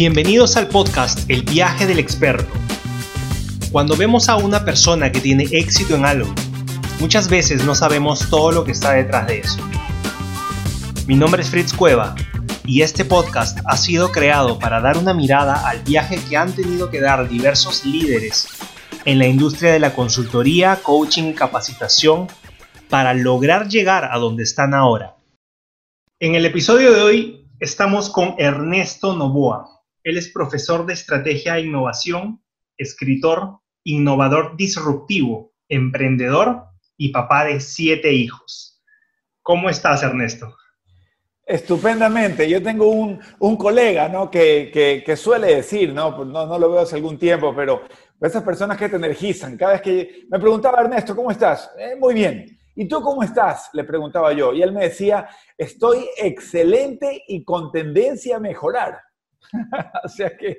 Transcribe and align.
Bienvenidos 0.00 0.56
al 0.56 0.68
podcast 0.68 1.28
El 1.28 1.42
viaje 1.42 1.86
del 1.86 1.98
experto. 1.98 2.50
Cuando 3.70 3.98
vemos 3.98 4.30
a 4.30 4.36
una 4.36 4.64
persona 4.64 5.12
que 5.12 5.20
tiene 5.20 5.44
éxito 5.50 5.94
en 5.94 6.06
algo, 6.06 6.34
muchas 7.00 7.28
veces 7.28 7.66
no 7.66 7.74
sabemos 7.74 8.30
todo 8.30 8.50
lo 8.50 8.64
que 8.64 8.72
está 8.72 8.92
detrás 8.92 9.26
de 9.26 9.40
eso. 9.40 9.58
Mi 11.06 11.16
nombre 11.16 11.42
es 11.42 11.50
Fritz 11.50 11.74
Cueva 11.74 12.14
y 12.64 12.80
este 12.80 13.04
podcast 13.04 13.58
ha 13.66 13.76
sido 13.76 14.10
creado 14.10 14.58
para 14.58 14.80
dar 14.80 14.96
una 14.96 15.12
mirada 15.12 15.68
al 15.68 15.82
viaje 15.82 16.18
que 16.30 16.38
han 16.38 16.54
tenido 16.54 16.88
que 16.88 17.02
dar 17.02 17.28
diversos 17.28 17.84
líderes 17.84 18.48
en 19.04 19.18
la 19.18 19.26
industria 19.26 19.70
de 19.70 19.80
la 19.80 19.92
consultoría, 19.92 20.76
coaching 20.82 21.24
y 21.24 21.34
capacitación 21.34 22.26
para 22.88 23.12
lograr 23.12 23.68
llegar 23.68 24.08
a 24.10 24.16
donde 24.16 24.44
están 24.44 24.72
ahora. 24.72 25.16
En 26.18 26.36
el 26.36 26.46
episodio 26.46 26.90
de 26.90 27.02
hoy 27.02 27.46
estamos 27.58 28.08
con 28.08 28.34
Ernesto 28.38 29.14
Novoa. 29.14 29.79
Él 30.02 30.16
es 30.16 30.30
profesor 30.30 30.86
de 30.86 30.94
estrategia 30.94 31.56
e 31.56 31.62
innovación, 31.62 32.42
escritor, 32.76 33.60
innovador 33.84 34.56
disruptivo, 34.56 35.52
emprendedor 35.68 36.64
y 36.96 37.10
papá 37.10 37.44
de 37.44 37.60
siete 37.60 38.12
hijos. 38.12 38.82
¿Cómo 39.42 39.68
estás, 39.68 40.02
Ernesto? 40.02 40.56
Estupendamente. 41.44 42.48
Yo 42.48 42.62
tengo 42.62 42.88
un, 42.88 43.56
colega 43.56 44.08
¿no? 44.08 44.30
que, 44.30 45.14
suele 45.16 45.56
decir, 45.56 45.92
¿no? 45.92 46.24
¿no? 46.24 46.46
no 46.46 46.58
lo 46.58 46.70
veo 46.70 46.80
hace 46.80 46.96
algún 46.96 47.18
tiempo, 47.18 47.54
pero 47.54 47.82
esas 48.20 48.42
personas 48.42 48.76
que 48.76 48.88
te 48.88 48.96
energizan. 48.96 49.56
Cada 49.56 49.72
vez 49.72 49.82
que 49.82 50.26
me 50.30 50.38
preguntaba, 50.38 50.80
Ernesto, 50.80 51.16
¿cómo 51.16 51.30
estás? 51.30 51.70
Eh, 51.78 51.96
muy 51.98 52.14
bien. 52.14 52.58
¿Y 52.76 52.86
tú 52.86 53.02
cómo 53.02 53.22
estás? 53.22 53.70
Le 53.72 53.84
preguntaba 53.84 54.32
yo. 54.32 54.52
Y 54.52 54.62
él 54.62 54.72
me 54.72 54.84
decía, 54.84 55.28
estoy 55.58 56.08
excelente 56.16 57.24
y 57.26 57.44
con 57.44 57.72
tendencia 57.72 58.36
a 58.36 58.40
mejorar. 58.40 59.00
o 60.04 60.38
que, 60.38 60.56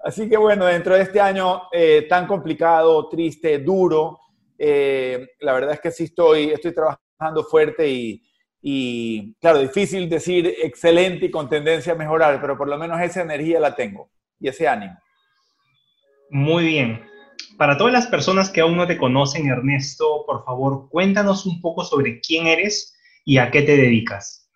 así 0.00 0.28
que 0.28 0.36
bueno, 0.36 0.64
dentro 0.66 0.94
de 0.94 1.02
este 1.02 1.20
año 1.20 1.62
eh, 1.72 2.06
tan 2.08 2.26
complicado, 2.26 3.08
triste, 3.08 3.58
duro, 3.58 4.20
eh, 4.58 5.28
la 5.40 5.52
verdad 5.52 5.74
es 5.74 5.80
que 5.80 5.90
sí 5.90 6.04
estoy, 6.04 6.50
estoy 6.50 6.74
trabajando 6.74 7.44
fuerte 7.44 7.88
y, 7.88 8.22
y, 8.60 9.34
claro, 9.34 9.60
difícil 9.60 10.08
decir 10.08 10.54
excelente 10.62 11.26
y 11.26 11.30
con 11.30 11.48
tendencia 11.48 11.92
a 11.92 11.96
mejorar, 11.96 12.40
pero 12.40 12.56
por 12.56 12.68
lo 12.68 12.76
menos 12.76 13.00
esa 13.00 13.22
energía 13.22 13.60
la 13.60 13.74
tengo 13.74 14.10
y 14.40 14.48
ese 14.48 14.66
ánimo. 14.66 14.98
Muy 16.30 16.64
bien. 16.64 17.04
Para 17.56 17.76
todas 17.76 17.92
las 17.92 18.06
personas 18.06 18.50
que 18.50 18.60
aún 18.60 18.76
no 18.76 18.86
te 18.86 18.98
conocen, 18.98 19.48
Ernesto, 19.48 20.24
por 20.26 20.44
favor, 20.44 20.88
cuéntanos 20.90 21.46
un 21.46 21.60
poco 21.60 21.84
sobre 21.84 22.20
quién 22.20 22.46
eres 22.46 22.96
y 23.24 23.38
a 23.38 23.50
qué 23.50 23.62
te 23.62 23.76
dedicas. 23.76 24.47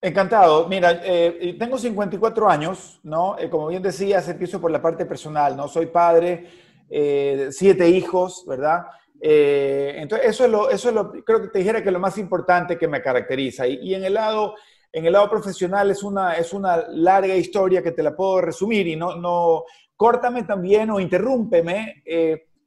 Encantado. 0.00 0.68
Mira, 0.68 1.00
eh, 1.02 1.56
tengo 1.58 1.78
54 1.78 2.48
años, 2.48 3.00
¿no? 3.02 3.38
Eh, 3.38 3.48
como 3.48 3.68
bien 3.68 3.82
decías, 3.82 4.28
empiezo 4.28 4.60
por 4.60 4.70
la 4.70 4.82
parte 4.82 5.06
personal, 5.06 5.56
¿no? 5.56 5.68
Soy 5.68 5.86
padre, 5.86 6.46
eh, 6.90 7.48
siete 7.50 7.88
hijos, 7.88 8.44
¿verdad? 8.46 8.86
entonces, 9.18 10.28
eso 10.28 10.44
es, 10.44 10.50
lo, 10.50 10.70
eso 10.70 10.90
es 10.90 10.94
lo, 10.94 11.10
creo 11.10 11.40
que 11.40 11.48
te 11.48 11.58
dijera 11.58 11.82
que 11.82 11.90
lo 11.90 11.98
más 11.98 12.18
importante 12.18 12.76
que 12.76 12.86
me 12.86 13.02
caracteriza. 13.02 13.66
Y, 13.66 13.94
en, 13.94 14.04
el 14.04 14.14
lado, 14.14 14.54
en 14.92 15.06
el 15.06 15.12
lado 15.14 15.28
profesional 15.30 15.90
es 15.90 16.02
una, 16.02 16.34
es 16.34 16.52
una 16.52 16.86
larga 16.90 17.34
historia 17.34 17.82
que 17.82 17.92
te 17.92 18.02
la 18.02 18.14
puedo 18.14 18.42
resumir 18.42 18.86
y 18.86 18.94
no, 18.94 19.16
no, 19.16 19.64
córtame 19.96 20.42
también 20.44 20.90
o 20.90 21.00
interrúmpeme 21.00 22.04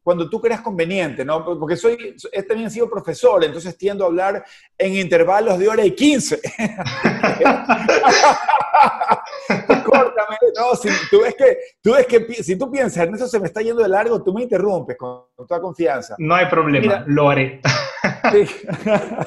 cuando 0.09 0.27
tú 0.27 0.41
creas 0.41 0.61
conveniente, 0.61 1.23
¿no? 1.23 1.45
Porque 1.45 1.75
soy, 1.75 2.15
he 2.31 2.41
también 2.41 2.71
sido 2.71 2.89
profesor, 2.89 3.43
entonces 3.43 3.77
tiendo 3.77 4.03
a 4.03 4.07
hablar 4.07 4.43
en 4.75 4.95
intervalos 4.95 5.59
de 5.59 5.67
hora 5.67 5.85
y 5.85 5.91
quince. 5.91 6.41
Córtame, 9.85 10.38
no, 10.57 10.75
si 10.75 10.89
tú 11.11 11.21
ves 11.21 11.35
que, 11.35 11.59
tú 11.79 11.93
ves 11.93 12.07
que 12.07 12.25
si 12.41 12.57
tú 12.57 12.71
piensas, 12.71 13.03
Ernesto 13.03 13.27
se 13.27 13.39
me 13.39 13.45
está 13.45 13.61
yendo 13.61 13.83
de 13.83 13.89
largo, 13.89 14.23
tú 14.23 14.33
me 14.33 14.41
interrumpes 14.41 14.97
con, 14.97 15.25
toda 15.47 15.61
confianza. 15.61 16.16
No 16.17 16.34
hay 16.34 16.47
problema, 16.47 17.03
lo 17.05 17.29
haré. 17.29 17.61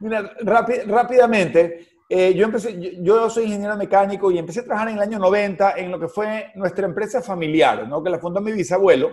Mira, 0.00 0.32
rápidamente, 0.40 1.90
eh, 2.08 2.34
yo, 2.34 2.46
empecé, 2.46 2.76
yo, 2.80 2.90
yo, 3.04 3.30
soy 3.30 3.44
ingeniero 3.44 3.76
mecánico 3.76 4.32
y 4.32 4.38
empecé 4.38 4.58
a 4.58 4.64
trabajar 4.64 4.88
en 4.88 4.96
el 4.96 5.02
año 5.02 5.20
90 5.20 5.74
en 5.76 5.92
lo 5.92 6.00
que 6.00 6.08
fue 6.08 6.50
nuestra 6.56 6.86
empresa 6.86 7.22
familiar, 7.22 7.86
¿no? 7.86 8.02
que 8.02 8.10
la 8.10 8.18
fundó 8.18 8.40
mi 8.40 8.50
bisabuelo 8.50 9.12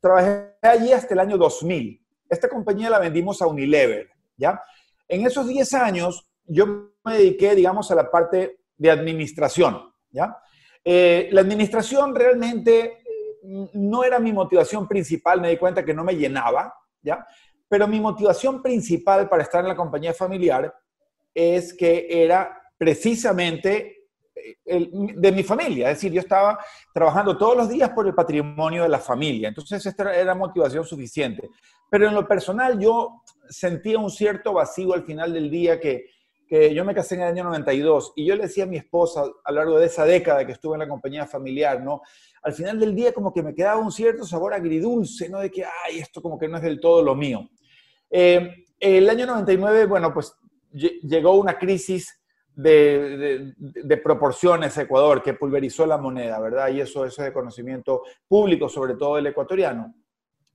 Trabajé 0.00 0.54
allí 0.62 0.92
hasta 0.92 1.14
el 1.14 1.20
año 1.20 1.36
2000. 1.36 2.00
Esta 2.28 2.48
compañía 2.48 2.90
la 2.90 2.98
vendimos 2.98 3.42
a 3.42 3.46
Unilever, 3.46 4.10
¿ya? 4.36 4.60
En 5.08 5.26
esos 5.26 5.46
10 5.46 5.74
años 5.74 6.30
yo 6.44 6.92
me 7.04 7.16
dediqué, 7.16 7.54
digamos, 7.54 7.90
a 7.90 7.94
la 7.94 8.10
parte 8.10 8.60
de 8.76 8.90
administración, 8.90 9.92
¿ya? 10.10 10.36
Eh, 10.84 11.28
la 11.32 11.42
administración 11.42 12.14
realmente 12.14 13.02
mm, 13.42 13.66
no 13.74 14.04
era 14.04 14.18
mi 14.18 14.32
motivación 14.32 14.88
principal, 14.88 15.40
me 15.40 15.50
di 15.50 15.56
cuenta 15.58 15.84
que 15.84 15.92
no 15.92 16.04
me 16.04 16.16
llenaba, 16.16 16.72
¿ya? 17.02 17.26
Pero 17.68 17.86
mi 17.86 18.00
motivación 18.00 18.62
principal 18.62 19.28
para 19.28 19.42
estar 19.42 19.60
en 19.60 19.68
la 19.68 19.76
compañía 19.76 20.14
familiar 20.14 20.74
es 21.34 21.74
que 21.74 22.06
era 22.08 22.60
precisamente 22.78 23.99
de 24.64 25.32
mi 25.32 25.42
familia. 25.42 25.90
Es 25.90 25.96
decir, 25.96 26.12
yo 26.12 26.20
estaba 26.20 26.58
trabajando 26.92 27.36
todos 27.36 27.56
los 27.56 27.68
días 27.68 27.90
por 27.90 28.06
el 28.06 28.14
patrimonio 28.14 28.82
de 28.82 28.88
la 28.88 28.98
familia. 28.98 29.48
Entonces, 29.48 29.84
esta 29.84 30.14
era 30.14 30.34
motivación 30.34 30.84
suficiente. 30.84 31.50
Pero 31.90 32.08
en 32.08 32.14
lo 32.14 32.26
personal, 32.26 32.78
yo 32.78 33.22
sentía 33.48 33.98
un 33.98 34.10
cierto 34.10 34.52
vacío 34.52 34.94
al 34.94 35.04
final 35.04 35.32
del 35.32 35.50
día 35.50 35.80
que, 35.80 36.06
que 36.46 36.74
yo 36.74 36.84
me 36.84 36.94
casé 36.94 37.16
en 37.16 37.22
el 37.22 37.28
año 37.28 37.44
92 37.44 38.12
y 38.16 38.26
yo 38.26 38.36
le 38.36 38.42
decía 38.42 38.64
a 38.64 38.66
mi 38.66 38.76
esposa 38.76 39.22
a 39.44 39.52
lo 39.52 39.58
largo 39.58 39.78
de 39.78 39.86
esa 39.86 40.04
década 40.04 40.44
que 40.44 40.52
estuve 40.52 40.74
en 40.74 40.80
la 40.80 40.88
compañía 40.88 41.26
familiar, 41.26 41.82
¿no? 41.82 42.02
Al 42.42 42.52
final 42.52 42.78
del 42.80 42.94
día 42.94 43.12
como 43.12 43.32
que 43.32 43.42
me 43.42 43.54
quedaba 43.54 43.80
un 43.80 43.92
cierto 43.92 44.24
sabor 44.24 44.54
agridulce, 44.54 45.28
¿no? 45.28 45.40
De 45.40 45.50
que, 45.50 45.64
ay, 45.64 45.98
esto 45.98 46.22
como 46.22 46.38
que 46.38 46.48
no 46.48 46.56
es 46.56 46.62
del 46.62 46.80
todo 46.80 47.02
lo 47.02 47.14
mío. 47.14 47.48
Eh, 48.10 48.64
el 48.80 49.08
año 49.10 49.26
99, 49.26 49.86
bueno, 49.86 50.12
pues 50.12 50.34
llegó 50.72 51.34
una 51.34 51.58
crisis 51.58 52.19
de, 52.62 54.00
proporciones 54.02 54.76
Ecuador 54.78 55.22
que 55.22 55.34
pulverizó 55.34 55.86
la 55.86 55.98
moneda, 55.98 56.38
¿verdad? 56.40 56.68
Y 56.68 56.80
eso, 56.80 57.04
eso 57.04 57.22
es 57.22 57.28
de 57.28 57.32
conocimiento 57.32 58.02
público, 58.28 58.68
sobre 58.68 58.94
todo 58.94 59.18
el 59.18 59.26
ecuatoriano. 59.26 59.94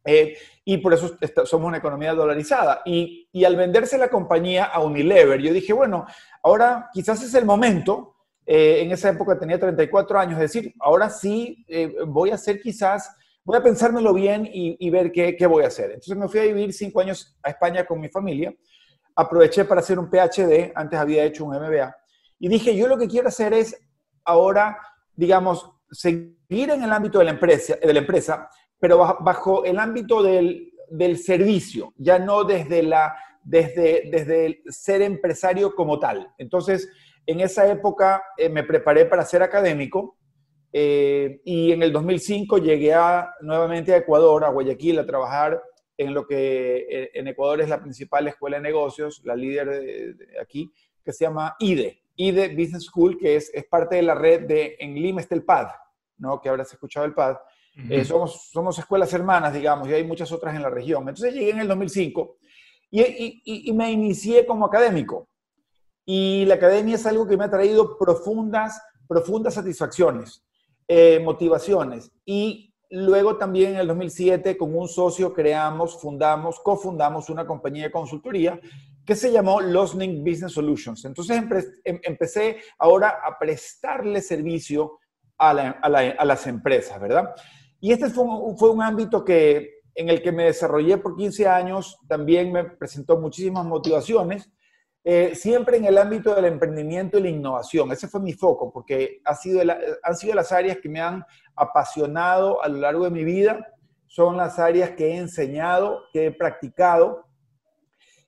Eh, 0.03 0.37
y 0.63 0.77
por 0.77 0.93
eso 0.93 1.17
somos 1.45 1.67
una 1.67 1.77
economía 1.77 2.13
dolarizada. 2.13 2.81
Y, 2.85 3.27
al 3.43 3.55
venderse 3.55 3.97
la 3.97 4.09
compañía 4.09 4.65
a 4.65 4.79
Unilever, 4.81 5.41
yo 5.41 5.51
dije, 5.51 5.73
bueno, 5.73 6.05
ahora 6.43 6.89
quizás 6.93 7.23
es 7.23 7.33
el 7.33 7.45
momento, 7.45 8.15
eh, 8.45 8.81
en 8.81 8.91
esa 8.91 9.09
época 9.09 9.39
tenía 9.39 9.59
34 9.59 10.19
años, 10.19 10.33
es 10.35 10.53
decir, 10.53 10.73
ahora 10.79 11.09
sí 11.09 11.65
eh, 11.67 11.91
voy 12.05 12.29
a 12.29 12.35
hacer 12.35 12.61
quizás, 12.61 13.15
voy 13.43 13.57
a 13.57 13.63
pensármelo 13.63 14.13
bien 14.13 14.45
y, 14.45 14.77
y 14.79 14.89
ver 14.91 15.11
qué, 15.11 15.35
qué, 15.35 15.47
voy 15.47 15.63
a 15.63 15.67
hacer. 15.67 15.85
Entonces 15.85 16.15
me 16.15 16.27
fui 16.27 16.39
a 16.39 16.43
vivir 16.43 16.71
cinco 16.71 17.01
años 17.01 17.35
a 17.41 17.49
España 17.49 17.85
con 17.85 17.99
mi 17.99 18.09
familia 18.09 18.55
aproveché 19.15 19.65
para 19.65 19.81
hacer 19.81 19.97
un 19.97 20.09
PhD, 20.09 20.71
antes 20.75 20.99
había 20.99 21.23
hecho 21.23 21.45
un 21.45 21.55
MBA, 21.55 21.95
y 22.39 22.49
dije, 22.49 22.75
yo 22.75 22.87
lo 22.87 22.97
que 22.97 23.07
quiero 23.07 23.29
hacer 23.29 23.53
es 23.53 23.75
ahora, 24.25 24.77
digamos, 25.15 25.71
seguir 25.89 26.69
en 26.69 26.83
el 26.83 26.91
ámbito 26.91 27.19
de 27.19 27.25
la 27.25 27.31
empresa, 27.31 27.75
de 27.81 27.93
la 27.93 27.99
empresa 27.99 28.49
pero 28.79 28.97
bajo 28.97 29.65
el 29.65 29.79
ámbito 29.79 30.21
del, 30.21 30.71
del 30.89 31.17
servicio, 31.17 31.93
ya 31.97 32.19
no 32.19 32.43
desde, 32.43 32.83
la, 32.83 33.15
desde, 33.43 34.09
desde 34.11 34.45
el 34.45 34.61
ser 34.67 35.01
empresario 35.01 35.73
como 35.73 35.97
tal. 35.99 36.31
Entonces, 36.37 36.89
en 37.25 37.39
esa 37.39 37.67
época 37.67 38.23
eh, 38.37 38.49
me 38.49 38.63
preparé 38.63 39.05
para 39.05 39.25
ser 39.25 39.41
académico 39.41 40.17
eh, 40.71 41.41
y 41.45 41.71
en 41.71 41.81
el 41.81 41.91
2005 41.91 42.57
llegué 42.59 42.93
a, 42.93 43.33
nuevamente 43.41 43.93
a 43.93 43.97
Ecuador, 43.97 44.43
a 44.43 44.49
Guayaquil, 44.49 44.99
a 44.99 45.05
trabajar 45.05 45.61
en 45.97 46.13
lo 46.13 46.25
que 46.27 46.85
eh, 46.89 47.11
en 47.13 47.27
Ecuador 47.27 47.61
es 47.61 47.69
la 47.69 47.81
principal 47.81 48.27
escuela 48.27 48.57
de 48.57 48.63
negocios, 48.63 49.21
la 49.23 49.35
líder 49.35 49.69
de, 49.69 50.15
aquí, 50.41 50.71
que 51.03 51.13
se 51.13 51.25
llama 51.25 51.55
IDE, 51.59 52.01
IDE 52.15 52.49
Business 52.49 52.83
School, 52.85 53.17
que 53.17 53.35
es, 53.35 53.51
es 53.53 53.65
parte 53.65 53.95
de 53.95 54.01
la 54.01 54.15
red 54.15 54.47
de, 54.47 54.75
en 54.79 54.95
Lima 54.95 55.21
está 55.21 55.35
el 55.35 55.43
PAD, 55.43 55.67
¿no? 56.17 56.41
que 56.41 56.49
habrás 56.49 56.71
escuchado 56.71 57.05
el 57.05 57.13
PAD. 57.13 57.37
Eh, 57.89 58.05
somos, 58.05 58.49
somos 58.51 58.79
escuelas 58.79 59.13
hermanas, 59.13 59.53
digamos, 59.53 59.89
y 59.89 59.93
hay 59.93 60.05
muchas 60.05 60.31
otras 60.31 60.55
en 60.55 60.61
la 60.61 60.69
región. 60.69 61.01
Entonces 61.01 61.33
llegué 61.33 61.49
en 61.49 61.59
el 61.59 61.67
2005 61.67 62.37
y, 62.89 63.01
y, 63.01 63.41
y 63.69 63.73
me 63.73 63.91
inicié 63.91 64.45
como 64.45 64.65
académico. 64.65 65.27
Y 66.05 66.45
la 66.45 66.55
academia 66.55 66.95
es 66.95 67.05
algo 67.05 67.27
que 67.27 67.35
me 67.35 67.45
ha 67.45 67.49
traído 67.49 67.97
profundas, 67.97 68.79
profundas 69.07 69.55
satisfacciones, 69.55 70.45
eh, 70.87 71.19
motivaciones. 71.23 72.11
Y 72.23 72.74
Luego 72.91 73.37
también 73.37 73.71
en 73.71 73.77
el 73.77 73.87
2007 73.87 74.57
con 74.57 74.75
un 74.75 74.87
socio 74.87 75.33
creamos, 75.33 75.99
fundamos, 75.99 76.59
cofundamos 76.59 77.29
una 77.29 77.45
compañía 77.45 77.83
de 77.83 77.91
consultoría 77.91 78.59
que 79.05 79.15
se 79.15 79.31
llamó 79.31 79.61
Losning 79.61 80.23
Business 80.23 80.53
Solutions. 80.53 81.05
Entonces 81.05 81.37
em, 81.83 81.99
empecé 82.03 82.57
ahora 82.79 83.19
a 83.23 83.37
prestarle 83.37 84.21
servicio 84.21 84.99
a, 85.37 85.53
las 85.53 86.47
empresas, 86.47 86.99
¿verdad? 86.99 87.35
Y 87.79 87.91
este 87.91 88.09
fue 88.09 88.23
un, 88.23 88.57
fue 88.57 88.71
un 88.71 88.81
ámbito 88.81 89.23
que, 89.23 89.81
en 89.93 90.09
el 90.09 90.21
que 90.21 90.31
me 90.31 90.45
desarrollé 90.45 90.97
por 90.97 91.15
15 91.15 91.47
años, 91.47 91.97
también 92.07 92.51
me 92.51 92.63
presentó 92.63 93.19
muchísimas 93.19 93.65
motivaciones. 93.65 94.49
Eh, 95.07 95.35
siempre 95.35 95.77
en 95.77 95.85
el 95.85 95.99
ámbito 95.99 96.33
del 96.33 96.45
emprendimiento 96.45 97.19
y 97.19 97.21
la 97.21 97.29
innovación. 97.29 97.91
Ese 97.91 98.07
fue 98.07 98.19
mi 98.21 98.33
foco, 98.33 98.73
porque 98.73 99.21
ha 99.23 99.35
sido 99.35 99.61
han 100.01 100.15
sido 100.15 100.33
las 100.33 100.51
áreas 100.51 100.79
que 100.81 100.89
me 100.89 100.99
han 100.99 101.23
apasionado 101.55 102.63
a 102.63 102.67
lo 102.67 102.79
largo 102.79 103.03
de 103.03 103.11
mi 103.11 103.23
vida, 103.23 103.71
son 104.07 104.35
las 104.35 104.57
áreas 104.57 104.91
que 104.91 105.11
he 105.11 105.17
enseñado, 105.17 106.05
que 106.11 106.25
he 106.25 106.31
practicado. 106.31 107.27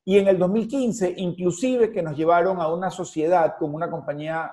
Y 0.05 0.19
en 0.19 0.27
el 0.27 0.37
2015, 0.37 1.15
inclusive 1.17 1.91
que 1.91 2.03
nos 2.03 2.15
llevaron 2.15 2.61
a 2.61 2.71
una 2.71 2.91
sociedad 2.91 3.55
como 3.57 3.75
una 3.75 3.89
compañía 3.89 4.51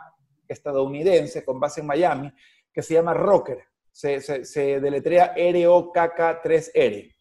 estadounidense 0.49 1.45
con 1.45 1.61
base 1.61 1.83
en 1.83 1.87
Miami, 1.87 2.33
que 2.73 2.81
se 2.81 2.95
llama 2.95 3.13
Rocker. 3.13 3.59
Se, 3.91 4.23
se, 4.23 4.81
deletrea 4.81 5.35
R-O-K-K-3-R. 5.37 7.15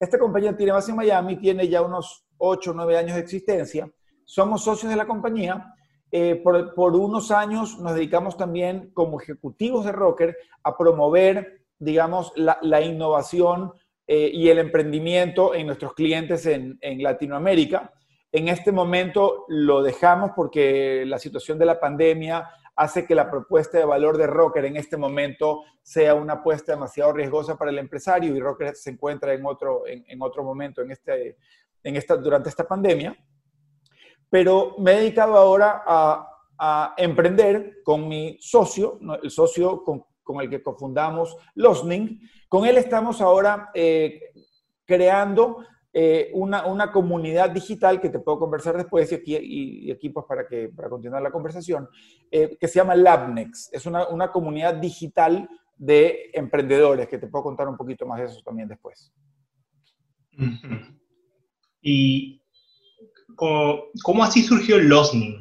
Esta 0.00 0.18
compañía 0.18 0.56
tiene 0.56 0.72
base 0.72 0.90
en 0.90 0.96
Miami, 0.96 1.36
tiene 1.36 1.68
ya 1.68 1.82
unos 1.82 2.26
8 2.38 2.70
o 2.70 2.74
9 2.74 2.96
años 2.96 3.14
de 3.14 3.20
existencia 3.20 3.92
somos 4.28 4.62
socios 4.62 4.90
de 4.90 4.96
la 4.96 5.06
compañía. 5.06 5.74
Eh, 6.12 6.36
por, 6.44 6.94
unos 6.94 7.30
años 7.30 7.78
nos 7.78 7.94
dedicamos 7.94 8.36
también 8.36 8.90
como 8.92 9.20
ejecutivos 9.20 9.86
de 9.86 9.92
Rocker 9.92 10.36
a 10.62 10.76
promover, 10.76 11.62
digamos, 11.78 12.32
la, 12.36 12.80
innovación 12.82 13.72
eh, 14.06 14.30
y 14.32 14.50
el 14.50 14.58
emprendimiento 14.58 15.54
en 15.54 15.66
nuestros 15.66 15.94
clientes 15.94 16.44
en, 16.44 16.76
en, 16.82 17.02
Latinoamérica. 17.02 17.94
En 18.30 18.48
este 18.48 18.70
momento 18.70 19.46
lo 19.48 19.82
dejamos 19.82 20.32
porque 20.36 21.04
la 21.06 21.18
situación 21.18 21.58
de 21.58 21.64
la 21.64 21.80
pandemia 21.80 22.50
hace 22.76 23.06
que 23.06 23.14
la 23.14 23.30
propuesta 23.30 23.78
de 23.78 23.86
valor 23.86 24.18
de 24.18 24.26
Rocker 24.26 24.66
en 24.66 24.76
este 24.76 24.98
momento 24.98 25.62
sea 25.82 26.14
una 26.14 26.34
apuesta 26.34 26.72
demasiado 26.72 27.14
riesgosa 27.14 27.56
para 27.56 27.70
el 27.70 27.78
empresario 27.78 28.36
y 28.36 28.40
Rocker 28.40 28.76
se 28.76 28.90
encuentra 28.90 29.32
en 29.32 29.46
otro, 29.46 29.86
en, 29.86 30.04
en 30.06 30.20
otro 30.20 30.44
momento 30.44 30.82
en 30.82 30.90
este, 30.90 31.38
en 31.82 31.96
esta, 31.96 32.16
durante 32.16 32.50
esta 32.50 32.68
pandemia 32.68 33.16
pero 34.30 34.74
me 34.78 34.92
he 34.92 35.00
dedicado 35.00 35.36
ahora 35.36 35.82
a, 35.86 36.24
emprender 36.96 37.82
con 37.84 38.08
mi 38.08 38.36
socio, 38.40 38.98
el 39.22 39.30
socio 39.30 39.84
con, 39.84 40.04
el 40.40 40.50
que 40.50 40.60
cofundamos 40.60 41.36
Losning. 41.54 42.20
Con 42.48 42.66
él 42.66 42.76
estamos 42.78 43.20
ahora 43.20 43.70
eh, 43.74 44.32
creando 44.84 45.64
eh, 45.92 46.30
una, 46.34 46.90
comunidad 46.90 47.50
digital 47.50 48.00
que 48.00 48.10
te 48.10 48.18
puedo 48.18 48.40
conversar 48.40 48.76
después 48.76 49.10
y 49.12 49.14
aquí, 49.14 49.38
y, 49.40 50.08
pues 50.10 50.26
para, 50.26 50.48
que, 50.48 50.68
para 50.68 50.88
continuar 50.88 51.22
la 51.22 51.30
conversación, 51.30 51.88
eh, 52.30 52.56
que 52.58 52.66
se 52.66 52.74
llama 52.80 52.96
Labnex. 52.96 53.70
Es 53.72 53.86
una, 53.86 54.08
una 54.08 54.32
comunidad 54.32 54.74
digital 54.74 55.48
de 55.76 56.30
emprendedores, 56.34 57.08
que 57.08 57.18
te 57.18 57.28
puedo 57.28 57.44
contar 57.44 57.68
un 57.68 57.76
poquito 57.76 58.04
más 58.04 58.18
de 58.18 58.26
eso 58.26 58.40
también 58.44 58.68
después. 58.68 59.12
Y 61.80 62.42
¿Cómo, 63.38 64.24
así 64.24 64.42
surgió 64.42 64.78
Losning? 64.78 65.38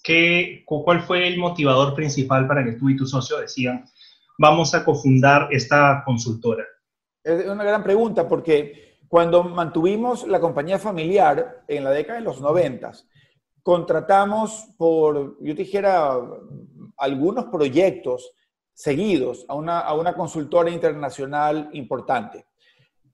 ¿Qué, 0.00 0.62
¿Cuál 0.64 1.02
fue 1.02 1.26
el 1.26 1.38
motivador 1.38 1.92
principal 1.94 2.46
para 2.46 2.64
que 2.64 2.74
tú 2.74 2.88
y 2.88 2.96
tu 2.96 3.04
socio 3.04 3.38
decían, 3.38 3.84
vamos 4.38 4.72
a 4.74 4.84
cofundar 4.84 5.48
esta 5.50 6.04
consultora? 6.06 6.64
Es 7.24 7.46
una 7.46 7.64
gran 7.64 7.82
pregunta 7.82 8.28
porque 8.28 8.98
cuando 9.08 9.42
mantuvimos 9.42 10.26
la 10.28 10.38
compañía 10.38 10.78
familiar 10.78 11.64
en 11.66 11.82
la 11.82 11.90
década 11.90 12.20
de 12.20 12.24
los 12.24 12.40
noventas, 12.40 13.08
contratamos 13.64 14.68
por, 14.78 15.36
yo 15.40 15.52
dijera, 15.52 16.16
algunos 16.96 17.46
proyectos 17.46 18.30
seguidos 18.72 19.44
a 19.48 19.54
una, 19.54 19.80
a 19.80 19.94
una 19.94 20.14
consultora 20.14 20.70
internacional 20.70 21.70
importante 21.72 22.46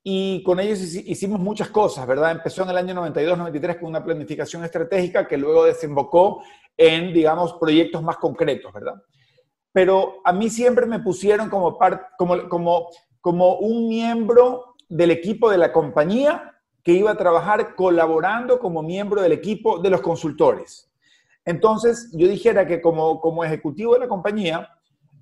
y 0.09 0.41
con 0.45 0.61
ellos 0.61 0.79
hicimos 0.95 1.41
muchas 1.41 1.69
cosas, 1.69 2.07
¿verdad? 2.07 2.31
Empezó 2.31 2.63
en 2.63 2.71
el 2.71 2.77
año 2.77 2.95
92-93 2.95 3.81
con 3.81 3.89
una 3.89 4.05
planificación 4.05 4.63
estratégica 4.63 5.27
que 5.27 5.37
luego 5.37 5.65
desembocó 5.65 6.45
en, 6.77 7.13
digamos, 7.13 7.55
proyectos 7.55 8.05
más 8.05 8.17
concretos, 8.19 8.73
¿verdad? 8.73 9.03
Pero 9.73 10.21
a 10.25 10.33
mí 10.33 10.49
siempre 10.49 10.87
me 10.87 11.01
pusieron 11.01 11.51
como, 11.51 11.77
como, 12.17 12.49
como, 12.49 12.87
como 13.21 13.57
un 13.57 13.89
miembro 13.89 14.77
del 14.89 15.11
equipo 15.11 15.51
de 15.51 15.59
la 15.59 15.73
compañía 15.73 16.55
que 16.85 16.93
iba 16.93 17.11
a 17.11 17.17
trabajar 17.17 17.75
colaborando 17.75 18.61
como 18.61 18.85
miembro 18.85 19.21
del 19.23 19.33
equipo 19.33 19.81
de 19.81 19.91
los 19.91 20.03
consultores. 20.03 20.89
Entonces, 21.45 22.13
yo 22.13 22.29
dijera 22.29 22.65
que 22.65 22.81
como, 22.81 23.21
como 23.21 23.43
ejecutivo 23.43 23.95
de 23.95 24.01
la 24.01 24.09
compañía, 24.09 24.69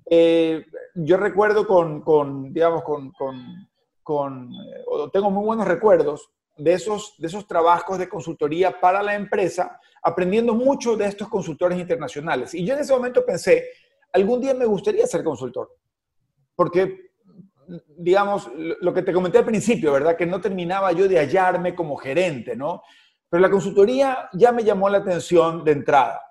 eh, 0.07 0.63
yo 0.93 1.17
recuerdo 1.17 1.65
con, 1.65 2.01
con 2.01 2.53
digamos, 2.53 2.83
con, 2.83 3.11
con 3.13 3.67
con, 4.05 4.53
eh, 4.53 5.09
tengo 5.11 5.31
muy 5.31 5.43
buenos 5.43 5.67
recuerdos 5.67 6.29
de 6.55 6.73
esos, 6.73 7.15
de 7.17 7.25
esos 7.25 7.47
trabajos 7.47 7.97
de 7.97 8.07
consultoría 8.07 8.79
para 8.79 9.01
la 9.01 9.15
empresa, 9.15 9.79
aprendiendo 10.03 10.53
mucho 10.53 10.95
de 10.95 11.07
estos 11.07 11.27
consultores 11.27 11.79
internacionales. 11.79 12.53
Y 12.53 12.63
yo 12.63 12.75
en 12.75 12.81
ese 12.81 12.93
momento 12.93 13.25
pensé, 13.25 13.65
algún 14.13 14.39
día 14.39 14.53
me 14.53 14.65
gustaría 14.65 15.07
ser 15.07 15.23
consultor, 15.23 15.75
porque, 16.55 17.09
digamos, 17.97 18.47
lo 18.55 18.93
que 18.93 19.01
te 19.01 19.11
comenté 19.11 19.39
al 19.39 19.45
principio, 19.45 19.91
¿verdad? 19.91 20.15
Que 20.15 20.27
no 20.27 20.39
terminaba 20.39 20.91
yo 20.91 21.07
de 21.07 21.17
hallarme 21.17 21.73
como 21.73 21.97
gerente, 21.97 22.55
¿no? 22.55 22.83
Pero 23.27 23.41
la 23.41 23.49
consultoría 23.49 24.29
ya 24.33 24.51
me 24.51 24.63
llamó 24.63 24.87
la 24.87 24.99
atención 24.99 25.63
de 25.63 25.71
entrada. 25.71 26.21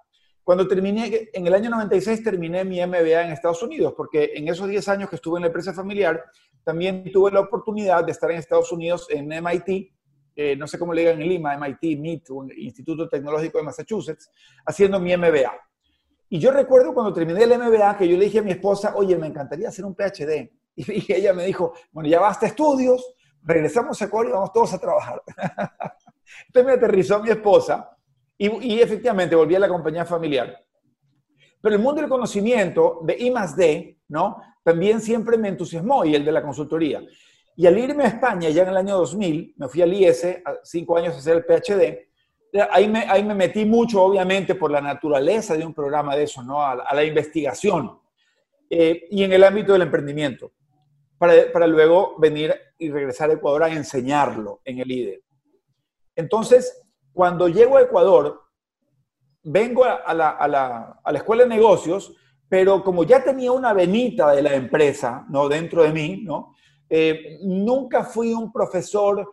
Cuando 0.44 0.68
terminé, 0.68 1.30
en 1.32 1.46
el 1.46 1.54
año 1.54 1.70
96 1.70 2.22
terminé 2.22 2.66
mi 2.66 2.84
MBA 2.84 3.22
en 3.22 3.32
Estados 3.32 3.62
Unidos, 3.62 3.94
porque 3.96 4.32
en 4.34 4.46
esos 4.46 4.68
10 4.68 4.86
años 4.88 5.08
que 5.08 5.16
estuve 5.16 5.38
en 5.38 5.42
la 5.42 5.46
empresa 5.46 5.72
familiar, 5.72 6.22
también 6.62 7.10
tuve 7.10 7.32
la 7.32 7.40
oportunidad 7.40 8.04
de 8.04 8.12
estar 8.12 8.30
en 8.30 8.36
Estados 8.36 8.70
Unidos 8.70 9.06
en 9.08 9.26
MIT, 9.26 9.90
eh, 10.36 10.54
no 10.56 10.66
sé 10.66 10.78
cómo 10.78 10.92
le 10.92 11.00
digan 11.00 11.22
en 11.22 11.28
Lima, 11.28 11.56
MIT, 11.56 11.98
MIT, 11.98 12.28
Instituto 12.58 13.08
Tecnológico 13.08 13.56
de 13.56 13.64
Massachusetts, 13.64 14.30
haciendo 14.66 15.00
mi 15.00 15.16
MBA. 15.16 15.50
Y 16.28 16.38
yo 16.38 16.50
recuerdo 16.50 16.92
cuando 16.92 17.12
terminé 17.12 17.42
el 17.44 17.58
MBA 17.58 17.96
que 17.96 18.06
yo 18.06 18.18
le 18.18 18.26
dije 18.26 18.40
a 18.40 18.42
mi 18.42 18.50
esposa, 18.50 18.94
oye, 18.96 19.16
me 19.16 19.28
encantaría 19.28 19.68
hacer 19.68 19.84
un 19.84 19.94
PhD. 19.94 20.50
Y 20.76 21.12
ella 21.12 21.32
me 21.32 21.46
dijo, 21.46 21.72
bueno, 21.92 22.08
ya 22.10 22.18
basta 22.18 22.46
estudios, 22.46 23.14
regresamos 23.44 24.00
a 24.02 24.06
Ecuador 24.06 24.28
y 24.28 24.32
vamos 24.32 24.52
todos 24.52 24.74
a 24.74 24.78
trabajar. 24.78 25.22
Entonces 26.48 26.66
me 26.66 26.72
aterrizó 26.72 27.22
mi 27.22 27.30
esposa 27.30 27.96
y, 28.36 28.80
efectivamente 28.80 29.36
volví 29.36 29.54
a 29.54 29.60
la 29.60 29.68
compañía 29.68 30.04
familiar. 30.04 30.58
Pero 31.60 31.76
el 31.76 31.80
mundo 31.80 32.00
del 32.00 32.10
conocimiento 32.10 33.00
de 33.04 33.16
I 33.18 33.30
más 33.30 33.56
D, 33.56 33.98
¿no? 34.08 34.36
también 34.62 35.00
siempre 35.00 35.36
me 35.38 35.48
entusiasmó 35.48 36.04
y 36.04 36.14
el 36.14 36.24
de 36.24 36.32
la 36.32 36.42
consultoría. 36.42 37.02
Y 37.56 37.66
al 37.66 37.78
irme 37.78 38.04
a 38.04 38.08
España, 38.08 38.50
ya 38.50 38.62
en 38.62 38.70
el 38.70 38.76
año 38.76 38.96
2000, 38.96 39.54
me 39.56 39.68
fui 39.68 39.82
al 39.82 39.92
IES, 39.92 40.38
cinco 40.64 40.96
años 40.98 41.14
a 41.14 41.18
hacer 41.18 41.36
el 41.36 41.44
PhD, 41.44 42.08
ahí 42.70 42.88
me, 42.88 43.00
ahí 43.00 43.22
me 43.24 43.34
metí 43.34 43.64
mucho, 43.64 44.02
obviamente, 44.02 44.54
por 44.54 44.70
la 44.70 44.80
naturaleza 44.80 45.56
de 45.56 45.64
un 45.64 45.74
programa 45.74 46.16
de 46.16 46.24
eso, 46.24 46.42
¿no? 46.42 46.62
A, 46.62 46.94
la 46.94 47.04
investigación 47.04 47.98
eh, 48.70 49.06
y 49.10 49.22
en 49.22 49.32
el 49.32 49.44
ámbito 49.44 49.72
del 49.72 49.82
emprendimiento, 49.82 50.52
para, 51.18 51.52
para, 51.52 51.66
luego 51.66 52.16
venir 52.18 52.54
y 52.78 52.90
regresar 52.90 53.30
a 53.30 53.34
Ecuador 53.34 53.64
a 53.64 53.72
enseñarlo 53.72 54.60
en 54.64 54.78
el 54.80 54.90
IDE. 54.90 55.22
Entonces, 56.16 56.83
cuando 57.14 57.48
llego 57.48 57.78
a 57.78 57.82
Ecuador, 57.82 58.42
vengo 59.42 59.84
a, 59.84 60.12
la, 60.12 60.30
a, 60.30 60.48
la, 60.48 61.00
a 61.02 61.12
la 61.12 61.18
escuela 61.18 61.44
de 61.44 61.48
negocios 61.48 62.14
pero 62.48 62.84
como 62.84 63.02
ya 63.02 63.22
tenía 63.22 63.50
una 63.50 63.72
venita 63.72 64.32
de 64.32 64.40
la 64.40 64.54
empresa, 64.54 65.24
¿no? 65.28 65.48
Dentro 65.48 65.82
de 65.82 65.92
mí, 65.92 66.22
¿no? 66.22 66.54
Eh, 66.88 67.38
nunca 67.42 68.04
fui 68.04 68.32
un 68.32 68.52
profesor 68.52 69.28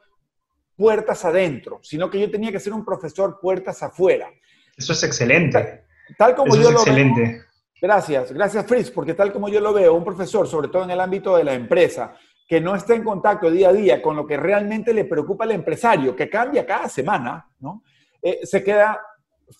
puertas 0.75 1.23
adentro, 1.25 1.79
sino 1.83 2.09
que 2.09 2.19
yo 2.19 2.31
tenía 2.31 2.51
que 2.51 2.59
ser 2.59 2.73
un 2.73 2.83
profesor 2.83 3.38
puertas 3.39 3.83
afuera. 3.83 4.27
Eso 4.75 4.93
es 4.93 5.03
excelente. 5.03 5.85
Tal, 6.17 6.35
como 6.35 6.55
yo 6.55 6.71
lo 6.71 6.83
Veo, 6.83 7.43
gracias, 7.79 8.31
gracias 8.31 8.65
Fritz, 8.65 8.89
porque 8.89 9.13
tal 9.13 9.31
como 9.31 9.50
yo 9.50 9.59
lo 9.59 9.71
veo, 9.71 9.93
un 9.93 10.03
profesor, 10.03 10.47
sobre 10.47 10.69
todo 10.69 10.83
en 10.83 10.89
el 10.89 11.00
ámbito 11.00 11.38
de 11.38 11.43
la 11.43 11.53
empresa, 11.53 12.15
que 12.51 12.60
no 12.60 12.75
está 12.75 12.96
en 12.96 13.05
contacto 13.05 13.50
día 13.50 13.70
a 13.70 13.72
día 13.72 14.01
con 14.01 14.17
lo 14.17 14.27
que 14.27 14.36
realmente 14.36 14.93
le 14.93 15.05
preocupa 15.05 15.46
al 15.46 15.51
empresario, 15.51 16.13
que 16.13 16.29
cambia 16.29 16.65
cada 16.65 16.89
semana, 16.89 17.50
¿no? 17.62 17.81
Eh, 18.22 18.41
se 18.43 18.62
queda 18.62 19.00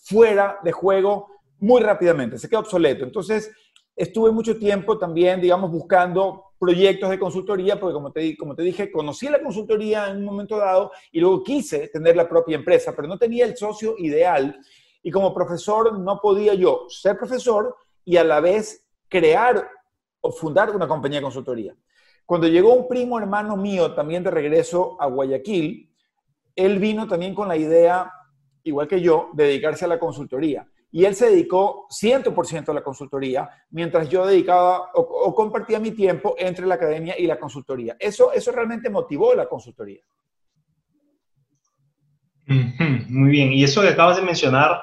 fuera 0.04 0.58
de 0.62 0.72
juego 0.72 1.40
muy 1.60 1.80
rápidamente, 1.80 2.36
se 2.36 2.50
queda 2.50 2.60
obsoleto. 2.60 3.04
Entonces, 3.04 3.50
estuve 3.96 4.30
mucho 4.30 4.58
tiempo 4.58 4.98
también, 4.98 5.40
digamos, 5.40 5.70
buscando 5.70 6.48
proyectos 6.58 7.08
de 7.08 7.18
consultoría, 7.18 7.80
porque 7.80 7.94
como 7.94 8.12
te, 8.12 8.36
como 8.36 8.54
te 8.54 8.62
dije, 8.62 8.92
conocí 8.92 9.26
la 9.26 9.40
consultoría 9.40 10.10
en 10.10 10.18
un 10.18 10.26
momento 10.26 10.58
dado 10.58 10.92
y 11.12 11.20
luego 11.20 11.42
quise 11.42 11.88
tener 11.88 12.14
la 12.14 12.28
propia 12.28 12.56
empresa, 12.56 12.92
pero 12.94 13.08
no 13.08 13.16
tenía 13.16 13.46
el 13.46 13.56
socio 13.56 13.94
ideal. 13.96 14.60
Y 15.02 15.10
como 15.10 15.32
profesor 15.32 15.98
no 15.98 16.20
podía 16.20 16.52
yo 16.52 16.84
ser 16.90 17.16
profesor 17.16 17.74
y 18.04 18.18
a 18.18 18.24
la 18.24 18.40
vez 18.40 18.84
crear 19.08 19.66
o 20.20 20.30
fundar 20.30 20.76
una 20.76 20.86
compañía 20.86 21.20
de 21.20 21.24
consultoría. 21.24 21.74
Cuando 22.32 22.48
llegó 22.48 22.72
un 22.72 22.88
primo 22.88 23.18
hermano 23.18 23.58
mío 23.58 23.92
también 23.92 24.22
de 24.22 24.30
regreso 24.30 24.96
a 24.98 25.04
Guayaquil, 25.04 25.92
él 26.56 26.78
vino 26.78 27.06
también 27.06 27.34
con 27.34 27.46
la 27.46 27.58
idea, 27.58 28.10
igual 28.62 28.88
que 28.88 29.02
yo, 29.02 29.28
de 29.34 29.48
dedicarse 29.48 29.84
a 29.84 29.88
la 29.88 29.98
consultoría 29.98 30.66
y 30.90 31.04
él 31.04 31.14
se 31.14 31.26
dedicó 31.28 31.86
100% 31.90 32.70
a 32.70 32.72
la 32.72 32.82
consultoría, 32.82 33.50
mientras 33.68 34.08
yo 34.08 34.24
dedicaba 34.24 34.92
o, 34.94 35.34
compartía 35.34 35.78
mi 35.78 35.90
tiempo 35.90 36.34
entre 36.38 36.64
la 36.64 36.76
academia 36.76 37.18
y 37.18 37.26
la 37.26 37.38
consultoría. 37.38 37.98
Eso, 38.00 38.32
eso 38.32 38.50
realmente 38.50 38.88
motivó 38.88 39.34
la 39.34 39.46
consultoría. 39.46 40.00
Muy 42.46 43.30
bien, 43.30 43.52
y 43.52 43.62
eso 43.62 43.82
que 43.82 43.88
acabas 43.88 44.16
de 44.16 44.22
mencionar, 44.22 44.80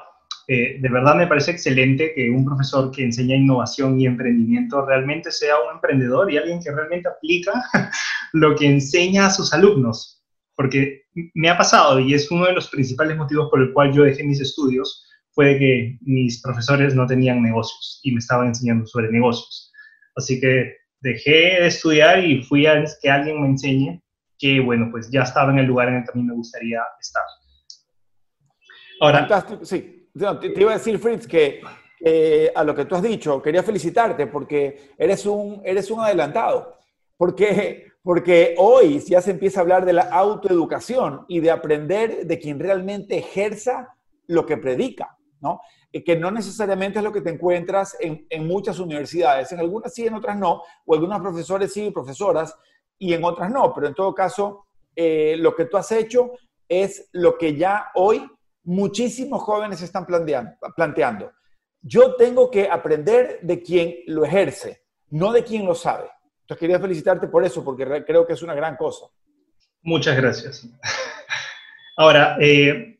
eh, 0.51 0.79
de 0.79 0.89
verdad 0.89 1.13
me 1.13 1.27
parece 1.27 1.51
excelente 1.51 2.11
que 2.15 2.27
un 2.27 2.43
profesor 2.43 2.89
que 2.89 3.03
enseña 3.03 3.35
innovación 3.35 3.99
y 3.99 4.07
emprendimiento 4.07 4.83
realmente 4.83 5.29
sea 5.29 5.53
un 5.59 5.75
emprendedor 5.75 6.33
y 6.33 6.37
alguien 6.37 6.59
que 6.59 6.71
realmente 6.71 7.07
aplica 7.07 7.63
lo 8.33 8.55
que 8.55 8.65
enseña 8.65 9.27
a 9.27 9.29
sus 9.29 9.53
alumnos. 9.53 10.23
Porque 10.55 11.03
me 11.35 11.49
ha 11.49 11.57
pasado 11.57 11.99
y 11.99 12.15
es 12.15 12.31
uno 12.31 12.47
de 12.47 12.53
los 12.53 12.67
principales 12.67 13.15
motivos 13.15 13.47
por 13.51 13.61
el 13.61 13.71
cual 13.73 13.93
yo 13.93 14.01
dejé 14.01 14.23
mis 14.23 14.41
estudios, 14.41 15.05
fue 15.33 15.59
que 15.59 15.99
mis 16.01 16.41
profesores 16.41 16.95
no 16.95 17.05
tenían 17.05 17.43
negocios 17.43 17.99
y 18.01 18.11
me 18.11 18.17
estaban 18.17 18.47
enseñando 18.47 18.87
sobre 18.87 19.11
negocios. 19.11 19.71
Así 20.15 20.39
que 20.41 20.77
dejé 20.99 21.61
de 21.61 21.67
estudiar 21.67 22.25
y 22.25 22.41
fui 22.41 22.65
a 22.65 22.83
que 22.99 23.09
alguien 23.11 23.39
me 23.39 23.49
enseñe 23.49 24.01
que, 24.39 24.59
bueno, 24.61 24.87
pues 24.89 25.11
ya 25.11 25.21
estaba 25.21 25.51
en 25.51 25.59
el 25.59 25.67
lugar 25.67 25.89
en 25.89 25.97
el 25.97 26.03
que 26.05 26.09
a 26.11 26.15
mí 26.15 26.23
me 26.23 26.33
gustaría 26.33 26.81
estar. 26.99 27.23
Ahora, 28.99 29.27
Sí, 29.61 29.98
te, 30.39 30.53
iba 30.61 30.71
a 30.71 30.77
decir, 30.77 30.99
Fritz, 30.99 31.27
que 31.27 31.61
a 32.55 32.63
lo 32.63 32.73
que 32.75 32.85
tú 32.85 32.95
has 32.95 33.03
dicho, 33.03 33.41
quería 33.41 33.63
felicitarte 33.63 34.27
porque 34.27 34.91
eres 34.97 35.25
un, 35.25 35.61
eres 35.63 35.89
un 35.91 35.99
adelantado. 35.99 36.75
Porque, 37.17 37.91
porque 38.01 38.55
hoy 38.57 38.99
ya 38.99 39.21
se 39.21 39.31
empieza 39.31 39.59
a 39.59 39.63
hablar 39.63 39.85
de 39.85 39.93
la 39.93 40.03
autoeducación 40.03 41.25
y 41.27 41.41
de 41.41 41.51
aprender 41.51 42.25
de 42.25 42.39
quien 42.39 42.59
realmente 42.59 43.17
ejerza 43.17 43.93
lo 44.27 44.45
que 44.45 44.55
predica, 44.55 45.17
¿no? 45.41 45.59
Y 45.91 46.03
que 46.03 46.15
no 46.15 46.31
necesariamente 46.31 46.99
es 46.99 47.03
lo 47.03 47.11
que 47.11 47.21
te 47.21 47.31
encuentras 47.31 47.97
en, 47.99 48.25
en, 48.29 48.47
muchas 48.47 48.79
universidades. 48.79 49.51
En 49.51 49.59
algunas 49.59 49.93
sí, 49.93 50.05
en 50.05 50.13
otras 50.13 50.37
no. 50.37 50.61
O 50.85 50.93
algunos 50.93 51.19
profesores 51.19 51.73
sí, 51.73 51.91
profesoras, 51.91 52.55
y 52.99 53.13
en 53.13 53.23
otras 53.23 53.49
no. 53.49 53.73
Pero 53.73 53.87
en 53.87 53.95
todo 53.95 54.13
caso, 54.13 54.65
eh, 54.95 55.35
lo 55.37 55.55
que 55.55 55.65
tú 55.65 55.77
has 55.77 55.91
hecho 55.91 56.31
es 56.67 57.09
lo 57.13 57.37
que 57.37 57.55
ya 57.55 57.87
hoy 57.95 58.29
muchísimos 58.63 59.41
jóvenes 59.41 59.81
están 59.81 60.05
planteando. 60.05 61.31
Yo 61.81 62.15
tengo 62.15 62.51
que 62.51 62.69
aprender 62.69 63.39
de 63.41 63.61
quien 63.61 63.95
lo 64.07 64.25
ejerce, 64.25 64.83
no 65.09 65.31
de 65.31 65.43
quien 65.43 65.65
lo 65.65 65.75
sabe. 65.75 66.09
Entonces 66.41 66.59
quería 66.59 66.79
felicitarte 66.79 67.27
por 67.27 67.45
eso, 67.45 67.63
porque 67.63 67.85
creo 68.05 68.25
que 68.25 68.33
es 68.33 68.41
una 68.41 68.55
gran 68.55 68.75
cosa. 68.75 69.05
Muchas 69.81 70.17
gracias. 70.17 70.67
Ahora, 71.97 72.37
eh, 72.39 72.99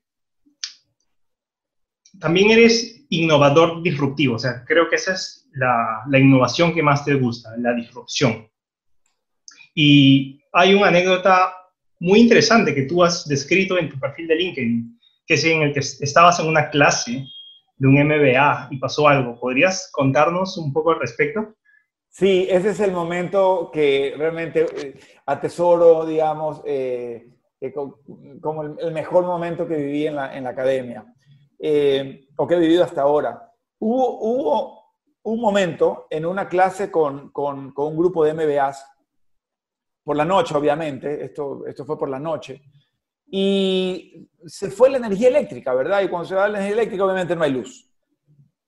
también 2.20 2.52
eres 2.52 3.06
innovador 3.10 3.82
disruptivo, 3.82 4.36
o 4.36 4.40
sea, 4.40 4.64
creo 4.66 4.90
que 4.90 4.96
esa 4.96 5.14
es 5.14 5.50
la 5.54 6.20
innovación 6.20 6.74
que 6.74 6.84
más 6.84 7.04
te 7.04 7.16
gusta, 7.16 7.56
la 7.58 7.74
disrupción. 7.74 8.50
Y 9.74 10.42
hay 10.52 10.74
una 10.74 10.88
anécdota 10.88 11.54
muy 12.00 12.20
interesante 12.20 12.74
que 12.74 12.84
tú 12.84 13.04
has 13.04 13.28
descrito 13.28 13.78
en 13.78 13.90
tu 13.90 14.00
perfil 14.00 14.28
de 14.28 14.36
LinkedIn 14.36 14.99
que 15.30 15.36
es 15.36 15.46
en 15.46 15.62
el 15.62 15.74
que 15.74 15.80
estabas 15.80 16.40
en 16.40 16.48
una 16.48 16.72
clase 16.72 17.24
de 17.78 17.88
un 17.88 17.94
MBA 17.94 18.70
y 18.72 18.80
pasó 18.80 19.08
algo. 19.08 19.40
¿Podrías 19.40 19.92
contarnos 19.94 20.58
un 20.58 20.74
poco 20.74 20.92
al 20.92 21.00
respecto? 21.00 21.54
Sí, 22.10 22.48
ese 22.50 22.70
es 22.70 22.80
el 22.80 22.92
momento 22.92 23.70
que 23.72 24.16
realmente 24.18 24.66
eh, 24.76 25.00
atesoro, 25.28 26.08
digamos, 26.08 26.64
eh, 26.66 27.30
como 28.42 28.64
el, 28.64 28.92
mejor 28.92 29.24
momento 29.24 29.68
que 29.68 29.76
viví 29.76 30.08
en 30.08 30.16
la, 30.16 30.36
en 30.36 30.46
la 30.46 30.50
academia, 30.50 31.06
eh, 31.60 32.28
o 32.36 32.48
que 32.48 32.56
he 32.56 32.60
vivido 32.60 32.84
hasta 32.84 33.04
ahora. 33.04 33.54
Hubo, 33.78 34.18
hubo 34.22 34.96
un 35.22 35.40
momento 35.40 36.08
en 36.10 36.26
una 36.26 36.50
clase 36.50 36.90
con, 36.90 37.30
con, 37.30 37.72
con, 37.72 37.90
un 37.90 37.98
grupo 37.98 38.26
de 38.26 38.34
MBAs, 38.34 38.84
por 40.04 40.16
la 40.16 40.26
noche, 40.26 40.56
obviamente, 40.56 41.24
esto, 41.24 41.68
esto 41.68 41.86
fue 41.86 42.00
por 42.00 42.10
la 42.10 42.20
noche, 42.20 42.64
y 43.32 44.30
se 44.46 44.72
fue 44.72 44.90
la 44.90 44.98
energía 44.98 45.28
eléctrica, 45.28 45.74
¿verdad? 45.74 46.02
Y 46.02 46.08
cuando 46.08 46.28
se 46.28 46.36
va 46.36 46.48
la 46.48 46.58
energía 46.58 46.74
eléctrica, 46.74 47.06
obviamente 47.06 47.36
no 47.36 47.44
hay 47.44 47.52
luz. 47.52 47.90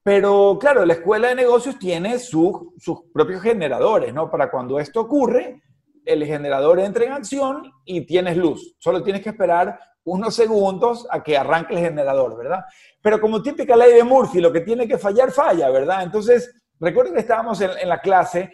Pero 0.02 0.58
claro, 0.60 0.84
la 0.84 0.94
escuela 0.94 1.28
de 1.28 1.34
negocios 1.36 1.78
tiene 1.78 2.18
sus 2.18 2.72
propios 3.12 3.42
generadores, 3.42 4.12
¿no? 4.12 4.30
Para 4.30 4.50
cuando 4.50 4.78
esto 4.78 5.00
ocurre, 5.00 5.62
el 6.04 6.24
generador 6.24 6.80
entra 6.80 7.04
en 7.04 7.12
acción 7.12 7.72
y 7.84 8.04
tienes 8.04 8.36
luz. 8.36 8.74
Solo 8.78 9.02
tienes 9.02 9.22
que 9.22 9.30
esperar 9.30 9.78
unos 10.04 10.34
segundos 10.34 11.06
a 11.10 11.22
que 11.22 11.38
arranque 11.38 11.74
el 11.74 11.80
generador, 11.80 12.36
¿verdad? 12.36 12.64
Pero 13.00 13.20
como 13.20 13.40
típica 13.40 13.76
ley 13.76 13.92
de 13.92 14.02
Murphy, 14.02 14.40
lo 14.40 14.52
que 14.52 14.62
tiene 14.62 14.88
que 14.88 14.98
fallar, 14.98 15.30
falla, 15.30 15.70
¿verdad? 15.70 16.02
Entonces, 16.02 16.52
recuerden 16.80 17.14
que 17.14 17.20
estábamos 17.20 17.60
en, 17.60 17.70
en 17.78 17.88
la 17.88 18.00
clase, 18.00 18.52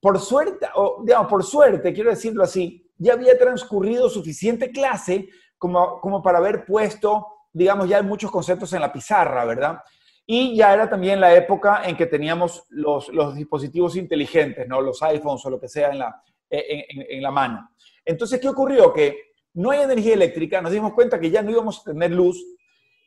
por 0.00 0.18
suerte, 0.18 0.66
o 0.74 1.02
digamos, 1.04 1.28
por 1.28 1.44
suerte, 1.44 1.92
quiero 1.92 2.08
decirlo 2.08 2.44
así, 2.44 2.87
ya 2.98 3.14
había 3.14 3.38
transcurrido 3.38 4.08
suficiente 4.10 4.70
clase 4.70 5.28
como, 5.56 6.00
como 6.00 6.22
para 6.22 6.38
haber 6.38 6.64
puesto, 6.64 7.26
digamos, 7.52 7.88
ya 7.88 8.02
muchos 8.02 8.30
conceptos 8.30 8.72
en 8.72 8.80
la 8.80 8.92
pizarra, 8.92 9.44
¿verdad? 9.44 9.78
Y 10.26 10.56
ya 10.56 10.74
era 10.74 10.90
también 10.90 11.20
la 11.20 11.34
época 11.34 11.82
en 11.84 11.96
que 11.96 12.06
teníamos 12.06 12.64
los, 12.68 13.08
los 13.08 13.34
dispositivos 13.34 13.96
inteligentes, 13.96 14.68
¿no? 14.68 14.80
Los 14.80 15.02
iPhones 15.02 15.44
o 15.46 15.50
lo 15.50 15.58
que 15.58 15.68
sea 15.68 15.90
en 15.90 16.00
la, 16.00 16.22
en, 16.50 17.06
en, 17.08 17.22
la 17.22 17.30
mano. 17.30 17.70
Entonces, 18.04 18.38
¿qué 18.40 18.48
ocurrió? 18.48 18.92
Que 18.92 19.32
no 19.54 19.70
hay 19.70 19.80
energía 19.80 20.14
eléctrica, 20.14 20.60
nos 20.60 20.72
dimos 20.72 20.92
cuenta 20.92 21.18
que 21.18 21.30
ya 21.30 21.42
no 21.42 21.50
íbamos 21.50 21.80
a 21.80 21.92
tener 21.92 22.10
luz 22.10 22.44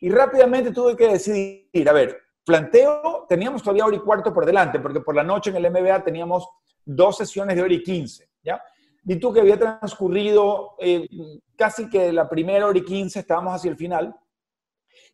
y 0.02 0.10
rápidamente 0.10 0.72
tuve 0.72 0.98
que 0.98 1.08
decidir, 1.08 1.88
a 1.88 1.94
ver, 1.94 2.18
planteo, 2.44 3.26
teníamos 3.30 3.62
todavía 3.62 3.86
hora 3.86 3.96
y 3.96 4.00
cuarto 4.00 4.34
por 4.34 4.46
delante, 4.46 4.80
porque 4.80 5.00
por 5.00 5.16
la 5.16 5.24
noche 5.24 5.52
en 5.52 5.58
el 5.58 5.72
MBA 5.72 6.04
teníamos 6.04 6.48
dos 6.84 7.18
sesiones 7.18 7.56
de 7.56 7.62
hora 7.62 7.74
y 7.74 7.84
quince, 7.84 8.31
Vi 9.04 9.20
tú 9.20 9.34
que 9.34 9.42
había 9.42 9.58
transcurrido 9.58 10.76
eh, 10.80 11.08
casi 11.56 11.90
que 11.90 12.12
la 12.12 12.30
primera 12.30 12.68
hora 12.68 12.78
y 12.78 12.86
quince, 12.86 13.20
estábamos 13.20 13.56
hacia 13.56 13.72
el 13.72 13.78
final, 13.78 14.16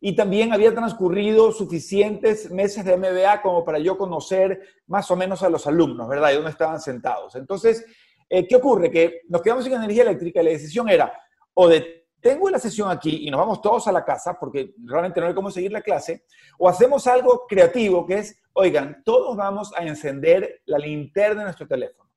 y 0.00 0.14
también 0.14 0.52
había 0.52 0.72
transcurrido 0.72 1.50
suficientes 1.52 2.50
meses 2.50 2.84
de 2.84 2.96
MBA 2.96 3.42
como 3.42 3.64
para 3.64 3.78
yo 3.78 3.98
conocer 3.98 4.60
más 4.86 5.10
o 5.10 5.16
menos 5.16 5.42
a 5.42 5.48
los 5.48 5.66
alumnos, 5.66 6.08
¿verdad? 6.08 6.30
Y 6.30 6.34
dónde 6.34 6.50
estaban 6.50 6.80
sentados. 6.80 7.34
Entonces, 7.34 7.84
eh, 8.28 8.46
¿qué 8.46 8.56
ocurre? 8.56 8.90
Que 8.90 9.22
nos 9.28 9.42
quedamos 9.42 9.64
sin 9.64 9.72
energía 9.72 10.02
eléctrica 10.02 10.40
y 10.40 10.44
la 10.44 10.50
decisión 10.50 10.88
era 10.88 11.12
o 11.54 11.68
detengo 11.68 12.50
la 12.50 12.58
sesión 12.58 12.90
aquí 12.90 13.26
y 13.26 13.30
nos 13.30 13.40
vamos 13.40 13.60
todos 13.60 13.88
a 13.88 13.92
la 13.92 14.04
casa 14.04 14.38
porque 14.38 14.74
realmente 14.84 15.20
no 15.20 15.26
hay 15.26 15.34
cómo 15.34 15.50
seguir 15.50 15.72
la 15.72 15.82
clase, 15.82 16.24
o 16.58 16.68
hacemos 16.68 17.06
algo 17.06 17.46
creativo 17.48 18.06
que 18.06 18.18
es, 18.18 18.40
oigan, 18.52 19.02
todos 19.04 19.36
vamos 19.36 19.72
a 19.76 19.84
encender 19.84 20.62
la 20.66 20.78
linterna 20.78 21.40
de 21.40 21.44
nuestro 21.46 21.66
teléfono. 21.66 22.07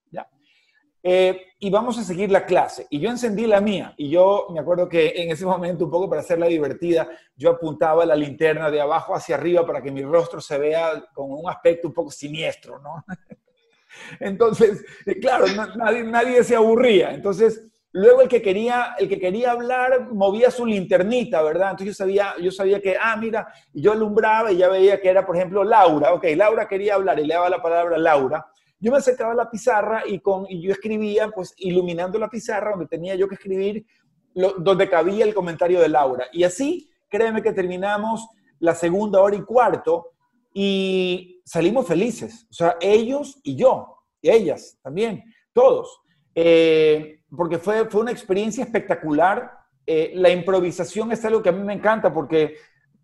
Eh, 1.03 1.47
y 1.59 1.69
vamos 1.69 1.97
a 1.97 2.03
seguir 2.03 2.31
la 2.31 2.45
clase. 2.45 2.87
Y 2.89 2.99
yo 2.99 3.09
encendí 3.09 3.47
la 3.47 3.61
mía. 3.61 3.93
Y 3.97 4.09
yo 4.09 4.47
me 4.51 4.59
acuerdo 4.59 4.87
que 4.87 5.13
en 5.15 5.31
ese 5.31 5.45
momento, 5.45 5.85
un 5.85 5.91
poco 5.91 6.09
para 6.09 6.21
hacerla 6.21 6.47
divertida, 6.47 7.09
yo 7.35 7.51
apuntaba 7.51 8.05
la 8.05 8.15
linterna 8.15 8.69
de 8.69 8.81
abajo 8.81 9.15
hacia 9.15 9.35
arriba 9.35 9.65
para 9.65 9.81
que 9.81 9.91
mi 9.91 10.03
rostro 10.03 10.41
se 10.41 10.57
vea 10.57 11.03
con 11.13 11.31
un 11.31 11.49
aspecto 11.49 11.87
un 11.87 11.93
poco 11.93 12.11
siniestro, 12.11 12.79
¿no? 12.79 13.03
Entonces, 14.19 14.83
eh, 15.05 15.19
claro, 15.19 15.45
nadie, 15.75 16.03
nadie 16.03 16.43
se 16.43 16.55
aburría. 16.55 17.13
Entonces, 17.13 17.67
luego 17.91 18.21
el 18.21 18.27
que, 18.27 18.41
quería, 18.41 18.95
el 18.97 19.09
que 19.09 19.19
quería 19.19 19.51
hablar 19.51 20.11
movía 20.11 20.51
su 20.51 20.65
linternita, 20.65 21.41
¿verdad? 21.41 21.71
Entonces 21.71 21.87
yo 21.87 21.93
sabía, 21.93 22.35
yo 22.41 22.51
sabía 22.51 22.79
que, 22.79 22.95
ah, 22.99 23.17
mira, 23.17 23.47
yo 23.73 23.91
alumbraba 23.91 24.51
y 24.51 24.57
ya 24.57 24.69
veía 24.69 25.01
que 25.01 25.09
era, 25.09 25.25
por 25.25 25.35
ejemplo, 25.35 25.63
Laura. 25.63 26.13
Ok, 26.13 26.25
Laura 26.35 26.67
quería 26.67 26.95
hablar 26.95 27.19
y 27.19 27.25
le 27.25 27.33
daba 27.33 27.49
la 27.49 27.61
palabra 27.61 27.95
a 27.95 27.99
Laura 27.99 28.50
yo 28.81 28.91
me 28.91 28.97
acercaba 28.97 29.31
a 29.31 29.35
la 29.35 29.49
pizarra 29.49 30.03
y, 30.07 30.19
con, 30.19 30.45
y 30.49 30.59
yo 30.59 30.71
escribía, 30.71 31.29
pues 31.29 31.53
iluminando 31.57 32.17
la 32.17 32.29
pizarra 32.29 32.71
donde 32.71 32.87
tenía 32.87 33.15
yo 33.15 33.27
que 33.27 33.35
escribir, 33.35 33.85
donde 34.33 34.89
cabía 34.89 35.23
el 35.23 35.35
comentario 35.35 35.79
de 35.79 35.87
Laura. 35.87 36.25
Y 36.33 36.43
así, 36.43 36.89
créeme 37.07 37.43
que 37.43 37.53
terminamos 37.53 38.27
la 38.59 38.73
segunda 38.73 39.21
hora 39.21 39.35
y 39.35 39.43
cuarto 39.43 40.13
y 40.51 41.41
salimos 41.45 41.85
felices. 41.85 42.47
O 42.49 42.53
sea, 42.53 42.77
ellos 42.81 43.39
y 43.43 43.55
yo, 43.55 44.03
y 44.19 44.31
ellas 44.31 44.79
también, 44.81 45.23
todos. 45.53 46.01
Eh, 46.33 47.19
porque 47.35 47.59
fue, 47.59 47.87
fue 47.87 48.01
una 48.01 48.11
experiencia 48.11 48.63
espectacular. 48.63 49.59
Eh, 49.85 50.13
la 50.15 50.31
improvisación 50.31 51.11
es 51.11 51.23
algo 51.23 51.43
que 51.43 51.49
a 51.49 51.53
mí 51.53 51.63
me 51.63 51.73
encanta 51.73 52.11
porque 52.11 52.55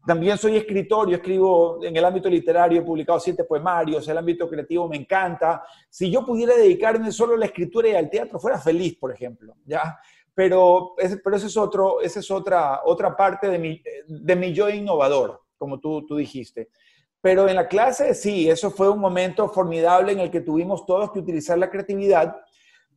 también 0.08 0.38
soy 0.38 0.56
escritor, 0.56 1.10
yo 1.10 1.18
escribo 1.18 1.84
en 1.84 1.94
el 1.94 2.06
ámbito 2.06 2.30
literario, 2.30 2.80
he 2.80 2.84
publicado 2.84 3.20
siete 3.20 3.44
poemarios, 3.44 4.08
el 4.08 4.18
ámbito 4.18 4.48
creativo 4.48 4.88
me 4.88 4.96
encanta. 4.96 5.64
Si 5.90 6.10
yo 6.10 6.26
pudiera 6.26 6.56
dedicarme 6.56 7.12
solo 7.12 7.34
a 7.34 7.38
la 7.38 7.46
escritura 7.46 7.90
y 7.90 7.94
al 7.94 8.10
teatro, 8.10 8.40
fuera 8.40 8.58
feliz, 8.58 8.96
por 8.98 9.12
ejemplo, 9.12 9.56
¿ya? 9.66 10.00
Pero, 10.34 10.94
pero 10.96 11.36
esa 11.36 11.48
es, 11.48 11.58
otro, 11.58 12.00
esa 12.00 12.22
es 12.22 12.32
otra, 12.32 12.82
otra 12.86 13.18
parte 13.18 13.50
de 13.50 13.60
mi, 13.60 13.84
de 14.08 14.36
mi 14.38 14.54
yo 14.54 14.70
innovador, 14.70 15.42
como 15.58 15.78
tú, 15.78 16.06
tú 16.06 16.16
dijiste. 16.16 16.70
Pero 17.20 17.50
en 17.50 17.58
la 17.58 17.68
clase, 17.68 18.14
sí, 18.14 18.50
eso 18.50 18.72
fue 18.72 18.88
un 18.88 19.00
momento 19.00 19.50
formidable 19.50 20.14
en 20.14 20.22
el 20.22 20.32
que 20.32 20.40
tuvimos 20.40 20.86
todos 20.86 21.12
que 21.12 21.20
utilizar 21.20 21.58
la 21.58 21.70
creatividad 21.70 22.38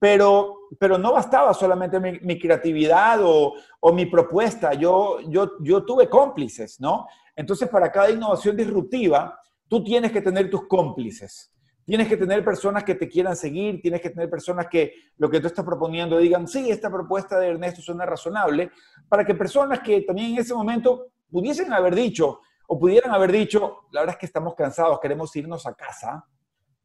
pero, 0.00 0.70
pero 0.78 0.96
no 0.96 1.12
bastaba 1.12 1.52
solamente 1.52 2.00
mi, 2.00 2.38
creatividad 2.38 3.20
o, 3.22 3.52
mi 3.92 4.06
propuesta, 4.06 4.72
yo, 4.72 5.20
yo, 5.28 5.52
yo 5.60 5.84
tuve 5.84 6.08
cómplices, 6.08 6.80
¿no? 6.80 7.06
Entonces, 7.36 7.68
para 7.68 7.92
cada 7.92 8.10
innovación 8.10 8.56
disruptiva, 8.56 9.38
tú 9.68 9.84
tienes 9.84 10.10
que 10.10 10.22
tener 10.22 10.50
tus 10.50 10.66
cómplices. 10.66 11.52
Tienes 11.84 12.08
que 12.08 12.16
tener 12.16 12.42
personas 12.42 12.82
que 12.82 12.94
te 12.94 13.08
quieran 13.08 13.36
seguir, 13.36 13.82
tienes 13.82 14.00
que 14.00 14.10
tener 14.10 14.30
personas 14.30 14.68
que 14.68 14.94
lo 15.18 15.28
que 15.28 15.38
tú 15.38 15.48
estás 15.48 15.64
proponiendo 15.64 16.16
digan, 16.16 16.48
sí, 16.48 16.70
esta 16.70 16.90
propuesta 16.90 17.38
de 17.38 17.48
Ernesto 17.48 17.82
suena 17.82 18.06
razonable, 18.06 18.70
para 19.08 19.24
que 19.24 19.34
personas 19.34 19.80
que 19.80 20.00
también 20.02 20.32
en 20.32 20.38
ese 20.38 20.54
momento 20.54 21.08
pudiesen 21.30 21.72
haber 21.74 21.94
dicho 21.94 22.40
o 22.68 22.78
pudieran 22.78 23.12
haber 23.12 23.32
dicho, 23.32 23.80
la 23.90 24.00
verdad 24.00 24.14
es 24.14 24.20
que 24.20 24.26
estamos 24.26 24.54
cansados, 24.54 24.98
queremos 25.00 25.34
irnos 25.36 25.66
a 25.66 25.74
casa, 25.74 26.24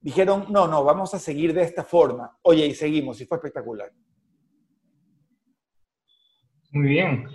dijeron, 0.06 0.46
no, 0.50 0.68
no, 0.68 0.84
vamos 0.84 1.16
a 1.16 1.20
seguir 1.20 1.52
de 1.52 1.64
esta 1.64 1.84
forma. 1.84 2.38
Oye, 2.44 2.64
y 2.68 2.76
seguimos, 2.76 3.20
y 3.20 3.26
fue 3.26 3.38
espectacular. 3.38 3.92
Muy 6.70 6.90
bien. 6.90 7.28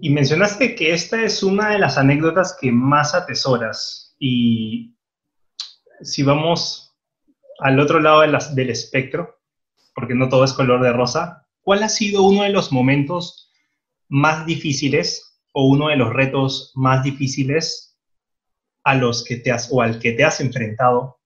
Y 0.00 0.08
mencionaste 0.08 0.74
que 0.74 0.94
esta 0.94 1.22
es 1.22 1.42
una 1.42 1.68
de 1.72 1.78
las 1.78 1.98
anécdotas 1.98 2.56
que 2.58 2.72
más 2.72 3.14
atesoras. 3.14 4.16
Y 4.18 4.96
si 6.00 6.22
vamos 6.22 6.96
al 7.58 7.78
otro 7.78 8.00
lado 8.00 8.22
del 8.22 8.70
espectro, 8.70 9.38
porque 9.94 10.14
no 10.14 10.30
todo 10.30 10.44
es 10.44 10.54
color 10.54 10.82
de 10.82 10.94
rosa, 10.94 11.46
¿cuál 11.60 11.82
ha 11.82 11.90
sido 11.90 12.22
uno 12.22 12.44
de 12.44 12.50
los 12.52 12.72
momentos 12.72 13.52
más 14.08 14.46
difíciles 14.46 15.42
o 15.52 15.68
uno 15.68 15.88
de 15.88 15.96
los 15.96 16.10
retos 16.10 16.72
más 16.74 17.04
difíciles 17.04 17.98
a 18.82 18.94
los 18.94 19.22
que 19.24 19.36
te 19.36 19.52
has 19.52 19.68
o 19.70 19.82
al 19.82 19.98
que 19.98 20.12
te 20.12 20.24
has 20.24 20.40
enfrentado 20.40 21.18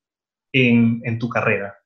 en, 0.66 1.18
tu 1.18 1.28
carrera? 1.28 1.76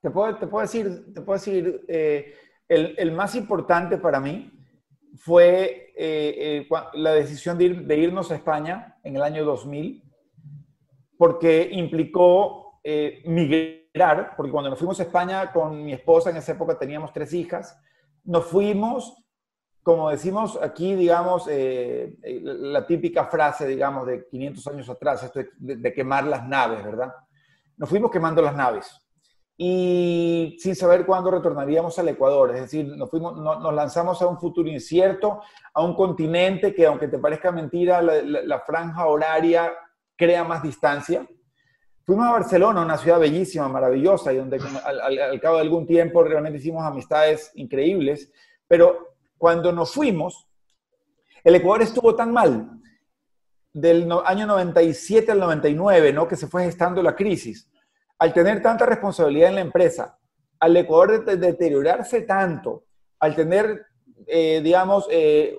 Te 0.00 0.10
puedo, 0.10 0.36
te 0.36 0.46
puedo 0.46 0.62
decir, 0.62 1.12
te 1.14 1.20
puedo 1.20 1.38
decir 1.38 1.84
eh, 1.88 2.34
el, 2.68 2.94
el, 2.98 3.12
más 3.12 3.34
importante 3.34 3.98
para 3.98 4.20
mí 4.20 4.50
fue 5.16 5.92
eh, 5.96 6.66
eh, 6.66 6.68
la 6.94 7.12
decisión 7.12 7.58
de, 7.58 7.64
ir, 7.64 7.86
de, 7.86 7.96
irnos 7.96 8.30
a 8.30 8.36
España 8.36 8.96
en 9.04 9.16
el 9.16 9.22
año 9.22 9.44
2000, 9.44 10.02
porque 11.18 11.68
implicó 11.72 12.80
migrar, 13.26 14.34
porque 14.36 14.50
cuando 14.50 14.70
nos 14.70 14.78
fuimos 14.78 14.98
a 15.00 15.02
España 15.02 15.52
con 15.52 15.84
mi 15.84 15.92
esposa, 15.92 16.30
en 16.30 16.38
esa 16.38 16.52
época 16.52 16.78
teníamos 16.78 17.12
tres 17.12 17.34
hijas, 17.34 17.78
nos 18.24 18.46
fuimos 18.46 19.20
como 19.82 20.10
decimos 20.10 20.58
aquí, 20.60 20.94
digamos, 20.94 21.46
eh, 21.48 22.16
eh, 22.22 22.40
la 22.42 22.86
típica 22.86 23.24
frase, 23.26 23.66
digamos, 23.66 24.06
de 24.06 24.26
500 24.26 24.66
años 24.68 24.88
atrás, 24.90 25.22
esto 25.22 25.40
de, 25.58 25.92
quemar 25.94 26.24
las 26.24 26.46
naves, 26.46 26.84
¿verdad? 26.84 27.14
Nos 27.80 27.88
fuimos 27.88 28.10
quemando 28.10 28.42
las 28.42 28.54
naves 28.54 28.94
y 29.56 30.58
sin 30.60 30.76
saber 30.76 31.06
cuándo 31.06 31.30
retornaríamos 31.30 31.98
al 31.98 32.08
Ecuador, 32.08 32.54
es 32.54 32.60
decir, 32.60 32.86
nos, 32.86 33.08
fuimos, 33.08 33.38
nos 33.38 33.74
lanzamos 33.74 34.20
a 34.20 34.26
un 34.26 34.38
futuro 34.38 34.68
incierto, 34.68 35.40
a 35.72 35.82
un 35.82 35.94
continente 35.94 36.74
que, 36.74 36.84
aunque 36.84 37.08
te 37.08 37.18
parezca 37.18 37.50
mentira, 37.50 38.02
la, 38.02 38.60
franja 38.60 39.06
horaria 39.06 39.72
crea 40.14 40.44
más 40.44 40.62
distancia. 40.62 41.26
Fuimos 42.04 42.26
a 42.26 42.32
Barcelona, 42.32 42.82
una 42.82 42.98
ciudad 42.98 43.18
bellísima, 43.18 43.66
maravillosa, 43.66 44.30
y 44.34 44.36
donde 44.36 44.60
al, 44.84 45.18
al 45.18 45.40
cabo 45.40 45.56
de 45.56 45.62
algún 45.62 45.86
tiempo 45.86 46.22
realmente 46.22 46.58
hicimos 46.58 46.84
amistades 46.84 47.50
increíbles, 47.54 48.30
pero 48.68 49.14
cuando 49.38 49.72
nos 49.72 49.94
fuimos, 49.94 50.46
el 51.42 51.54
Ecuador 51.54 51.80
estuvo 51.80 52.14
tan 52.14 52.30
mal 52.30 52.80
del 53.72 54.10
año 54.24 54.46
97 54.46 55.32
al 55.32 55.40
99, 55.40 56.12
¿no? 56.12 56.26
que 56.26 56.36
se 56.36 56.46
fue 56.46 56.64
gestando 56.64 57.02
la 57.02 57.14
crisis, 57.14 57.69
al 58.20 58.32
tener 58.32 58.62
tanta 58.62 58.86
responsabilidad 58.86 59.48
en 59.48 59.54
la 59.56 59.60
empresa, 59.62 60.16
al 60.60 60.76
Ecuador 60.76 61.24
deteriorarse 61.24 62.22
tanto, 62.22 62.84
al 63.18 63.34
tener, 63.34 63.86
eh, 64.26 64.60
digamos, 64.62 65.08
eh, 65.10 65.58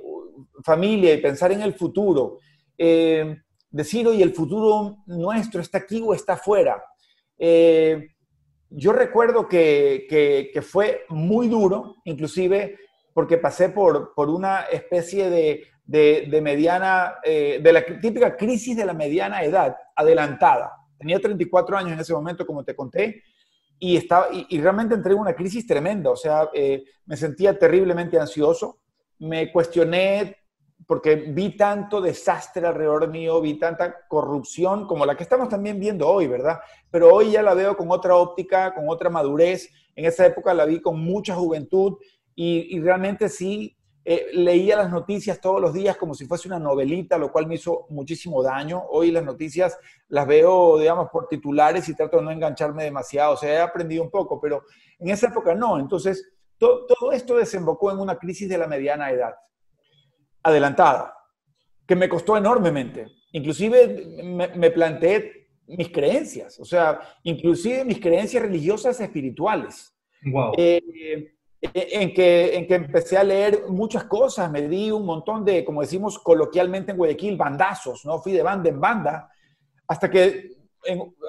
familia 0.63 1.13
y 1.13 1.21
pensar 1.21 1.51
en 1.51 1.61
el 1.61 1.73
futuro, 1.73 2.37
eh, 2.77 3.35
decir, 3.69 4.07
oye, 4.07 4.23
el 4.23 4.33
futuro 4.33 4.99
nuestro 5.07 5.59
está 5.59 5.79
aquí 5.79 6.01
o 6.05 6.13
está 6.13 6.33
afuera. 6.33 6.81
yo 8.69 8.93
recuerdo 8.93 9.47
que, 9.47 10.61
fue 10.61 11.03
muy 11.09 11.49
duro, 11.49 11.95
inclusive 12.05 12.77
porque 13.13 13.37
pasé 13.37 13.69
por, 13.69 14.13
por 14.13 14.29
una 14.29 14.61
especie 14.71 15.29
de, 15.29 15.63
de, 15.91 16.41
mediana, 16.41 17.15
eh, 17.23 17.59
de 17.61 17.73
la 17.73 17.85
típica 17.99 18.35
crisis 18.37 18.77
de 18.77 18.85
la 18.85 18.93
mediana 18.93 19.43
edad, 19.43 19.75
adelantada. 19.95 20.71
Tenía 21.01 21.19
34 21.19 21.77
años 21.77 21.91
en 21.93 21.99
ese 21.99 22.13
momento, 22.13 22.45
como 22.45 22.63
te 22.63 22.75
conté, 22.75 23.23
y, 23.79 23.97
estaba, 23.97 24.27
y, 24.31 24.61
realmente 24.61 24.93
entré 24.93 25.13
en 25.13 25.19
una 25.19 25.33
crisis 25.33 25.65
tremenda, 25.65 26.11
o 26.11 26.15
sea, 26.15 26.49
eh, 26.53 26.83
me 27.07 27.17
sentía 27.17 27.57
terriblemente 27.57 28.19
ansioso, 28.19 28.77
me 29.17 29.51
cuestioné 29.51 30.37
porque 30.87 31.15
vi 31.15 31.55
tanto 31.55 32.01
desastre 32.01 32.67
alrededor 32.67 33.07
mío, 33.07 33.41
vi 33.41 33.57
tanta 33.57 34.07
corrupción 34.07 34.85
como 34.85 35.05
la 35.05 35.15
que 35.15 35.23
estamos 35.23 35.49
también 35.49 35.79
viendo 35.79 36.07
hoy, 36.07 36.27
¿verdad? 36.27 36.59
Pero 36.89 37.13
hoy 37.13 37.31
ya 37.31 37.41
la 37.41 37.53
veo 37.53 37.75
con 37.77 37.89
otra 37.91 38.15
óptica, 38.15 38.73
con 38.73 38.89
otra 38.89 39.09
madurez. 39.09 39.69
En 39.95 40.05
esa 40.05 40.25
época 40.25 40.53
la 40.53 40.65
vi 40.65 40.81
con 40.81 40.99
mucha 40.99 41.35
juventud 41.35 41.97
y, 42.35 42.79
realmente 42.81 43.29
sí 43.29 43.77
eh, 44.03 44.29
leía 44.33 44.77
las 44.77 44.89
noticias 44.89 45.39
todos 45.39 45.61
los 45.61 45.73
días 45.73 45.95
como 45.95 46.15
si 46.15 46.25
fuese 46.25 46.47
una 46.47 46.57
novelita, 46.57 47.17
lo 47.19 47.31
cual 47.31 47.45
me 47.45 47.55
hizo 47.55 47.85
muchísimo 47.89 48.41
daño. 48.41 48.83
Hoy 48.89 49.11
las 49.11 49.23
noticias 49.23 49.77
las 50.07 50.25
veo, 50.25 50.79
digamos, 50.79 51.09
por 51.09 51.27
titulares 51.27 51.87
y 51.87 51.95
trato 51.95 52.17
de 52.17 52.23
no 52.23 52.31
engancharme 52.31 52.83
demasiado. 52.83 53.33
O 53.33 53.37
sea, 53.37 53.53
he 53.53 53.59
aprendido 53.59 54.03
un 54.03 54.09
poco, 54.09 54.41
pero 54.41 54.63
en 54.97 55.09
esa 55.09 55.27
época 55.27 55.53
no. 55.53 55.79
Entonces, 55.79 56.31
todo 56.57 57.11
esto 57.11 57.35
desembocó 57.35 57.91
en 57.91 57.99
una 57.99 58.17
crisis 58.17 58.49
de 58.49 58.57
la 58.57 58.67
mediana 58.67 59.11
edad, 59.11 59.33
adelantada, 60.43 61.15
que 61.87 61.95
me 61.95 62.09
costó 62.09 62.37
enormemente. 62.37 63.07
Inclusive 63.33 64.23
me, 64.23 64.71
planteé 64.71 65.47
mis 65.67 65.89
creencias, 65.89 66.59
o 66.59 66.65
sea, 66.65 66.99
inclusive 67.23 67.85
mis 67.85 67.99
creencias 67.99 68.43
religiosas 68.43 68.99
espirituales. 68.99 69.95
Wow. 70.23 70.53
En 71.61 72.13
que, 72.13 72.55
en 72.55 72.67
que 72.67 72.75
empecé 72.75 73.17
a 73.17 73.23
leer 73.23 73.65
muchas 73.67 74.05
cosas, 74.05 74.49
me 74.49 74.67
di 74.67 74.89
un 74.89 75.05
montón 75.05 75.45
de, 75.45 75.63
como 75.63 75.81
decimos 75.81 76.17
coloquialmente 76.17 76.91
en 76.91 76.97
Guayaquil, 76.97 77.37
bandazos, 77.37 78.03
¿no? 78.05 78.19
Fui 78.19 78.31
de 78.31 78.41
banda 78.41 78.69
en 78.69 78.81
banda, 78.81 79.29
hasta 79.87 80.09
que, 80.09 80.57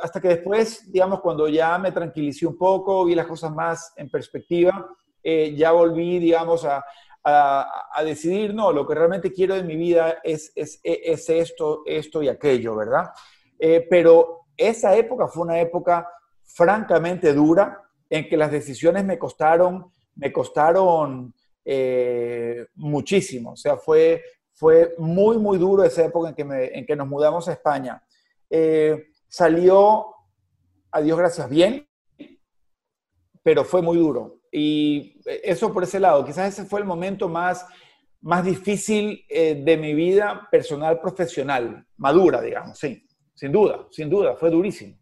hasta 0.03 0.21
que 0.21 0.29
después, 0.29 0.91
digamos, 0.91 1.21
cuando 1.21 1.49
ya 1.49 1.77
me 1.77 1.93
tranquilicé 1.93 2.47
un 2.47 2.57
poco, 2.57 3.05
vi 3.05 3.15
las 3.15 3.27
cosas 3.27 3.53
más 3.53 3.93
en 3.97 4.09
perspectiva, 4.09 4.89
eh, 5.23 5.55
ya 5.55 5.73
volví, 5.73 6.19
digamos, 6.19 6.65
a, 6.65 6.83
a, 7.23 7.91
a, 7.95 8.03
decidir, 8.03 8.55
no, 8.55 8.73
lo 8.73 8.87
que 8.87 8.95
realmente 8.95 9.33
quiero 9.33 9.55
de 9.55 9.63
mi 9.63 9.77
vida 9.77 10.19
es, 10.25 10.51
es, 10.55 10.81
es 10.83 11.29
esto, 11.29 11.83
esto 11.85 12.23
y 12.23 12.29
aquello, 12.29 12.75
¿verdad? 12.75 13.11
Eh, 13.59 13.87
pero 13.89 14.47
esa 14.57 14.97
época 14.97 15.29
fue 15.29 15.45
una 15.45 15.61
época 15.61 16.09
francamente 16.43 17.35
dura, 17.35 17.83
en 18.09 18.29
que 18.29 18.37
las 18.37 18.51
decisiones 18.51 19.05
me 19.05 19.19
costaron 19.19 19.91
me 20.17 20.33
costaron 20.33 21.35
eh, 21.65 22.67
muchísimo. 22.75 23.53
O 23.53 23.57
sea, 23.57 23.77
fue, 23.77 24.23
fue 24.53 24.95
muy, 24.99 25.39
muy 25.39 25.59
duro 25.59 25.85
esa 25.85 26.05
época 26.05 26.31
en 26.31 26.35
que, 26.35 26.71
en 26.75 26.87
que 26.87 26.97
nos 26.97 27.09
mudamos 27.09 27.49
a 27.49 27.53
España. 27.53 28.03
Eh, 28.51 29.09
salió, 29.29 30.07
a 30.91 31.01
Dios 31.01 31.19
gracias, 31.19 31.49
bien, 31.49 31.87
pero 33.43 33.65
fue 33.65 33.83
muy 33.83 33.97
duro. 33.97 34.41
Y 34.51 35.19
eso 35.25 35.73
por 35.73 35.85
ese 35.85 35.99
lado, 35.99 36.25
quizás 36.25 36.53
ese 36.53 36.69
fue 36.69 36.81
el 36.81 36.87
momento 36.87 37.29
más, 37.29 37.67
más 38.21 38.45
difícil 38.45 39.25
eh, 39.29 39.63
de 39.65 39.77
mi 39.77 39.95
vida 39.95 40.49
personal, 40.51 41.01
profesional, 41.01 41.87
madura, 41.97 42.41
digamos, 42.43 42.79
sí, 42.79 43.07
sin 43.35 43.51
duda, 43.51 43.87
sin 43.91 44.11
duda, 44.11 44.37
fue 44.37 44.51
durísimo. 44.51 44.99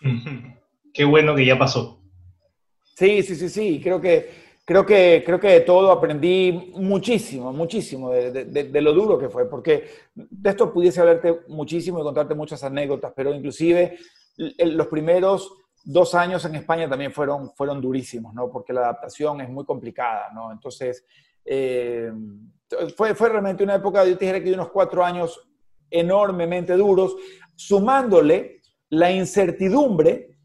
Qué 0.92 1.04
bueno 1.04 1.36
que 1.36 1.46
ya 1.46 1.58
pasó. 1.58 2.02
Sí, 2.96 3.22
sí, 3.22 3.36
sí, 3.36 3.50
sí. 3.50 3.80
Creo 3.82 4.00
que, 4.00 4.30
creo 4.64 4.86
que, 4.86 5.22
creo 5.24 5.38
que 5.38 5.48
de 5.48 5.60
todo 5.60 5.92
aprendí 5.92 6.72
muchísimo, 6.76 7.52
muchísimo 7.52 8.10
de, 8.10 8.80
lo 8.80 8.94
duro 8.94 9.18
que 9.18 9.28
fue, 9.28 9.48
porque 9.50 9.86
de 10.14 10.50
esto 10.50 10.72
pudiese 10.72 11.00
hablarte 11.00 11.40
muchísimo 11.48 12.00
y 12.00 12.02
contarte 12.02 12.34
muchas 12.34 12.64
anécdotas, 12.64 13.12
pero 13.14 13.34
inclusive 13.34 13.98
los 14.36 14.86
primeros 14.86 15.52
dos 15.84 16.14
años 16.14 16.42
en 16.46 16.54
España 16.54 16.88
también 16.88 17.12
fueron, 17.12 17.52
fueron 17.54 17.82
durísimos, 17.82 18.32
¿no? 18.32 18.50
Porque 18.50 18.72
la 18.72 18.80
adaptación 18.80 19.42
es 19.42 19.50
muy 19.50 19.66
complicada, 19.66 20.30
¿no? 20.34 20.50
Entonces, 20.50 21.04
eh, 21.44 22.10
fue, 22.96 23.14
fue 23.14 23.28
realmente 23.28 23.62
una 23.62 23.74
época, 23.74 24.06
yo 24.06 24.16
te 24.16 24.32
que 24.32 24.40
de 24.40 24.54
unos 24.54 24.70
cuatro 24.70 25.04
años 25.04 25.46
enormemente 25.90 26.72
duros, 26.72 27.14
sumándole 27.54 28.62
la 28.88 29.12
incertidumbre 29.12 30.35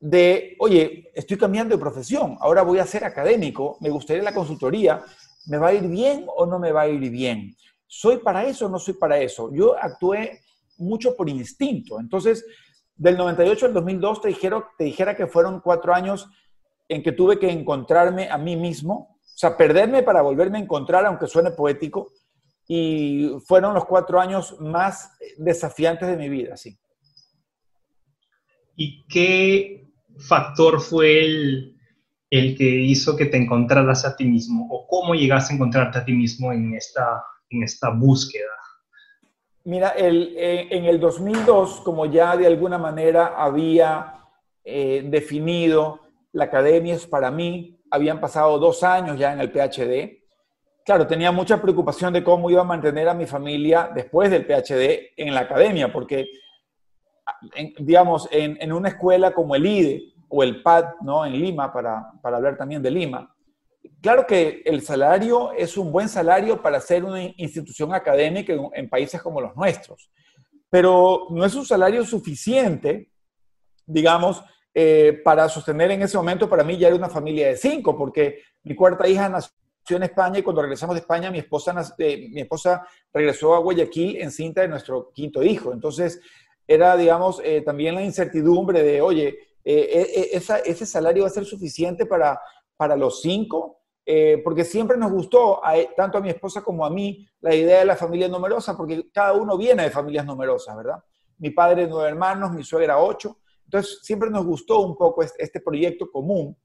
de, 0.00 0.56
oye, 0.58 1.10
estoy 1.14 1.36
cambiando 1.36 1.76
de 1.76 1.80
profesión, 1.80 2.38
ahora 2.40 2.62
voy 2.62 2.78
a 2.78 2.86
ser 2.86 3.04
académico, 3.04 3.76
me 3.80 3.90
gustaría 3.90 4.22
la 4.22 4.34
consultoría, 4.34 5.04
¿me 5.46 5.58
va 5.58 5.68
a 5.68 5.74
ir 5.74 5.86
bien 5.86 6.24
o 6.34 6.46
no 6.46 6.58
me 6.58 6.72
va 6.72 6.82
a 6.82 6.88
ir 6.88 7.10
bien? 7.10 7.54
¿Soy 7.86 8.16
para 8.18 8.44
eso 8.44 8.66
o 8.66 8.68
no 8.70 8.78
soy 8.78 8.94
para 8.94 9.18
eso? 9.18 9.52
Yo 9.52 9.76
actué 9.76 10.40
mucho 10.78 11.14
por 11.16 11.28
instinto. 11.28 12.00
Entonces, 12.00 12.44
del 12.96 13.16
98 13.16 13.66
al 13.66 13.74
2002 13.74 14.22
te, 14.22 14.28
dijeron, 14.28 14.64
te 14.78 14.84
dijera 14.84 15.14
que 15.14 15.26
fueron 15.26 15.60
cuatro 15.60 15.94
años 15.94 16.28
en 16.88 17.02
que 17.02 17.12
tuve 17.12 17.38
que 17.38 17.50
encontrarme 17.50 18.30
a 18.30 18.38
mí 18.38 18.56
mismo, 18.56 19.18
o 19.20 19.38
sea, 19.38 19.56
perderme 19.56 20.02
para 20.02 20.22
volverme 20.22 20.58
a 20.58 20.62
encontrar, 20.62 21.04
aunque 21.04 21.26
suene 21.26 21.50
poético, 21.50 22.12
y 22.66 23.36
fueron 23.46 23.74
los 23.74 23.84
cuatro 23.84 24.20
años 24.20 24.58
más 24.60 25.16
desafiantes 25.36 26.08
de 26.08 26.16
mi 26.16 26.28
vida, 26.28 26.56
sí. 26.56 26.78
¿Y 28.76 29.06
qué 29.06 29.79
factor 30.20 30.80
fue 30.80 31.24
el, 31.24 31.76
el 32.30 32.56
que 32.56 32.64
hizo 32.64 33.16
que 33.16 33.26
te 33.26 33.36
encontraras 33.36 34.04
a 34.04 34.16
ti 34.16 34.24
mismo? 34.24 34.68
¿O 34.70 34.86
cómo 34.86 35.14
llegaste 35.14 35.52
a 35.52 35.56
encontrarte 35.56 35.98
a 35.98 36.04
ti 36.04 36.12
mismo 36.12 36.52
en 36.52 36.74
esta, 36.74 37.24
en 37.50 37.62
esta 37.62 37.90
búsqueda? 37.90 38.46
Mira, 39.64 39.90
el, 39.90 40.34
eh, 40.36 40.68
en 40.70 40.84
el 40.84 40.98
2002, 41.00 41.80
como 41.80 42.06
ya 42.06 42.36
de 42.36 42.46
alguna 42.46 42.78
manera 42.78 43.34
había 43.36 44.24
eh, 44.64 45.02
definido, 45.06 46.00
la 46.32 46.44
academia 46.44 46.94
es 46.94 47.06
para 47.06 47.30
mí, 47.30 47.78
habían 47.90 48.20
pasado 48.20 48.58
dos 48.58 48.82
años 48.84 49.18
ya 49.18 49.32
en 49.32 49.40
el 49.40 49.50
PhD. 49.50 50.20
Claro, 50.84 51.06
tenía 51.06 51.30
mucha 51.30 51.60
preocupación 51.60 52.12
de 52.12 52.24
cómo 52.24 52.48
iba 52.48 52.62
a 52.62 52.64
mantener 52.64 53.08
a 53.08 53.14
mi 53.14 53.26
familia 53.26 53.90
después 53.94 54.30
del 54.30 54.46
PhD 54.46 55.12
en 55.16 55.34
la 55.34 55.40
academia, 55.40 55.92
porque, 55.92 56.26
digamos, 57.78 58.28
en, 58.30 58.56
en, 58.60 58.72
una 58.72 58.88
escuela 58.88 59.32
como 59.32 59.54
el 59.54 59.66
IDE 59.66 60.09
o 60.30 60.42
el 60.42 60.62
PAD, 60.62 61.00
¿no? 61.02 61.26
En 61.26 61.32
Lima, 61.32 61.70
para, 61.70 62.12
para 62.22 62.38
hablar 62.38 62.56
también 62.56 62.82
de 62.82 62.90
Lima, 62.90 63.34
Claro 64.00 64.26
que 64.26 64.62
el 64.64 64.82
salario 64.82 65.52
es 65.52 65.76
un 65.76 65.92
buen 65.92 66.08
salario 66.08 66.62
para 66.62 66.80
ser 66.80 67.04
una 67.04 67.22
institución 67.36 67.94
académica 67.94 68.54
en, 68.72 68.88
países 68.88 69.20
como 69.20 69.40
los 69.40 69.54
nuestros, 69.56 70.10
pero 70.70 71.26
no 71.30 71.44
es 71.44 71.54
un 71.54 71.66
salario 71.66 72.04
suficiente, 72.04 73.10
digamos, 73.86 74.42
eh, 74.72 75.20
para 75.24 75.48
sostener 75.48 75.90
en 75.90 76.02
ese 76.02 76.16
momento, 76.16 76.48
para 76.48 76.64
mí 76.64 76.78
ya 76.78 76.88
era 76.88 76.96
una 76.96 77.08
familia 77.08 77.48
de 77.48 77.56
cinco, 77.56 77.96
porque 77.96 78.42
mi 78.62 78.74
cuarta 78.74 79.06
hija 79.06 79.28
nació 79.28 79.52
en 79.90 80.04
España 80.04 80.38
y 80.38 80.42
cuando 80.42 80.62
regresamos 80.62 80.94
de 80.94 81.00
España 81.00 81.30
mi 81.30 81.38
esposa, 81.38 81.74
eh, 81.98 82.28
mi 82.30 82.40
esposa 82.40 82.86
regresó 83.12 83.54
a 83.54 83.58
Guayaquil 83.58 84.16
en 84.16 84.30
cinta 84.30 84.62
de 84.62 84.68
nuestro 84.68 85.10
quinto 85.12 85.42
hijo. 85.42 85.72
Entonces 85.72 86.20
era, 86.66 86.96
digamos, 86.96 87.40
eh, 87.44 87.62
también 87.62 87.96
la 87.96 88.02
incertidumbre 88.02 88.82
de, 88.82 89.02
oye, 89.02 89.38
ese 89.64 90.86
salario 90.86 91.24
va 91.24 91.28
a 91.28 91.32
ser 91.32 91.44
suficiente 91.44 92.06
para 92.06 92.40
para 92.80 92.96
los 92.96 93.20
cinco, 93.20 93.82
eh, 94.06 94.40
porque 94.42 94.64
siempre 94.64 94.96
nos 94.96 95.12
gustó, 95.12 95.60
tanto 95.94 96.16
a 96.16 96.22
mi 96.22 96.30
esposa 96.30 96.62
como 96.62 96.86
a 96.86 96.88
mí, 96.88 97.28
la 97.42 97.54
idea 97.54 97.80
de 97.80 97.84
la 97.84 97.94
familia 97.94 98.26
numerosa, 98.26 98.74
porque 98.74 99.10
cada 99.12 99.34
uno 99.34 99.58
viene 99.58 99.82
de 99.82 99.90
familias 99.90 100.24
numerosas, 100.24 100.74
¿verdad? 100.78 101.04
Mi 101.36 101.50
padre 101.50 101.86
nueve 101.86 102.08
hermanos, 102.08 102.52
mi 102.52 102.62
suegra 102.64 102.98
ocho, 102.98 103.36
entonces 103.66 103.98
siempre 104.02 104.30
nos 104.30 104.46
gustó 104.46 104.80
un 104.80 104.96
poco 104.96 105.22
este, 105.22 105.60
proyecto 105.60 106.10
común, 106.10 106.56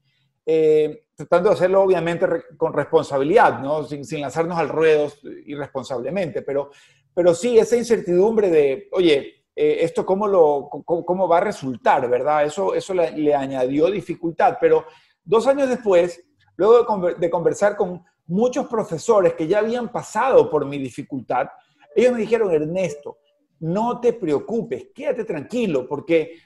eh, 0.46 1.04
tratando 1.14 1.50
de 1.50 1.56
hacerlo 1.56 1.82
obviamente 1.82 2.26
con 2.56 2.72
responsabilidad, 2.72 3.60
¿no? 3.60 3.84
Sin, 3.84 4.18
lanzarnos 4.18 4.56
al 4.56 4.70
ruedo 4.70 5.12
irresponsablemente, 5.44 6.40
pero, 6.40 6.70
pero 7.12 7.34
sí 7.34 7.58
esa 7.58 7.76
incertidumbre 7.76 8.48
de, 8.48 8.88
oye, 8.92 9.44
eh, 9.56 9.78
esto 9.80 10.06
cómo, 10.06 10.28
lo, 10.28 10.68
cómo, 10.84 11.26
va 11.26 11.38
a 11.38 11.40
resultar, 11.40 12.08
¿verdad? 12.08 12.44
Eso, 12.44 12.74
eso 12.74 12.94
le, 12.94 13.10
le 13.12 13.34
añadió 13.34 13.90
dificultad, 13.90 14.58
pero 14.60 14.84
Dos 15.26 15.48
años 15.48 15.68
después, 15.68 16.24
luego 16.54 17.14
de 17.18 17.28
conversar 17.28 17.76
con 17.76 18.04
muchos 18.28 18.68
profesores 18.68 19.34
que 19.34 19.48
ya 19.48 19.58
habían 19.58 19.90
pasado 19.90 20.48
por 20.48 20.64
mi 20.64 20.78
dificultad, 20.78 21.48
ellos 21.96 22.12
me 22.12 22.20
dijeron, 22.20 22.54
Ernesto, 22.54 23.18
no 23.58 24.00
te 24.00 24.12
preocupes, 24.12 24.86
quédate 24.94 25.24
tranquilo, 25.24 25.88
porque 25.88 26.38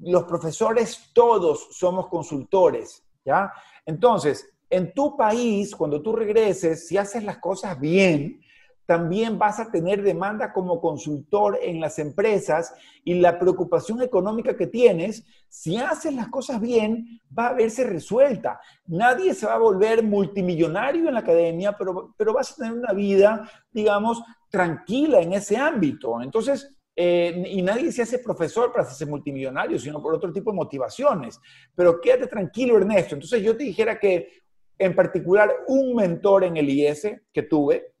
los 0.00 0.24
profesores 0.24 1.10
todos 1.14 1.68
somos 1.70 2.08
consultores, 2.08 3.02
¿ya? 3.24 3.50
Entonces, 3.86 4.52
en 4.68 4.92
tu 4.92 5.16
país, 5.16 5.74
cuando 5.74 6.02
tú 6.02 6.14
regreses, 6.14 6.86
si 6.86 6.98
haces 6.98 7.24
las 7.24 7.38
cosas 7.38 7.80
bien, 7.80 8.42
también 8.86 9.38
vas 9.38 9.58
a 9.58 9.70
tener 9.70 10.02
demanda 10.02 10.52
como 10.52 10.80
consultor 10.80 11.58
en 11.60 11.80
las 11.80 11.98
empresas 11.98 12.72
y 13.04 13.14
la 13.14 13.38
preocupación 13.38 14.00
económica 14.00 14.56
que 14.56 14.68
tienes, 14.68 15.24
si 15.48 15.76
haces 15.76 16.14
las 16.14 16.28
cosas 16.28 16.60
bien, 16.60 17.20
va 17.36 17.48
a 17.48 17.54
verse 17.54 17.84
resuelta. 17.84 18.60
Nadie 18.86 19.34
se 19.34 19.46
va 19.46 19.54
a 19.54 19.58
volver 19.58 20.04
multimillonario 20.04 21.08
en 21.08 21.14
la 21.14 21.20
academia, 21.20 21.76
pero, 21.76 22.14
pero 22.16 22.32
vas 22.32 22.52
a 22.52 22.56
tener 22.56 22.72
una 22.72 22.92
vida, 22.92 23.50
digamos, 23.72 24.22
tranquila 24.48 25.20
en 25.20 25.32
ese 25.32 25.56
ámbito. 25.56 26.22
Entonces, 26.22 26.76
eh, 26.94 27.42
y 27.48 27.60
nadie 27.60 27.90
se 27.92 28.02
hace 28.02 28.20
profesor 28.20 28.72
para 28.72 28.84
hacerse 28.84 29.04
multimillonario, 29.04 29.78
sino 29.78 30.00
por 30.00 30.14
otro 30.14 30.32
tipo 30.32 30.50
de 30.50 30.56
motivaciones. 30.56 31.40
Pero 31.74 32.00
quédate 32.00 32.28
tranquilo, 32.28 32.78
Ernesto. 32.78 33.16
Entonces, 33.16 33.42
yo 33.42 33.56
te 33.56 33.64
dijera 33.64 33.98
que, 33.98 34.44
en 34.78 34.94
particular, 34.94 35.50
un 35.66 35.94
mentor 35.96 36.44
en 36.44 36.56
el 36.56 36.70
IS 36.70 37.08
que 37.32 37.42
tuve, 37.42 37.95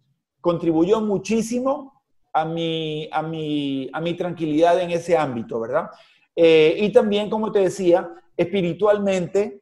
contribuyó 0.46 1.00
muchísimo 1.00 2.04
a 2.32 2.44
mi, 2.44 3.08
a 3.10 3.20
mi, 3.20 3.90
a 3.92 4.00
mi 4.00 4.14
tranquilidad 4.14 4.80
en 4.80 4.92
ese 4.92 5.16
ámbito, 5.16 5.58
¿verdad? 5.58 5.90
Eh, 6.36 6.76
y 6.82 6.92
también, 6.92 7.28
como 7.28 7.50
te 7.50 7.58
decía, 7.58 8.08
espiritualmente, 8.36 9.60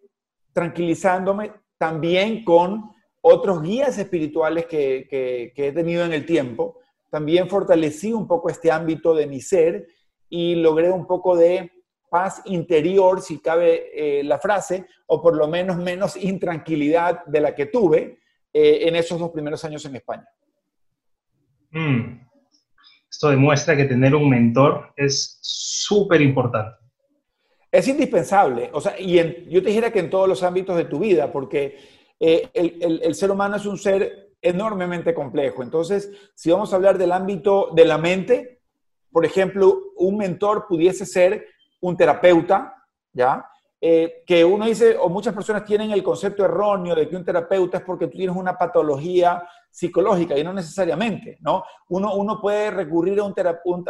tranquilizándome 0.53 1.53
también 1.79 2.45
con 2.45 2.91
otros 3.23 3.63
guías 3.63 3.97
espirituales 3.97 4.67
que, 4.67 5.07
que, 5.09 5.69
he 5.69 5.73
tenido 5.73 6.05
en 6.05 6.13
el 6.13 6.27
tiempo. 6.27 6.81
También 7.09 7.49
fortalecí 7.49 8.13
un 8.13 8.29
poco 8.29 8.51
este 8.51 8.71
ámbito 8.71 9.15
de 9.15 9.27
mi 9.27 9.41
ser 9.41 9.87
y 10.29 10.57
logré 10.57 10.91
un 10.91 11.07
poco 11.07 11.35
de 11.35 11.73
paz 12.11 12.43
interior, 12.45 13.23
si 13.23 13.39
cabe 13.39 13.89
eh, 13.95 14.23
la 14.23 14.39
frase, 14.39 14.85
o 15.07 15.23
por 15.23 15.35
lo 15.35 15.49
menos 15.49 15.79
menos 15.79 16.15
intranquilidad 16.15 17.25
de 17.25 17.41
la 17.41 17.55
que 17.55 17.65
tuve 17.65 18.19
eh, 18.53 18.87
en 18.87 18.97
esos 18.97 19.19
dos 19.19 19.31
primeros 19.31 19.65
años 19.65 19.83
en 19.87 19.97
España. 19.97 20.29
Mm. 21.75 22.21
Esto 23.11 23.29
demuestra 23.29 23.77
que 23.77 23.85
tener 23.85 24.15
un 24.15 24.29
mentor 24.29 24.93
es 24.97 25.39
súper 25.43 26.21
importante. 26.21 26.79
Es 27.71 27.87
indispensable. 27.89 28.71
O 28.73 28.81
sea, 28.81 28.99
y 28.99 29.17
yo 29.51 29.63
te 29.63 29.69
dijera 29.69 29.91
que 29.91 29.99
en 29.99 30.11
todos 30.11 30.29
los 30.29 30.43
ámbitos 30.43 30.77
de 30.77 30.85
tu 30.85 31.01
vida, 31.01 31.31
porque 31.31 31.77
eh, 32.19 32.49
el, 32.55 33.15
ser 33.15 33.31
humano 33.31 33.57
es 33.57 33.67
un 33.67 33.77
ser 33.77 34.31
enormemente 34.41 35.13
complejo. 35.13 35.63
Entonces, 35.63 36.11
si 36.35 36.51
vamos 36.51 36.73
a 36.73 36.77
hablar 36.77 36.99
del 36.99 37.13
ámbito 37.13 37.71
de 37.75 37.85
la 37.85 37.99
mente, 37.99 38.61
por 39.11 39.25
ejemplo, 39.25 39.93
un 39.97 40.17
mentor 40.17 40.67
pudiese 40.69 41.05
ser 41.05 41.47
un 41.81 41.97
terapeuta, 41.97 42.75
¿ya? 43.13 43.45
Eh, 43.87 44.23
que 44.27 44.43
uno 44.43 44.65
dice, 44.65 44.97
o 44.97 45.11
muchas 45.11 45.35
personas 45.35 45.63
tienen 45.63 45.91
el 45.91 46.03
concepto 46.03 46.43
erróneo 46.43 46.95
de 46.95 47.07
que 47.07 47.17
un 47.17 47.23
terapeuta 47.23 47.77
es 47.77 47.85
porque 47.85 48.07
tú 48.07 48.17
tienes 48.17 48.35
una 48.35 48.57
patología 48.57 49.47
psicológica 49.71 50.39
y 50.39 50.43
no 50.43 50.55
necesariamente, 50.55 51.37
¿no? 51.43 51.65
Uno, 51.91 52.15
uno 52.15 52.41
puede 52.41 52.71
recurrir 52.71 53.21
a 53.21 53.25
un, 53.25 53.35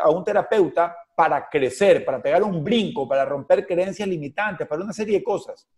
a 0.02 0.10
un 0.10 0.24
terapeuta 0.24 0.96
para 1.14 1.48
crecer, 1.48 2.04
para 2.04 2.20
pegar 2.20 2.42
un 2.42 2.64
brinco, 2.64 3.06
para 3.06 3.24
romper 3.24 3.64
creencias 3.64 4.08
limitantes, 4.08 4.66
para 4.66 4.82
una 4.82 4.92
serie 4.92 5.18
de 5.18 5.22
cosas. 5.22 5.68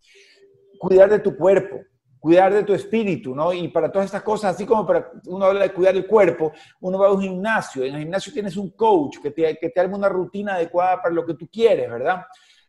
Cuidar 0.79 1.11
de 1.11 1.19
tu 1.19 1.37
cuerpo, 1.37 1.77
cuidar 2.19 2.51
de 2.51 2.63
tu 2.63 2.73
espíritu, 2.73 3.35
¿no? 3.35 3.53
Y 3.53 3.67
para 3.67 3.91
todas 3.91 4.07
estas 4.07 4.23
cosas, 4.23 4.55
así 4.55 4.65
como 4.65 4.83
para 4.83 5.11
uno 5.27 5.45
habla 5.45 5.61
de 5.61 5.73
cuidar 5.73 5.95
el 5.95 6.07
cuerpo, 6.07 6.53
uno 6.81 6.97
va 6.97 7.09
a 7.09 7.11
un 7.11 7.21
gimnasio, 7.21 7.83
en 7.83 7.93
el 7.93 8.01
gimnasio 8.01 8.33
tienes 8.33 8.57
un 8.57 8.71
coach 8.71 9.17
que 9.21 9.29
te, 9.29 9.55
que 9.57 9.69
te 9.69 9.79
arma 9.79 9.95
una 9.95 10.09
rutina 10.09 10.55
adecuada 10.55 11.03
para 11.03 11.13
lo 11.13 11.23
que 11.23 11.35
tú 11.35 11.47
quieres, 11.47 11.87
¿verdad? 11.87 12.25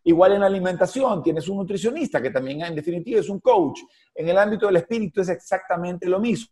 Igual 0.08 0.32
en 0.32 0.40
la 0.40 0.46
alimentación, 0.46 1.22
tienes 1.22 1.46
un 1.48 1.58
nutricionista 1.58 2.22
que 2.22 2.30
también 2.30 2.62
en 2.62 2.74
definitiva 2.74 3.20
es 3.20 3.28
un 3.28 3.40
coach. 3.40 3.80
En 4.14 4.26
el 4.26 4.38
ámbito 4.38 4.64
del 4.64 4.76
espíritu 4.76 5.20
es 5.20 5.28
exactamente 5.28 6.08
lo 6.08 6.18
mismo. 6.18 6.48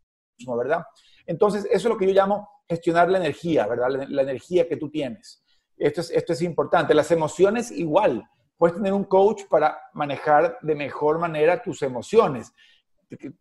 ¿verdad? 0.59 0.85
Entonces, 1.25 1.65
eso 1.65 1.75
es 1.75 1.85
lo 1.87 1.97
que 1.97 2.07
yo 2.07 2.13
llamo 2.13 2.47
gestionar 2.69 3.11
la 3.11 3.17
energía, 3.17 3.67
¿verdad? 3.67 4.07
La, 4.09 4.21
energía 4.21 4.69
que 4.69 4.77
tú 4.77 4.91
tienes. 4.91 5.43
Esto 5.79 6.03
es, 6.03 6.11
esto 6.11 6.35
es 6.35 6.43
importante. 6.43 6.93
Las 6.93 7.11
emociones 7.11 7.71
igual. 7.71 8.29
Puedes 8.59 8.77
tener 8.77 8.93
un 8.93 9.05
coach 9.05 9.45
para 9.49 9.79
manejar 9.95 10.59
de 10.61 10.75
mejor 10.75 11.19
manera 11.19 11.63
tus 11.63 11.81
emociones, 11.81 12.53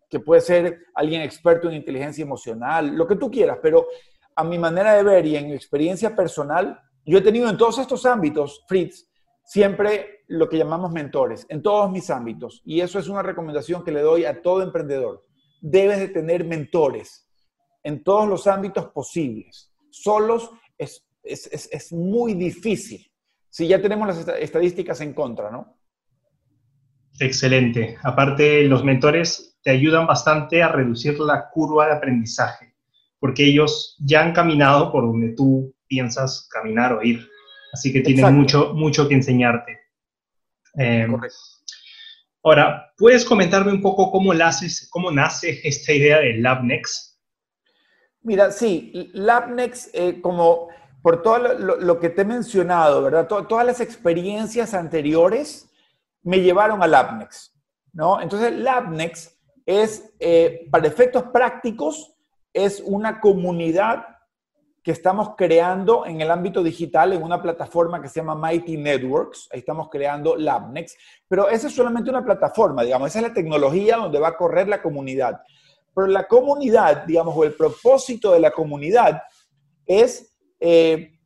que, 0.10 0.20
puede 0.22 0.40
ser 0.40 0.86
alguien 0.94 1.24
experto 1.24 1.68
en 1.68 1.76
inteligencia 1.76 2.22
emocional, 2.22 2.96
lo 2.96 3.06
que 3.06 3.18
tú 3.18 3.30
quieras, 3.30 3.60
pero 3.62 3.86
a 4.34 4.46
mi 4.46 4.58
manera 4.58 4.94
de 4.94 5.04
ver 5.04 5.26
y 5.26 5.36
en 5.36 5.48
mi 5.48 5.56
experiencia 5.56 6.16
personal, 6.16 6.80
yo 7.06 7.18
he 7.18 7.22
tenido 7.22 7.50
en 7.50 7.58
todos 7.58 7.80
estos 7.80 8.06
ámbitos, 8.06 8.64
Fritz, 8.66 9.10
siempre 9.46 10.24
lo 10.28 10.50
que 10.50 10.58
llamamos 10.58 10.92
mentores, 10.92 11.46
en 11.50 11.62
todos 11.62 11.90
mis 11.92 12.10
ámbitos. 12.10 12.62
Y 12.66 12.82
eso 12.82 13.00
es 13.00 13.08
una 13.08 13.22
recomendación 13.22 13.84
que 13.84 13.92
le 13.92 14.02
doy 14.02 14.26
a 14.26 14.42
todo 14.42 14.62
emprendedor 14.62 15.26
debes 15.66 16.00
de 16.00 16.08
tener 16.10 16.46
mentores 16.46 17.28
en 17.84 18.04
todos 18.04 18.28
los 18.28 18.46
ámbitos 18.46 18.88
posibles. 18.88 19.74
Solos 19.90 20.52
es, 20.78 21.04
es, 21.24 21.92
muy 21.92 22.36
difícil 22.36 23.12
si 23.50 23.68
ya 23.68 23.82
tenemos 23.82 24.08
las 24.08 24.28
estadísticas 24.40 25.02
en 25.02 25.14
contra, 25.14 25.50
¿no? 25.50 25.80
Excelente. 27.20 27.98
Aparte, 28.04 28.64
los 28.64 28.84
mentores 28.84 29.58
te 29.64 29.72
ayudan 29.72 30.06
bastante 30.06 30.62
a 30.62 30.68
reducir 30.68 31.20
la 31.20 31.50
curva 31.50 31.88
de 31.88 31.94
aprendizaje, 31.94 32.76
porque 33.20 33.46
ellos 33.46 33.96
ya 34.00 34.22
han 34.22 34.34
caminado 34.34 34.92
por 34.92 35.06
donde 35.06 35.34
tú 35.34 35.74
piensas 35.88 36.48
caminar 36.52 36.94
o 36.94 37.02
ir. 37.02 37.28
Así 37.76 37.92
que 37.92 38.00
tienen 38.00 38.34
mucho, 38.34 38.74
mucho 38.74 39.06
que 39.10 39.16
enseñarte. 39.16 39.78
Eh, 40.78 41.06
Correcto. 41.10 41.38
Ahora, 42.42 42.94
¿puedes 42.98 43.26
comentarme 43.26 43.74
un 43.74 43.82
poco 43.82 44.12
cómo, 44.12 44.32
cómo 44.92 45.12
nace 45.12 45.60
esta 45.62 45.92
idea 45.92 46.20
de 46.20 46.38
LabNext? 46.38 47.18
Mira, 48.22 48.50
sí, 48.50 49.12
LabNext, 49.14 49.90
eh, 49.94 50.22
como 50.22 50.70
por 51.02 51.22
todo 51.22 51.40
lo, 51.58 52.00
que 52.00 52.10
te 52.10 52.22
he 52.22 52.26
mencionado, 52.26 53.04
¿verdad? 53.04 53.28
todas 53.28 53.66
las 53.66 53.82
experiencias 53.82 54.74
anteriores 54.74 55.70
me 56.24 56.40
llevaron 56.40 56.82
a 56.82 56.88
Labnex, 56.88 57.54
¿no? 57.92 58.22
Entonces, 58.22 58.54
Labnex 58.54 59.38
es, 59.66 60.14
eh, 60.20 60.66
para 60.72 60.88
efectos 60.88 61.24
prácticos, 61.34 62.16
es 62.54 62.82
una 62.86 63.20
comunidad 63.20 64.15
que 64.86 64.92
estamos 64.92 65.32
creando 65.36 66.06
en 66.06 66.22
el 66.22 66.30
ámbito 66.30 66.62
digital 66.62 67.12
en 67.12 67.24
una 67.24 67.42
plataforma 67.42 68.00
que 68.00 68.08
se 68.08 68.20
llama 68.20 68.36
Mighty 68.36 68.78
Networks. 68.78 69.50
Ahí 69.52 69.58
estamos 69.58 69.90
creando 69.90 70.36
Labnex. 70.36 70.96
Pero 71.28 71.50
esa 71.50 71.70
es 71.70 71.74
solamente 71.74 72.12
una 72.12 72.24
plataforma, 72.24 72.84
digamos, 72.84 73.08
esa 73.08 73.18
es 73.18 73.28
la 73.30 73.34
tecnología 73.34 73.98
donde 73.98 74.20
va 74.20 74.28
a 74.28 74.38
correr 74.38 74.68
la 74.68 74.84
comunidad. 74.84 75.42
Pero 75.96 76.06
la 76.06 76.28
comunidad, 76.28 77.04
digamos, 77.06 77.36
o 77.36 77.44
el 77.44 77.56
propósito 77.56 78.32
de 78.32 78.40
la 78.40 78.52
comunidad 78.52 79.24
es, 79.88 80.38
eh, 80.60 81.18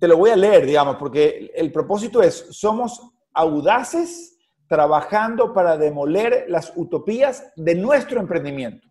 te 0.00 0.08
lo 0.08 0.16
voy 0.16 0.30
a 0.30 0.36
leer, 0.36 0.66
digamos, 0.66 0.96
porque 0.96 1.52
el 1.54 1.70
propósito 1.70 2.20
es, 2.24 2.48
somos 2.50 3.08
audaces 3.32 4.36
trabajando 4.66 5.52
para 5.52 5.76
demoler 5.76 6.46
las 6.48 6.72
utopías 6.74 7.52
de 7.54 7.76
nuestro 7.76 8.18
emprendimiento. 8.18 8.88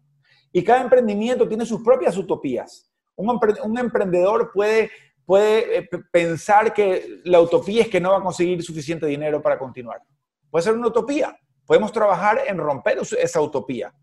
Y 0.54 0.64
cada 0.64 0.84
emprendimiento 0.84 1.50
tiene 1.50 1.66
sus 1.66 1.82
propias 1.82 2.16
utopías. 2.18 2.91
Un, 3.22 3.78
emprendedor 3.78 4.52
puede, 4.52 4.92
puede 5.26 5.80
eh, 5.80 5.90
pensar 6.12 6.74
que 6.74 7.22
la 7.26 7.40
utopía 7.40 7.84
es 7.84 7.90
que 7.90 8.02
no 8.02 8.12
va 8.12 8.18
a 8.18 8.24
conseguir 8.24 8.62
suficiente 8.64 9.06
dinero 9.06 9.42
para 9.42 9.58
continuar. 9.58 10.02
Puede 10.50 10.64
ser 10.64 10.74
una 10.74 10.88
utopía. 10.88 11.38
Podemos 11.66 11.92
trabajar 11.92 12.42
en 12.48 12.58
romper 12.58 13.00
esa 13.00 13.42
utopía. 13.42 13.94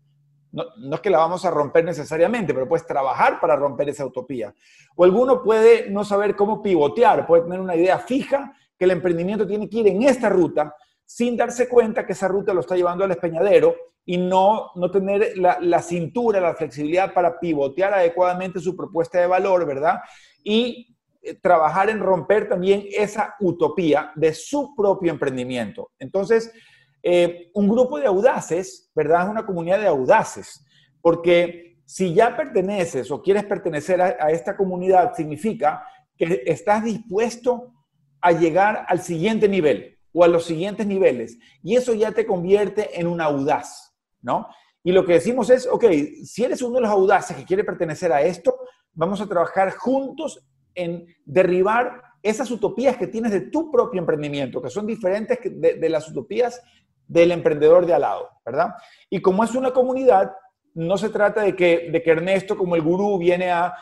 No, 0.51 0.63
no, 0.77 0.95
es 0.95 1.01
que 1.01 1.11
la 1.11 1.19
vamos 1.19 1.45
a 1.45 1.51
romper 1.51 1.85
necesariamente, 1.85 2.53
pero 2.53 2.67
puedes 2.67 2.87
trabajar 2.87 3.39
para 3.39 3.55
romper 3.55 3.89
esa 3.89 4.05
utopía. 4.05 4.53
O 4.95 5.03
alguno 5.03 5.43
puede 5.43 5.89
no 5.91 6.03
saber 6.03 6.35
cómo 6.35 6.61
pivotear, 6.63 7.27
puede 7.27 7.43
tener 7.43 7.59
una 7.59 7.75
idea 7.75 7.99
fija 7.99 8.53
que 8.75 8.85
el 8.85 8.91
emprendimiento 8.91 9.45
tiene 9.45 9.69
que 9.69 9.77
ir 9.77 9.87
en 9.87 10.01
esta 10.03 10.29
ruta 10.29 10.73
sin 11.09 11.35
darse 11.35 11.67
cuenta 11.67 12.05
que 12.05 12.13
esa 12.13 12.27
ruta 12.27 12.53
lo 12.53 12.59
está 12.59 12.75
llevando 12.75 13.03
al 13.03 13.09
espeñadero 13.09 13.75
y 14.05 14.17
no, 14.17 14.69
no 14.75 14.91
tener 14.91 15.35
la, 15.37 15.81
cintura, 15.81 16.39
la 16.39 16.53
flexibilidad 16.53 17.15
para 17.15 17.39
pivotear 17.39 17.95
adecuadamente 17.95 18.59
su 18.59 18.75
propuesta 18.75 19.19
de 19.19 19.25
valor, 19.25 19.65
¿verdad? 19.65 20.01
Y 20.43 20.95
eh, 21.23 21.33
trabajar 21.33 21.89
en 21.89 21.99
romper 21.99 22.47
también 22.47 22.85
esa 22.91 23.33
utopía 23.39 24.11
de 24.15 24.35
su 24.35 24.75
propio 24.75 25.11
emprendimiento. 25.11 25.89
Entonces, 25.97 26.53
eh, 27.01 27.49
un 27.55 27.67
grupo 27.67 27.99
de 27.99 28.05
audaces, 28.05 28.91
¿verdad? 28.93 29.23
Es 29.23 29.29
una 29.29 29.47
comunidad 29.47 29.79
de 29.79 29.87
audaces, 29.87 30.63
porque 31.01 31.79
si 31.85 32.13
ya 32.13 32.37
perteneces 32.37 33.09
o 33.09 33.19
quieres 33.19 33.45
pertenecer 33.45 33.99
a 33.99 34.29
esta 34.29 34.55
comunidad, 34.55 35.15
significa 35.15 35.83
que 36.15 36.43
estás 36.45 36.83
dispuesto 36.83 37.73
a 38.21 38.31
llegar 38.31 38.85
al 38.87 39.01
siguiente 39.01 39.49
nivel 39.49 39.98
o 40.13 40.23
a 40.23 40.27
los 40.27 40.45
siguientes 40.45 40.85
niveles. 40.85 41.37
Y 41.63 41.75
eso 41.75 41.93
ya 41.93 42.11
te 42.11 42.25
convierte 42.25 42.99
en 42.99 43.07
un 43.07 43.21
audaz. 43.21 43.93
¿no? 44.21 44.47
Y 44.83 44.91
lo 44.91 45.05
que 45.05 45.13
decimos 45.13 45.49
es, 45.49 45.67
ok, 45.67 45.85
si 46.23 46.43
eres 46.43 46.61
uno 46.61 46.75
de 46.75 46.81
los 46.81 46.89
audaces 46.89 47.35
que 47.35 47.45
quiere 47.45 47.63
pertenecer 47.63 48.11
a 48.11 48.21
esto, 48.21 48.57
vamos 48.93 49.21
a 49.21 49.27
trabajar 49.27 49.71
juntos 49.71 50.45
en 50.73 51.05
derribar 51.25 52.01
esas 52.21 52.51
utopías 52.51 52.97
que 52.97 53.07
tienes 53.07 53.31
de 53.31 53.41
tu 53.41 53.71
propio 53.71 53.99
emprendimiento, 53.99 54.61
que 54.61 54.69
son 54.69 54.85
diferentes 54.85 55.39
de, 55.43 55.89
las 55.89 56.09
utopías 56.09 56.61
del 57.07 57.31
emprendedor 57.31 57.85
de 57.85 57.93
al 57.93 58.01
lado, 58.01 58.29
¿verdad? 58.45 58.75
Y 59.09 59.21
como 59.21 59.43
es 59.43 59.55
una 59.55 59.71
comunidad, 59.71 60.31
no 60.73 60.97
se 60.97 61.09
trata 61.09 61.41
de 61.41 61.55
que, 61.55 61.89
de 61.91 62.03
que 62.03 62.11
Ernesto 62.11 62.57
como 62.57 62.75
el 62.75 62.81
gurú 62.81 63.17
viene 63.17 63.51
a, 63.51 63.73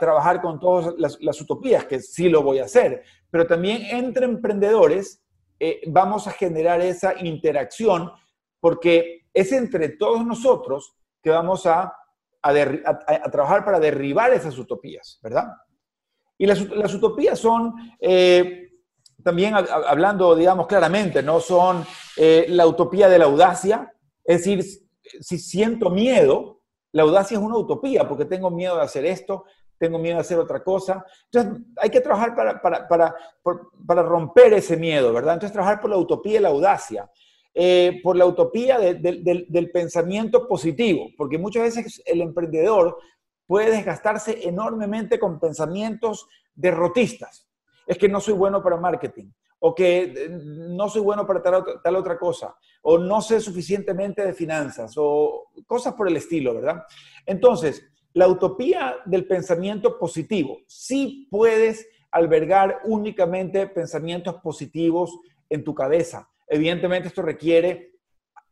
trabajar 0.00 0.40
con 0.40 0.58
todas 0.58 0.94
las, 0.96 1.40
utopías, 1.42 1.84
que 1.84 2.00
sí 2.00 2.30
lo 2.30 2.42
voy 2.42 2.58
a 2.58 2.64
hacer, 2.64 3.02
pero 3.28 3.46
también 3.46 3.82
entre 3.82 4.24
emprendedores 4.24 5.22
eh, 5.58 5.82
vamos 5.86 6.26
a 6.26 6.32
generar 6.32 6.80
esa 6.80 7.14
interacción 7.24 8.12
porque 8.60 9.26
es 9.32 9.52
entre 9.52 9.90
todos 9.90 10.24
nosotros 10.24 10.94
que 11.22 11.30
vamos 11.30 11.66
a, 11.66 11.94
trabajar 13.32 13.64
para 13.64 13.80
derribar 13.80 14.32
esas 14.32 14.56
utopías, 14.56 15.18
¿verdad? 15.20 15.48
Y 16.38 16.46
las, 16.46 16.94
utopías 16.94 17.36
son, 17.36 17.74
eh, 17.98 18.70
también 19.24 19.54
hablando, 19.54 20.36
digamos, 20.36 20.68
claramente, 20.68 21.24
¿no? 21.24 21.40
Son 21.40 21.84
eh, 22.16 22.46
la 22.48 22.68
utopía 22.68 23.08
de 23.08 23.18
la 23.18 23.24
audacia, 23.24 23.92
es 24.24 24.44
decir, 24.44 24.64
si 25.20 25.38
siento 25.38 25.90
miedo, 25.90 26.60
la 26.92 27.02
audacia 27.02 27.36
es 27.36 27.42
una 27.42 27.56
utopía, 27.56 28.06
porque 28.08 28.26
tengo 28.26 28.48
miedo 28.50 28.76
de 28.76 28.82
hacer 28.82 29.04
esto, 29.04 29.44
tengo 29.78 29.98
miedo 29.98 30.16
de 30.16 30.22
hacer 30.22 30.38
otra 30.38 30.62
cosa. 30.62 31.04
Entonces, 31.30 31.62
hay 31.76 31.90
que 31.90 32.00
trabajar 32.00 32.34
para, 32.34 32.60
para, 32.60 33.14
para 33.86 34.02
romper 34.02 34.54
ese 34.54 34.76
miedo, 34.76 35.12
¿verdad? 35.12 35.34
Entonces, 35.34 35.52
trabajar 35.52 35.80
por 35.80 35.90
la 35.90 35.98
utopía 35.98 36.38
y 36.38 36.42
la 36.42 36.48
audacia. 36.48 37.10
Eh, 37.58 38.00
por 38.02 38.16
la 38.16 38.26
utopía 38.26 38.78
del 38.78 39.70
pensamiento 39.72 40.46
positivo, 40.46 41.08
porque 41.16 41.38
muchas 41.38 41.62
veces 41.62 42.02
el 42.04 42.20
emprendedor 42.20 42.98
puede 43.46 43.70
desgastarse 43.70 44.46
enormemente 44.46 45.18
con 45.18 45.40
pensamientos 45.40 46.28
derrotistas. 46.54 47.48
Es 47.86 47.96
que 47.96 48.10
no 48.10 48.20
soy 48.20 48.34
bueno 48.34 48.62
para 48.62 48.76
marketing, 48.76 49.30
o 49.58 49.74
que 49.74 50.02
eh, 50.02 50.28
no 50.28 50.90
soy 50.90 51.00
bueno 51.00 51.26
para 51.26 51.42
tal, 51.82 51.96
otra 51.96 52.18
cosa, 52.18 52.54
o 52.82 52.98
no 52.98 53.22
sé 53.22 53.40
suficientemente 53.40 54.22
de 54.22 54.34
finanzas, 54.34 54.92
o 54.98 55.48
cosas 55.66 55.94
por 55.94 56.08
el 56.08 56.16
estilo, 56.18 56.52
¿verdad? 56.52 56.84
Entonces, 57.24 57.82
la 58.16 58.28
utopía 58.28 58.96
del 59.04 59.26
pensamiento 59.26 59.98
positivo, 59.98 60.58
sí 60.66 61.28
puedes 61.30 61.88
albergar 62.10 62.80
únicamente 62.84 63.66
pensamientos 63.66 64.36
positivos 64.42 65.18
en 65.48 65.62
tu 65.62 65.74
cabeza, 65.74 66.28
Evidentemente 66.46 67.08
esto 67.08 67.22
requiere 67.22 67.92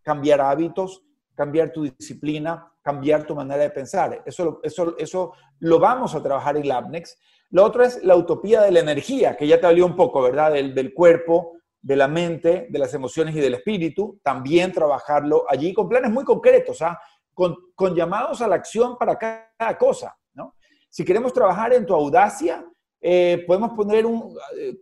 cambiar 0.02 0.40
hábitos, 0.40 1.04
cambiar 1.34 1.72
tu 1.72 1.84
disciplina, 1.84 2.72
cambiar 2.82 3.24
tu 3.24 3.34
manera 3.34 3.62
de 3.62 3.70
pensar. 3.70 4.22
Eso, 4.26 4.60
eso, 4.62 4.96
eso 4.98 5.32
lo 5.60 5.78
vamos 5.78 6.14
a 6.14 6.22
trabajar 6.22 6.56
en 6.56 6.68
Labnex. 6.68 7.18
Lo 7.50 7.64
otro 7.64 7.84
es 7.84 8.02
la 8.02 8.16
utopía 8.16 8.62
de 8.62 8.72
la 8.72 8.80
energía, 8.80 9.36
que 9.36 9.46
ya 9.46 9.60
te 9.60 9.66
hablé 9.66 9.82
un 9.82 9.96
poco, 9.96 10.22
¿verdad? 10.22 10.52
Del, 10.52 10.74
del 10.74 10.92
cuerpo, 10.92 11.52
de 11.80 11.96
la 11.96 12.08
mente, 12.08 12.66
de 12.68 12.78
las 12.78 12.92
emociones 12.94 13.36
y 13.36 13.40
del 13.40 13.54
espíritu. 13.54 14.18
También 14.22 14.72
trabajarlo 14.72 15.44
allí 15.48 15.72
con 15.72 15.88
planes 15.88 16.10
muy 16.10 16.24
concretos, 16.24 16.82
¿ah? 16.82 16.98
Con, 17.34 17.56
con 17.74 17.94
llamados 17.94 18.40
a 18.40 18.48
la 18.48 18.54
acción 18.54 18.96
para 18.96 19.18
cada 19.18 19.78
cosa, 19.78 20.16
¿no? 20.32 20.54
Si 20.88 21.04
queremos 21.04 21.32
trabajar 21.32 21.72
en 21.72 21.84
tu 21.84 21.94
audacia, 21.94 22.64
eh, 23.00 23.44
podemos 23.46 23.72
poner 23.72 24.06
un, 24.06 24.34
eh, 24.56 24.78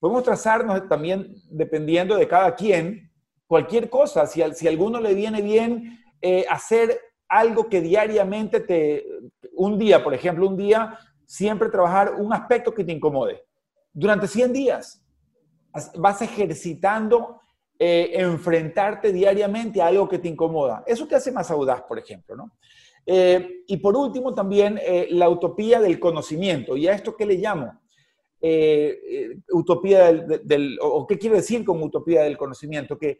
podemos 0.00 0.24
trazarnos 0.24 0.88
también, 0.88 1.32
dependiendo 1.50 2.16
de 2.16 2.26
cada 2.26 2.54
quien, 2.54 3.08
cualquier 3.46 3.88
cosa. 3.88 4.26
Si, 4.26 4.42
si 4.54 4.66
a 4.66 4.70
alguno 4.70 5.00
le 5.00 5.14
viene 5.14 5.42
bien 5.42 6.00
eh, 6.20 6.44
hacer 6.50 7.00
algo 7.28 7.68
que 7.68 7.80
diariamente 7.80 8.60
te, 8.60 9.06
un 9.52 9.78
día, 9.78 10.02
por 10.02 10.12
ejemplo, 10.12 10.48
un 10.48 10.56
día, 10.56 10.98
siempre 11.24 11.68
trabajar 11.68 12.14
un 12.14 12.32
aspecto 12.32 12.74
que 12.74 12.82
te 12.82 12.92
incomode. 12.92 13.44
Durante 13.92 14.26
100 14.26 14.52
días 14.52 15.06
vas 15.96 16.22
ejercitando 16.22 17.40
enfrentarte 17.78 19.12
diariamente 19.12 19.82
a 19.82 19.88
algo 19.88 20.08
que 20.08 20.18
te 20.18 20.28
incomoda. 20.28 20.82
Eso 20.86 21.06
te 21.06 21.14
hace 21.14 21.30
más 21.30 21.50
audaz, 21.50 21.82
por 21.82 21.98
ejemplo, 21.98 22.34
¿no? 22.34 22.52
Eh, 23.06 23.62
y 23.68 23.76
por 23.76 23.96
último, 23.96 24.34
también 24.34 24.80
eh, 24.82 25.06
la 25.10 25.28
utopía 25.28 25.80
del 25.80 26.00
conocimiento. 26.00 26.76
¿Y 26.76 26.88
a 26.88 26.94
esto 26.94 27.16
qué 27.16 27.24
le 27.24 27.36
llamo? 27.36 27.80
Eh, 28.40 29.38
utopía 29.52 30.12
del, 30.12 30.78
o 30.82 31.06
qué 31.06 31.16
quiero 31.16 31.36
decir 31.36 31.64
con 31.64 31.82
utopía 31.82 32.22
del 32.22 32.36
conocimiento, 32.36 32.98
que 32.98 33.18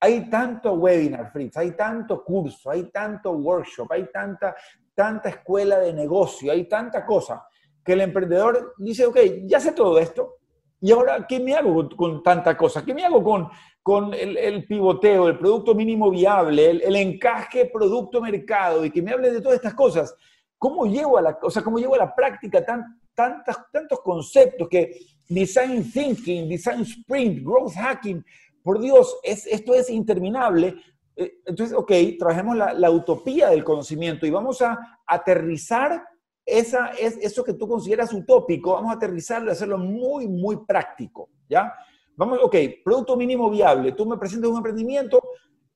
hay 0.00 0.28
tanto 0.28 0.72
webinar, 0.74 1.30
Fritz, 1.32 1.56
hay 1.56 1.72
tanto 1.72 2.24
curso, 2.24 2.70
hay 2.70 2.84
tanto 2.90 3.32
workshop, 3.32 3.92
hay 3.92 4.10
tanta, 4.12 4.56
tanta 4.94 5.28
escuela 5.28 5.78
de 5.78 5.92
negocio, 5.92 6.52
hay 6.52 6.64
tanta 6.68 7.04
cosa, 7.04 7.46
que 7.84 7.92
el 7.92 8.00
emprendedor 8.02 8.74
dice, 8.78 9.06
ok, 9.06 9.18
ya 9.44 9.60
sé 9.60 9.72
todo 9.72 9.98
esto, 9.98 10.40
y 10.80 10.92
ahora, 10.92 11.26
¿qué 11.28 11.38
me 11.40 11.54
hago 11.54 11.88
con, 11.90 12.22
tanta 12.22 12.56
cosa? 12.56 12.84
¿Qué 12.84 12.94
me 12.94 13.04
hago 13.04 13.22
con, 13.22 13.48
con 13.82 14.12
el, 14.14 14.66
pivoteo, 14.66 15.28
el 15.28 15.38
producto 15.38 15.74
mínimo 15.74 16.10
viable, 16.10 16.70
el, 16.70 16.96
encaje 16.96 17.66
producto-mercado 17.66 18.84
y 18.84 18.90
que 18.90 19.02
me 19.02 19.12
hable 19.12 19.32
de 19.32 19.40
todas 19.40 19.56
estas 19.56 19.74
cosas? 19.74 20.14
¿Cómo 20.58 20.86
llevo 20.86 21.18
a 21.18 21.22
la, 21.22 21.38
o 21.42 21.50
sea, 21.50 21.62
cómo 21.62 21.78
llevo 21.78 21.94
a 21.94 21.98
la 21.98 22.14
práctica 22.14 22.64
tan, 22.64 23.00
tantos 23.14 24.00
conceptos 24.00 24.68
que 24.68 24.98
design 25.28 25.90
thinking, 25.90 26.48
design 26.48 26.82
sprint, 26.82 27.42
growth 27.42 27.72
hacking, 27.74 28.24
por 28.62 28.78
Dios, 28.78 29.18
es, 29.22 29.46
esto 29.46 29.74
es 29.74 29.88
interminable. 29.88 30.76
Eh, 31.16 31.40
entonces, 31.46 31.76
ok, 31.76 31.92
trabajemos 32.18 32.56
la, 32.56 32.74
la 32.74 32.90
utopía 32.90 33.48
del 33.48 33.64
conocimiento 33.64 34.26
y 34.26 34.30
vamos 34.30 34.60
a 34.60 35.00
aterrizar 35.06 36.04
esa, 36.44 36.88
es, 36.88 37.16
eso 37.18 37.44
que 37.44 37.54
tú 37.54 37.68
consideras 37.68 38.12
utópico, 38.12 38.72
vamos 38.72 38.90
a 38.90 38.96
aterrizarlo 38.96 39.48
y 39.48 39.52
hacerlo 39.52 39.78
muy, 39.78 40.26
muy 40.26 40.64
práctico, 40.66 41.28
¿ya? 41.48 41.72
Vamos, 42.20 42.38
ok, 42.42 42.54
producto 42.84 43.16
mínimo 43.16 43.48
viable. 43.48 43.92
Tú 43.92 44.04
me 44.04 44.18
presentas 44.18 44.50
un 44.50 44.58
emprendimiento 44.58 45.22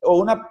o 0.03 0.19
una 0.19 0.47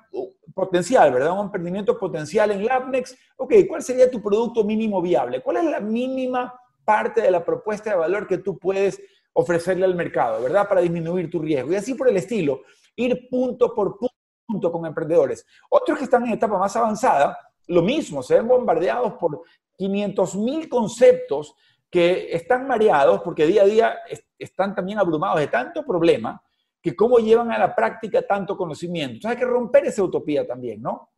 potencial, 0.55 1.13
¿verdad? 1.13 1.33
Un 1.33 1.45
emprendimiento 1.45 1.99
potencial 1.99 2.49
en 2.49 2.65
Labnex. 2.65 3.15
Ok, 3.37 3.53
¿cuál 3.69 3.83
sería 3.83 4.09
tu 4.09 4.19
producto 4.19 4.63
mínimo 4.63 5.03
viable? 5.03 5.43
¿Cuál 5.43 5.57
es 5.57 5.65
la 5.65 5.79
mínima 5.79 6.51
parte 6.83 7.21
de 7.21 7.29
la 7.29 7.45
propuesta 7.45 7.91
de 7.91 7.97
valor 7.97 8.25
que 8.25 8.39
tú 8.39 8.57
puedes 8.57 8.99
ofrecerle 9.33 9.85
al 9.85 9.93
mercado, 9.93 10.41
¿verdad? 10.41 10.67
Para 10.67 10.81
disminuir 10.81 11.29
tu 11.29 11.39
riesgo. 11.39 11.71
Y 11.71 11.75
así 11.75 11.93
por 11.93 12.09
el 12.09 12.17
estilo, 12.17 12.61
ir 12.95 13.29
punto 13.29 13.75
por 13.75 13.99
punto 14.47 14.71
con 14.71 14.87
emprendedores. 14.87 15.45
Otros 15.69 15.99
que 15.99 16.05
están 16.05 16.25
en 16.25 16.33
etapa 16.33 16.57
más 16.57 16.75
avanzada, 16.75 17.37
lo 17.67 17.83
mismo, 17.83 18.23
se 18.23 18.33
ven 18.33 18.47
bombardeados 18.47 19.13
por 19.13 19.43
500 19.77 20.35
mil 20.37 20.67
conceptos 20.67 21.53
que 21.93 22.35
están 22.35 22.65
mareados 22.65 23.21
porque 23.21 23.45
día 23.45 23.61
a 23.61 23.65
día 23.65 23.95
están 24.39 24.73
también 24.73 24.97
abrumados 24.97 25.39
de 25.39 25.45
tanto 25.45 25.85
problema 25.85 26.41
que 26.81 26.95
cómo 26.95 27.19
llevan 27.19 27.51
a 27.51 27.59
la 27.59 27.75
práctica 27.75 28.25
tanto 28.25 28.57
conocimiento. 28.57 29.13
Entonces 29.13 29.37
hay 29.37 29.37
que 29.37 29.51
romper 29.51 29.85
esa 29.85 30.01
utopía 30.01 30.47
también, 30.47 30.81
¿no? 30.81 31.11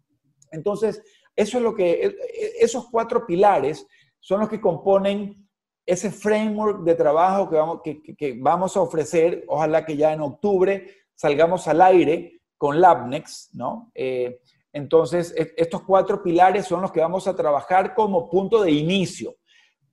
Entonces, 0.51 1.01
eso 1.33 1.57
es 1.59 1.63
lo 1.63 1.73
que, 1.73 1.91
e, 1.91 2.07
e, 2.07 2.51
esos 2.59 2.89
cuatro 2.91 3.25
pilares 3.25 3.87
son 4.19 4.41
los 4.41 4.49
que 4.49 4.59
componen 4.59 5.47
ese 5.85 6.11
framework 6.11 6.83
de 6.83 6.95
trabajo 6.95 7.49
que 7.49 7.55
vamos, 7.55 7.81
que, 7.81 8.37
vamos 8.37 8.75
a 8.75 8.81
ofrecer. 8.81 9.45
Ojalá 9.47 9.85
que 9.85 9.95
ya 9.95 10.11
en 10.11 10.19
octubre 10.19 10.89
salgamos 11.13 11.69
al 11.69 11.81
aire 11.83 12.41
con 12.57 12.81
Labnex, 12.81 13.51
¿no? 13.53 13.91
Eh, 13.95 14.41
entonces, 14.73 15.33
e, 15.37 15.53
estos 15.55 15.83
cuatro 15.83 16.21
pilares 16.21 16.65
son 16.65 16.81
los 16.81 16.91
que 16.91 16.99
vamos 16.99 17.29
a 17.29 17.35
trabajar 17.35 17.95
como 17.95 18.29
punto 18.29 18.61
de 18.61 18.71
inicio. 18.71 19.37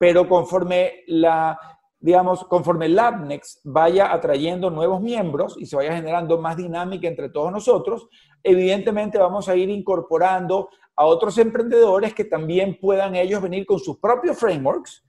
Pero 0.03 0.29
conforme 0.29 1.05
la, 1.07 1.57
digamos, 2.01 2.43
conforme 2.47 2.88
Labnex 2.88 3.61
vaya 3.62 4.12
atrayendo 4.12 4.69
nuevos 4.69 5.01
miembros 5.01 5.55
y 5.57 5.65
se 5.65 5.77
vaya 5.77 5.95
generando 5.95 6.41
más 6.41 6.57
dinámica 6.57 7.07
entre 7.07 7.29
todos 7.29 7.53
nosotros, 7.53 8.09
evidentemente 8.43 9.17
vamos 9.17 9.49
a 9.49 9.55
ir 9.55 9.71
incorporando 9.71 10.71
a 10.97 11.05
otros 11.05 11.38
emprendedores 11.38 12.15
que 12.15 12.25
también 12.25 12.81
puedan 12.81 13.15
ellos 13.15 13.41
venir 13.41 13.65
con 13.65 13.79
sus 13.79 13.99
propios 13.99 14.37
frameworks 14.37 15.05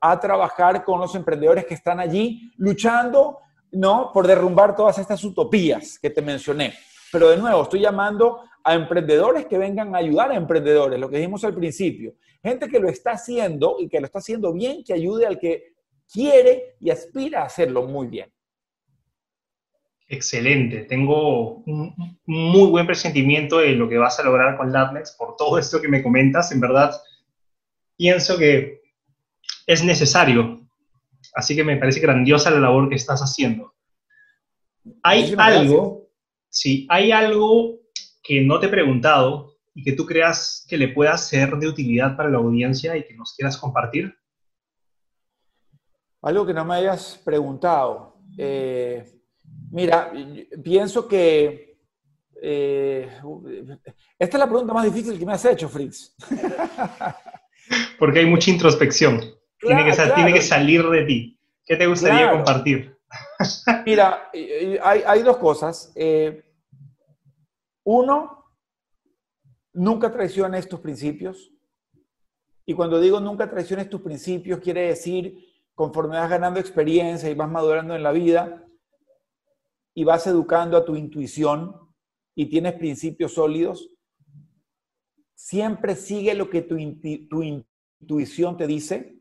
a 0.00 0.18
trabajar 0.18 0.82
con 0.82 0.98
los 0.98 1.14
emprendedores 1.14 1.66
que 1.66 1.74
están 1.74 2.00
allí 2.00 2.50
luchando, 2.56 3.40
¿no? 3.72 4.12
Por 4.14 4.26
derrumbar 4.26 4.74
todas 4.74 4.96
estas 4.96 5.22
utopías 5.24 5.98
que 5.98 6.08
te 6.08 6.22
mencioné. 6.22 6.72
Pero 7.12 7.28
de 7.28 7.36
nuevo, 7.36 7.64
estoy 7.64 7.80
llamando 7.80 8.40
a 8.64 8.72
emprendedores 8.72 9.44
que 9.44 9.58
vengan 9.58 9.94
a 9.94 9.98
ayudar 9.98 10.30
a 10.30 10.36
emprendedores, 10.36 10.98
lo 10.98 11.10
que 11.10 11.18
dijimos 11.18 11.44
al 11.44 11.54
principio. 11.54 12.14
Gente 12.42 12.68
que 12.68 12.78
lo 12.78 12.88
está 12.88 13.12
haciendo 13.12 13.76
y 13.78 13.88
que 13.88 14.00
lo 14.00 14.06
está 14.06 14.18
haciendo 14.20 14.52
bien, 14.52 14.84
que 14.84 14.92
ayude 14.92 15.26
al 15.26 15.38
que 15.38 15.74
quiere 16.10 16.76
y 16.80 16.90
aspira 16.90 17.42
a 17.42 17.46
hacerlo 17.46 17.82
muy 17.84 18.06
bien. 18.06 18.32
Excelente, 20.10 20.84
tengo 20.84 21.56
un 21.66 22.18
muy 22.24 22.70
buen 22.70 22.86
presentimiento 22.86 23.58
de 23.58 23.72
lo 23.72 23.88
que 23.90 23.98
vas 23.98 24.18
a 24.18 24.22
lograr 24.22 24.56
con 24.56 24.72
Labnex 24.72 25.12
por 25.18 25.36
todo 25.36 25.58
esto 25.58 25.82
que 25.82 25.88
me 25.88 26.02
comentas. 26.02 26.50
En 26.50 26.60
verdad, 26.60 26.92
pienso 27.96 28.38
que 28.38 28.80
es 29.66 29.84
necesario. 29.84 30.66
Así 31.34 31.54
que 31.54 31.62
me 31.62 31.76
parece 31.76 32.00
grandiosa 32.00 32.50
la 32.50 32.60
labor 32.60 32.88
que 32.88 32.94
estás 32.94 33.20
haciendo. 33.20 33.74
Hay 35.02 35.34
algo, 35.36 36.08
sí, 36.48 36.86
hay 36.88 37.12
algo 37.12 37.80
que 38.22 38.40
no 38.40 38.58
te 38.60 38.66
he 38.66 38.70
preguntado 38.70 39.57
y 39.78 39.82
que 39.84 39.92
tú 39.92 40.04
creas 40.04 40.66
que 40.68 40.76
le 40.76 40.88
pueda 40.88 41.16
ser 41.16 41.56
de 41.56 41.68
utilidad 41.68 42.16
para 42.16 42.28
la 42.28 42.38
audiencia 42.38 42.96
y 42.96 43.06
que 43.06 43.14
nos 43.14 43.32
quieras 43.36 43.56
compartir. 43.56 44.12
Algo 46.20 46.44
que 46.44 46.52
no 46.52 46.64
me 46.64 46.74
hayas 46.74 47.20
preguntado. 47.24 48.16
Eh, 48.36 49.04
mira, 49.70 50.10
pienso 50.64 51.06
que 51.06 51.78
eh, 52.42 53.08
esta 54.18 54.36
es 54.36 54.40
la 54.40 54.48
pregunta 54.48 54.74
más 54.74 54.84
difícil 54.84 55.16
que 55.16 55.24
me 55.24 55.34
has 55.34 55.44
hecho, 55.44 55.68
Fritz. 55.68 56.16
Porque 58.00 58.18
hay 58.18 58.26
mucha 58.26 58.50
introspección. 58.50 59.20
tiene, 59.60 59.84
que, 59.84 59.92
tiene, 59.92 60.32
que, 60.32 60.42
salir 60.42 60.88
de 60.88 61.04
ti. 61.04 61.40
¿Qué 61.64 61.76
te 61.76 61.86
gustaría 61.86 62.32
compartir? 62.32 62.98
Mira, 63.86 64.28
hay, 64.34 65.02
hay 65.06 65.22
dos 65.22 65.36
cosas. 65.36 65.92
Eh, 65.94 66.42
uno, 67.84 68.38
nunca 69.78 70.10
traiciones 70.10 70.68
tus 70.68 70.80
principios. 70.80 71.52
Y 72.66 72.74
cuando 72.74 73.00
digo 73.00 73.20
nunca 73.20 73.48
traiciones 73.48 73.88
tus 73.88 74.02
principios, 74.02 74.60
quiere 74.60 74.88
decir 74.88 75.38
conforme 75.74 76.16
vas 76.16 76.28
ganando 76.28 76.58
experiencia 76.58 77.30
y 77.30 77.34
vas 77.34 77.48
madurando 77.48 77.94
en 77.94 78.02
la 78.02 78.10
vida 78.10 78.66
y 79.94 80.02
vas 80.02 80.26
educando 80.26 80.76
a 80.76 80.84
tu 80.84 80.96
intuición 80.96 81.76
y 82.34 82.46
tienes 82.46 82.74
principios 82.74 83.34
sólidos, 83.34 83.88
siempre 85.34 85.94
sigue 85.94 86.34
lo 86.34 86.50
que 86.50 86.62
tu, 86.62 86.76
tu 87.28 87.42
intuición 87.42 88.56
te 88.56 88.66
dice, 88.66 89.20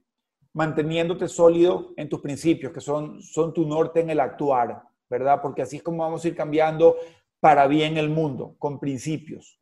manteniéndote 0.54 1.28
sólido 1.28 1.94
en 1.96 2.10
tus 2.10 2.22
principios, 2.22 2.74
que 2.74 2.82
son, 2.82 3.22
son 3.22 3.54
tu 3.54 3.68
norte 3.68 4.00
en 4.00 4.10
el 4.10 4.20
actuar, 4.20 4.82
¿verdad? 5.10 5.40
Porque 5.42 5.62
así 5.62 5.78
es 5.78 5.84
como 5.84 6.00
vamos 6.00 6.26
a 6.26 6.28
ir 6.28 6.36
cambiando 6.36 6.96
para 7.40 7.68
bien 7.68 7.98
el 7.98 8.10
mundo, 8.10 8.56
con 8.58 8.80
principios. 8.80 9.60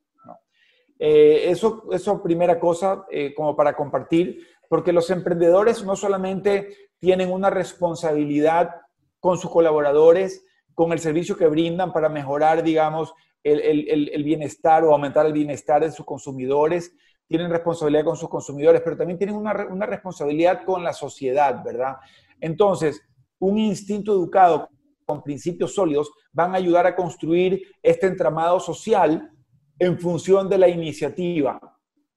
Eh, 0.98 1.50
eso, 1.50 1.84
eso 1.92 2.22
primera 2.24 2.60
cosa, 2.60 3.06
eh, 3.12 3.34
como 3.34 3.56
para 3.56 3.76
compartir, 3.76 4.48
porque 4.70 4.94
los 4.94 5.10
emprendedores 5.10 5.84
no 5.84 5.96
solamente 5.96 6.90
tienen 7.00 7.32
una 7.32 7.50
responsabilidad 7.50 8.72
con 9.20 9.38
sus 9.38 9.52
colaboradores, 9.52 10.46
con 10.74 10.92
el 10.92 11.00
servicio 11.00 11.38
que 11.38 11.48
brindan 11.48 11.92
para 11.92 12.10
mejorar, 12.10 12.64
digamos, 12.64 13.14
el, 13.44 14.24
bienestar 14.24 14.84
o 14.84 14.92
aumentar 14.92 15.26
el 15.26 15.34
bienestar 15.34 15.84
de 15.84 15.92
sus 15.92 16.06
consumidores, 16.06 16.96
tienen 17.28 17.52
responsabilidad 17.52 18.04
con 18.04 18.18
sus 18.18 18.30
consumidores, 18.30 18.82
pero 18.84 18.98
también 18.98 19.20
tienen 19.20 19.36
una, 19.36 19.68
una 19.68 19.86
responsabilidad 19.86 20.64
con 20.66 20.84
la 20.84 20.94
sociedad, 20.94 21.64
¿verdad? 21.64 21.98
Entonces, 22.40 23.02
un 23.40 23.58
instinto 23.58 24.14
educado 24.14 24.70
con 25.06 25.22
principios 25.22 25.76
sólidos 25.76 26.12
van 26.32 26.54
a 26.54 26.58
ayudar 26.58 26.88
a 26.88 26.96
construir 26.96 27.62
este 27.84 28.08
entramado 28.08 28.60
social 28.60 29.32
en 29.80 30.00
función 30.00 30.50
de 30.50 30.58
la 30.58 30.68
iniciativa 30.68 31.60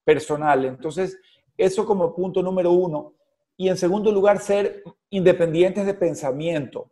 personal. 0.05 0.65
Entonces, 0.65 1.19
eso 1.57 1.85
como 1.85 2.15
punto 2.15 2.43
número 2.43 2.73
uno. 2.73 3.15
Y 3.57 3.69
en 3.69 3.77
segundo 3.77 4.13
lugar, 4.13 4.39
ser 4.39 4.83
independientes 5.11 5.85
de 5.85 5.95
pensamiento. 5.95 6.91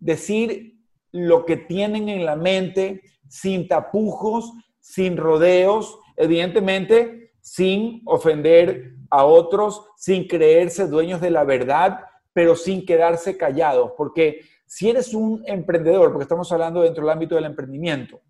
Decir 0.00 0.76
lo 1.12 1.44
que 1.44 1.56
tienen 1.56 2.08
en 2.08 2.24
la 2.24 2.36
mente 2.36 3.02
sin 3.28 3.68
tapujos, 3.68 4.52
sin 4.80 5.16
rodeos, 5.16 5.98
evidentemente 6.16 7.32
sin 7.40 8.02
ofender 8.06 8.94
a 9.10 9.24
otros, 9.24 9.86
sin 9.96 10.26
creerse 10.26 10.88
dueños 10.88 11.20
de 11.20 11.30
la 11.30 11.44
verdad, 11.44 12.00
pero 12.32 12.56
sin 12.56 12.84
quedarse 12.84 13.36
callados. 13.36 13.92
Porque 13.96 14.40
si 14.66 14.90
eres 14.90 15.14
un 15.14 15.44
emprendedor, 15.46 16.10
porque 16.10 16.24
estamos 16.24 16.50
hablando 16.50 16.82
dentro 16.82 17.04
del 17.04 17.12
ámbito 17.12 17.36
del 17.36 17.44
emprendimiento, 17.44 18.20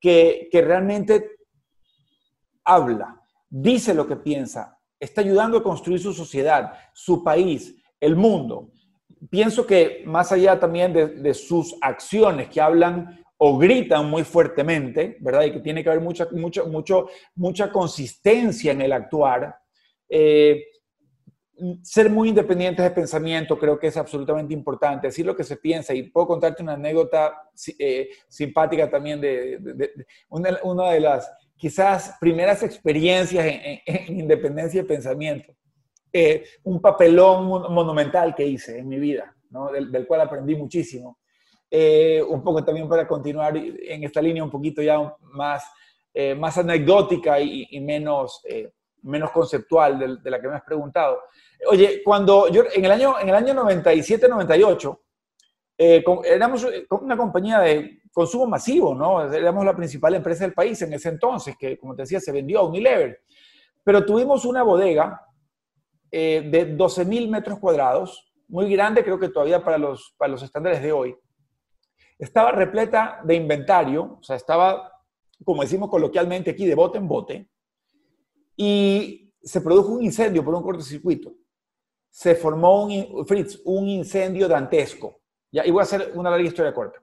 que, 0.00 0.48
que 0.50 0.62
realmente 0.62 1.30
habla, 2.64 3.20
dice 3.48 3.94
lo 3.94 4.06
que 4.06 4.16
piensa, 4.16 4.78
está 4.98 5.22
ayudando 5.22 5.58
a 5.58 5.62
construir 5.62 5.98
su 5.98 6.12
sociedad, 6.12 6.72
su 6.92 7.24
país, 7.24 7.74
el 7.98 8.16
mundo. 8.16 8.70
Pienso 9.28 9.66
que 9.66 10.02
más 10.06 10.30
allá 10.32 10.58
también 10.60 10.92
de, 10.92 11.34
sus 11.34 11.76
acciones 11.80 12.48
que 12.48 12.60
hablan 12.60 13.22
o 13.36 13.58
gritan 13.58 14.08
muy 14.08 14.24
fuertemente, 14.24 15.16
¿verdad? 15.20 15.44
Y 15.44 15.52
que 15.52 15.60
tiene 15.60 15.82
que 15.82 15.90
haber 15.90 16.02
mucha, 16.02 16.28
mucho, 16.32 16.66
mucho, 16.66 17.08
mucha 17.34 17.72
consistencia 17.72 18.72
en 18.72 18.82
el 18.82 18.92
actuar. 18.92 19.56
Eh, 20.08 20.64
ser 21.82 22.10
muy 22.10 22.28
independientes 22.28 22.84
de 22.84 22.90
pensamiento 22.90 23.58
creo 23.58 23.78
que 23.78 23.88
es 23.88 23.96
absolutamente 23.96 24.54
importante, 24.54 25.08
decir 25.08 25.26
lo 25.26 25.36
que 25.36 25.44
se 25.44 25.56
piensa. 25.56 25.94
Y 25.94 26.04
puedo 26.04 26.26
contarte 26.26 26.62
una 26.62 26.74
anécdota 26.74 27.50
eh, 27.78 28.08
simpática 28.28 28.88
también 28.88 29.20
de, 29.20 29.58
una, 30.28 30.90
de 30.90 31.00
las 31.00 31.30
quizás 31.56 32.16
primeras 32.20 32.62
experiencias 32.62 33.44
en, 33.46 34.18
independencia 34.18 34.82
de 34.82 34.88
pensamiento. 34.88 35.52
Eh, 36.12 36.44
un 36.64 36.80
papelón 36.80 37.46
monumental 37.46 38.34
que 38.34 38.44
hice 38.44 38.78
en 38.78 38.88
mi 38.88 38.98
vida, 38.98 39.34
¿no? 39.50 39.70
del, 39.70 40.06
cual 40.06 40.22
aprendí 40.22 40.56
muchísimo. 40.56 41.18
Eh, 41.70 42.20
un 42.28 42.42
poco 42.42 42.64
también 42.64 42.88
para 42.88 43.06
continuar 43.06 43.56
en 43.56 44.02
esta 44.02 44.20
línea 44.20 44.42
un 44.42 44.50
poquito 44.50 44.82
ya 44.82 45.14
más, 45.20 45.64
eh, 46.12 46.34
más 46.34 46.58
anecdótica 46.58 47.38
y, 47.38 47.78
menos, 47.80 48.42
menos 49.02 49.30
conceptual 49.30 49.98
de, 49.98 50.16
de, 50.16 50.30
la 50.30 50.40
que 50.40 50.48
me 50.48 50.54
has 50.56 50.64
preguntado. 50.64 51.20
Oye, 51.68 52.02
cuando 52.02 52.48
yo 52.48 52.64
en 52.72 52.84
el 52.84 52.90
año, 52.90 53.18
en 53.20 53.28
el 53.28 53.34
año 53.34 53.54
97-98, 53.54 54.98
éramos 55.76 56.66
una 56.90 57.16
compañía 57.16 57.60
de 57.60 58.00
consumo 58.12 58.46
masivo, 58.46 58.94
¿no? 58.94 59.32
Éramos 59.32 59.64
la 59.64 59.76
principal 59.76 60.14
empresa 60.14 60.44
del 60.44 60.52
país 60.52 60.80
en 60.82 60.92
ese 60.92 61.08
entonces, 61.08 61.56
que 61.58 61.78
como 61.78 61.94
te 61.94 62.02
decía, 62.02 62.20
se 62.20 62.32
vendió 62.32 62.60
a 62.60 62.66
Unilever. 62.66 63.22
Pero 63.82 64.04
tuvimos 64.04 64.44
una 64.44 64.62
bodega 64.62 65.26
eh, 66.10 66.48
de 66.50 66.74
12 66.74 67.04
mil 67.04 67.28
metros 67.28 67.58
cuadrados, 67.58 68.32
muy 68.48 68.70
grande, 68.70 69.04
creo 69.04 69.18
que 69.18 69.28
todavía 69.28 69.62
para 69.62 69.78
los, 69.78 70.14
para 70.18 70.32
los 70.32 70.42
estándares 70.42 70.82
de 70.82 70.92
hoy. 70.92 71.16
Estaba 72.18 72.52
repleta 72.52 73.20
de 73.24 73.36
inventario, 73.36 74.18
o 74.20 74.22
sea, 74.22 74.36
estaba, 74.36 74.92
como 75.44 75.62
decimos 75.62 75.88
coloquialmente 75.88 76.50
aquí, 76.50 76.66
de 76.66 76.74
bote 76.74 76.98
en 76.98 77.08
bote, 77.08 77.48
y 78.56 79.32
se 79.42 79.60
produjo 79.60 79.92
un 79.92 80.04
incendio 80.04 80.44
por 80.44 80.54
un 80.54 80.62
cortocircuito. 80.62 81.32
Se 82.10 82.34
formó 82.34 82.84
un, 82.84 83.26
Fritz, 83.26 83.60
un 83.64 83.88
incendio 83.88 84.48
dantesco. 84.48 85.20
Ya, 85.52 85.64
y 85.64 85.70
voy 85.70 85.80
a 85.80 85.84
hacer 85.84 86.12
una 86.14 86.30
larga 86.30 86.46
historia 86.46 86.74
corta. 86.74 87.00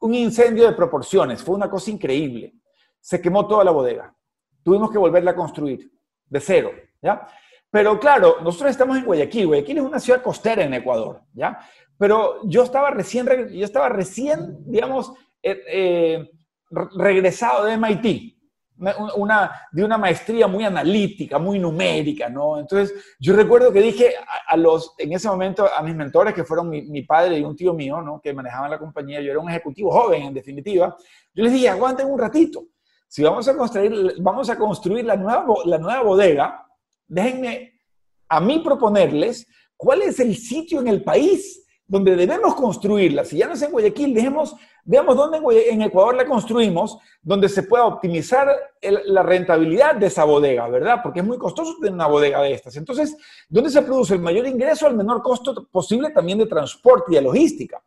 Un 0.00 0.14
incendio 0.14 0.66
de 0.66 0.72
proporciones, 0.72 1.42
fue 1.42 1.54
una 1.54 1.70
cosa 1.70 1.90
increíble. 1.90 2.54
Se 3.00 3.20
quemó 3.20 3.46
toda 3.46 3.64
la 3.64 3.70
bodega. 3.70 4.14
Tuvimos 4.62 4.90
que 4.90 4.98
volverla 4.98 5.30
a 5.30 5.36
construir 5.36 5.90
de 6.26 6.40
cero, 6.40 6.72
¿ya? 7.00 7.26
Pero 7.70 7.98
claro, 7.98 8.38
nosotros 8.42 8.70
estamos 8.70 8.96
en 8.96 9.04
Guayaquil. 9.04 9.46
Guayaquil 9.46 9.78
es 9.78 9.84
una 9.84 10.00
ciudad 10.00 10.22
costera 10.22 10.64
en 10.64 10.74
Ecuador, 10.74 11.22
¿ya? 11.32 11.58
Pero 11.98 12.40
yo 12.44 12.62
estaba 12.62 12.90
recién, 12.90 13.26
yo 13.50 13.64
estaba 13.64 13.88
recién, 13.88 14.58
digamos, 14.66 15.12
eh, 15.42 15.62
eh, 15.68 16.30
regresado 16.70 17.64
de 17.64 17.76
MIT, 17.76 18.35
de 18.76 19.84
una 19.84 19.98
maestría 19.98 20.46
muy 20.46 20.64
analítica, 20.64 21.38
muy 21.38 21.58
numérica, 21.58 22.28
¿no? 22.28 22.58
Entonces, 22.58 23.16
yo 23.18 23.34
recuerdo 23.34 23.72
que 23.72 23.80
dije 23.80 24.14
a, 24.46 24.56
los, 24.56 24.94
en 24.98 25.12
ese 25.12 25.28
momento, 25.28 25.66
a 25.74 25.82
mis 25.82 25.94
mentores, 25.94 26.34
que 26.34 26.44
fueron 26.44 26.68
mi, 26.68 27.02
padre 27.02 27.38
y 27.38 27.42
un 27.42 27.56
tío 27.56 27.72
mío, 27.72 28.02
¿no? 28.02 28.20
Que 28.20 28.34
manejaban 28.34 28.70
la 28.70 28.78
compañía, 28.78 29.20
yo 29.20 29.30
era 29.30 29.40
un 29.40 29.48
ejecutivo 29.48 29.90
joven, 29.90 30.24
en 30.24 30.34
definitiva, 30.34 30.96
yo 31.34 31.44
les 31.44 31.52
dije, 31.52 31.68
aguanten 31.68 32.10
un 32.10 32.18
ratito. 32.18 32.64
Si 33.08 33.22
vamos 33.22 33.48
a 33.48 33.56
construir, 33.56 34.14
vamos 34.20 34.50
a 34.50 34.56
construir 34.56 35.04
la, 35.04 35.16
nueva, 35.16 35.46
la 35.64 35.78
nueva 35.78 36.02
bodega, 36.02 36.66
déjenme 37.06 37.80
a 38.28 38.40
mí 38.40 38.58
proponerles 38.58 39.46
cuál 39.76 40.02
es 40.02 40.20
el 40.20 40.36
sitio 40.36 40.80
en 40.80 40.88
el 40.88 41.02
país 41.02 41.65
donde 41.86 42.16
debemos 42.16 42.54
construirla. 42.54 43.24
Si 43.24 43.36
ya 43.36 43.46
no 43.46 43.54
es 43.54 43.62
en 43.62 43.70
Guayaquil, 43.70 44.12
dejemos, 44.12 44.56
veamos 44.84 45.16
dónde 45.16 45.38
en 45.70 45.82
Ecuador 45.82 46.16
la 46.16 46.26
construimos, 46.26 46.98
donde 47.22 47.48
se 47.48 47.62
pueda 47.62 47.84
optimizar 47.84 48.48
la 48.82 49.22
rentabilidad 49.22 49.94
de 49.94 50.06
esa 50.06 50.24
bodega, 50.24 50.68
¿verdad? 50.68 51.00
Porque 51.02 51.20
es 51.20 51.26
muy 51.26 51.38
costoso 51.38 51.76
tener 51.78 51.94
una 51.94 52.08
bodega 52.08 52.42
de 52.42 52.52
estas. 52.52 52.76
Entonces, 52.76 53.16
¿dónde 53.48 53.70
se 53.70 53.82
produce 53.82 54.14
el 54.14 54.20
mayor 54.20 54.46
ingreso 54.46 54.86
al 54.86 54.96
menor 54.96 55.22
costo 55.22 55.68
posible 55.70 56.10
también 56.10 56.38
de 56.38 56.46
transporte 56.46 57.12
y 57.12 57.14
de 57.14 57.22
logística? 57.22 57.80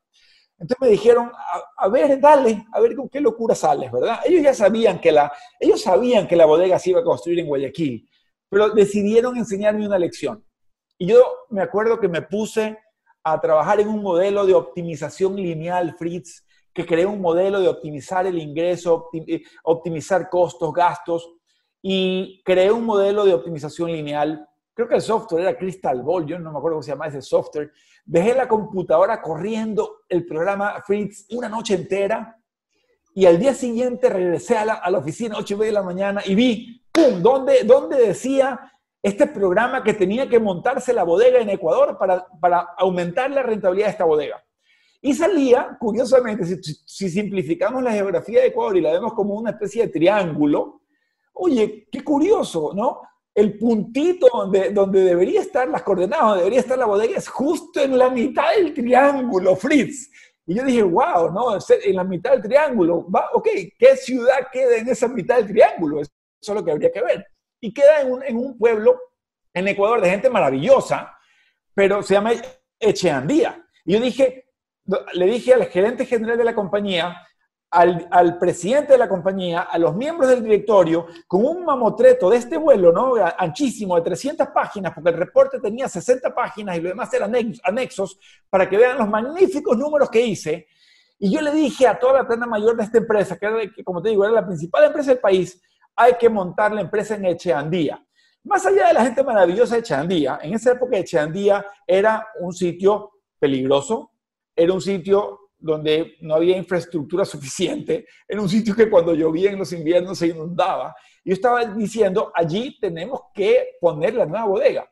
Entonces 0.58 0.82
me 0.82 0.89
dijeron, 0.89 1.32
a, 1.78 1.88
ver, 1.88 2.20
dale, 2.20 2.66
a 2.74 2.82
ver 2.82 2.95
con 2.95 3.08
qué 3.08 3.22
locura 3.22 3.56
sales, 3.56 3.91
¿verdad? 3.91 4.20
Ellos 4.26 4.43
ya 4.43 4.54
sabían 4.54 5.00
que 5.00 5.12
la, 5.12 5.32
ellos 5.58 5.82
sabían 5.82 6.28
que 6.28 6.36
la 6.36 6.45
bodega 6.45 6.78
se 6.78 6.89
iba 6.89 7.00
a 7.00 7.04
construir 7.04 7.39
en 7.39 7.47
Guayaquil, 7.47 8.10
pero 8.50 8.70
decidieron 8.70 9.38
enseñarme 9.38 9.86
una 9.86 9.97
lección. 9.97 10.43
Y 10.97 11.08
yo 11.08 11.24
me 11.50 11.62
acuerdo 11.62 11.97
que 11.97 12.10
me 12.10 12.24
puse 12.24 12.78
a 13.24 13.40
trabajar 13.40 13.80
en 13.80 13.88
un 13.88 14.02
modelo 14.02 14.46
de 14.46 14.54
optimización 14.54 15.36
lineal, 15.36 15.96
Fritz, 15.98 16.46
que 16.74 16.86
creé 16.86 17.06
un 17.06 17.22
modelo 17.22 17.60
de 17.60 17.68
optimizar 17.68 18.26
el 18.26 18.38
ingreso, 18.38 19.10
eh, 19.14 19.42
optimizar 19.64 20.30
costos, 20.30 20.74
gastos, 20.74 21.30
y 21.82 22.42
creé 22.44 22.72
un 22.72 22.86
modelo 22.86 23.26
de 23.26 23.34
optimización 23.34 23.92
lineal. 23.92 24.46
Creo 24.74 24.88
que 24.88 24.96
el 24.96 25.02
software 25.02 25.42
era 25.44 25.58
Crystal 25.58 26.02
Ball, 26.02 26.26
yo 26.26 26.40
no 26.40 26.52
me 26.52 26.58
acuerdo 26.58 26.76
cómo 26.76 26.84
se 26.84 26.92
llama 26.92 27.08
ese 27.08 27.22
software. 27.22 27.72
Dejé 28.06 28.34
la 28.34 28.48
computadora 28.48 29.22
corriendo 29.22 30.02
el 30.08 30.26
programa 30.26 30.82
Fritz 30.86 31.26
una 31.32 31.50
noche 31.50 31.76
entera 31.76 32.38
y 33.14 33.26
al 33.26 33.40
día 33.40 33.54
siguiente 33.54 34.10
regresé 34.10 34.58
a 34.58 34.66
la, 34.66 34.74
a 34.76 34.90
la 34.90 35.00
oficina, 35.00 35.36
8 35.38 35.54
y 35.54 35.58
media 35.58 35.68
de 35.72 35.74
la 35.74 35.84
mañana, 35.84 36.22
y 36.26 36.36
vi, 36.36 36.82
¡pum!, 36.92 37.22
donde, 37.22 37.64
donde 37.64 37.98
decía 37.98 38.60
este 39.02 39.28
programa 39.28 39.84
que 39.84 39.93
tenía 39.93 40.28
que 40.28 40.39
montarse 40.39 40.93
la 40.93 41.04
bodega 41.04 41.39
en 41.39 41.50
Ecuador 41.50 41.97
para, 41.97 42.68
aumentar 42.78 43.32
la 43.32 43.43
rentabilidad 43.43 43.88
de 43.88 43.91
esta 43.91 44.04
bodega. 44.04 44.43
Y 45.02 45.14
salía, 45.14 45.78
curiosamente, 45.80 46.45
si, 46.86 47.10
simplificamos 47.10 47.82
la 47.82 47.93
geografía 47.93 48.41
de 48.41 48.47
Ecuador 48.47 48.76
y 48.76 48.82
la 48.82 48.91
vemos 48.91 49.14
como 49.14 49.36
una 49.36 49.52
especie 49.52 49.84
de 49.84 49.93
triángulo, 49.93 50.82
oye, 51.34 51.88
qué 51.89 52.04
curioso, 52.04 52.72
¿no? 52.76 53.02
El 53.34 53.58
puntito 53.58 54.28
donde, 54.34 54.72
donde 54.72 55.00
debería 55.02 55.39
estar 55.39 55.70
las 55.70 55.84
coordenadas, 55.84 56.26
donde 56.26 56.39
debería 56.39 56.60
estar 56.60 56.78
la 56.78 56.86
bodega, 56.86 57.18
es 57.18 57.30
justo 57.30 57.80
en 57.80 57.97
la 57.97 58.10
mitad 58.10 58.54
del 58.54 58.74
triángulo, 58.74 59.56
Fritz. 59.56 60.10
Y 60.45 60.56
yo 60.56 60.66
dije, 60.66 60.84
wow, 60.84 61.32
¿no? 61.32 61.58
En 61.86 61.95
la 61.95 62.04
mitad 62.04 62.32
del 62.32 62.41
triángulo, 62.41 63.10
va, 63.10 63.30
ok, 63.34 63.47
¿qué 63.78 63.95
ciudad 63.95 64.47
queda 64.52 64.76
en 64.78 64.89
esa 64.89 65.08
mitad 65.08 65.38
del 65.38 65.47
triángulo? 65.47 66.02
Eso 66.02 66.12
es 66.41 66.50
lo 66.50 66.66
que 66.66 66.72
habría 66.72 66.91
que 66.91 67.02
ver 67.02 67.26
y 67.62 67.74
queda 67.74 68.01
en 68.01 68.12
un, 68.12 68.24
en 68.24 68.38
un 68.38 68.57
pueblo 68.57 68.99
en 69.53 69.68
Ecuador 69.68 70.01
de 70.01 70.10
gente 70.10 70.30
maravillosa, 70.30 71.18
pero 71.74 72.03
se 72.03 72.14
llama 72.14 72.32
Echeandía. 72.80 73.66
Y 73.86 73.93
yo 73.93 73.99
dije, 73.99 74.45
le 75.14 75.26
dije 75.26 75.53
al 75.53 75.66
gerente 75.66 76.05
general 76.05 76.38
de 76.38 76.43
la 76.43 76.55
compañía, 76.55 77.16
al, 77.72 78.07
al, 78.10 78.39
presidente 78.39 78.93
de 78.93 78.97
la 78.97 79.07
compañía, 79.07 79.62
a 79.62 79.78
los 79.78 79.95
miembros 79.95 80.30
del 80.30 80.43
directorio, 80.43 81.05
con 81.28 81.45
un 81.45 81.64
mamotreto 81.64 82.30
de 82.30 82.38
este 82.38 82.57
vuelo, 82.57 82.91
¿no? 82.91 83.14
Anchísimo, 83.38 83.95
de 83.95 84.01
300 84.01 84.47
páginas, 84.47 84.93
porque 84.93 85.12
el 85.12 85.18
reporte 85.18 85.60
tenía 85.60 85.88
60 85.88 86.34
páginas 86.34 86.78
y 86.78 86.82
lo 86.82 86.89
demás 86.89 87.14
eran 87.14 87.34
anexos, 87.64 88.20
para 88.49 88.68
que 88.68 88.78
vean 88.78 88.97
los 88.97 89.07
magníficos 89.07 89.78
números 89.78 90.10
que 90.10 90.22
hice. 90.22 90.68
Y 91.20 91.32
yo 91.32 91.41
le 91.41 91.51
dije 91.51 91.86
a 91.86 91.99
toda 91.99 92.14
la 92.14 92.28
plana 92.28 92.47
mayor 92.47 92.76
de 92.76 92.84
esta 92.84 92.97
empresa, 92.97 93.38
que, 93.38 93.45
era, 93.45 93.60
que 93.76 93.84
como 93.84 94.01
te 94.01 94.10
digo, 94.10 94.24
era 94.24 94.34
la 94.34 94.45
principal 94.45 94.86
empresa 94.86 95.12
del 95.12 95.20
país, 95.20 95.62
hay 96.00 96.14
que 96.18 96.30
montar 96.30 96.72
la 96.72 96.80
empresa 96.80 97.16
en 97.16 97.26
Echeandía. 97.26 98.02
Más 98.45 98.66
allá 98.66 98.88
de 98.88 98.93
la 98.93 99.04
gente 99.04 99.22
maravillosa 99.22 99.76
de 99.76 99.82
Echeandía, 99.82 100.39
en 100.41 100.54
esa 100.54 100.72
época 100.72 100.97
Echeandía 100.97 101.66
era 101.86 102.26
un 102.39 102.54
sitio 102.54 103.12
peligroso, 103.38 104.14
era 104.56 104.72
un 104.72 104.80
sitio 104.80 105.52
donde 105.58 106.16
no 106.22 106.36
había 106.36 106.56
infraestructura 106.56 107.26
suficiente, 107.26 108.08
era 108.26 108.41
un 108.41 108.47
sitio 108.47 108.74
que 108.74 108.89
cuando 108.89 109.14
llovía 109.14 109.52
en 109.52 109.60
los 109.60 109.74
inviernos 109.74 110.18
se 110.18 110.28
inundaba. 110.28 110.95
Yo 111.26 111.34
estaba 111.34 111.66
diciendo, 111.66 112.32
allí 112.34 112.80
tenemos 112.80 113.24
que 113.34 113.72
poner 113.82 114.14
la 114.14 114.26
nueva 114.26 114.45
bodega. 114.45 114.89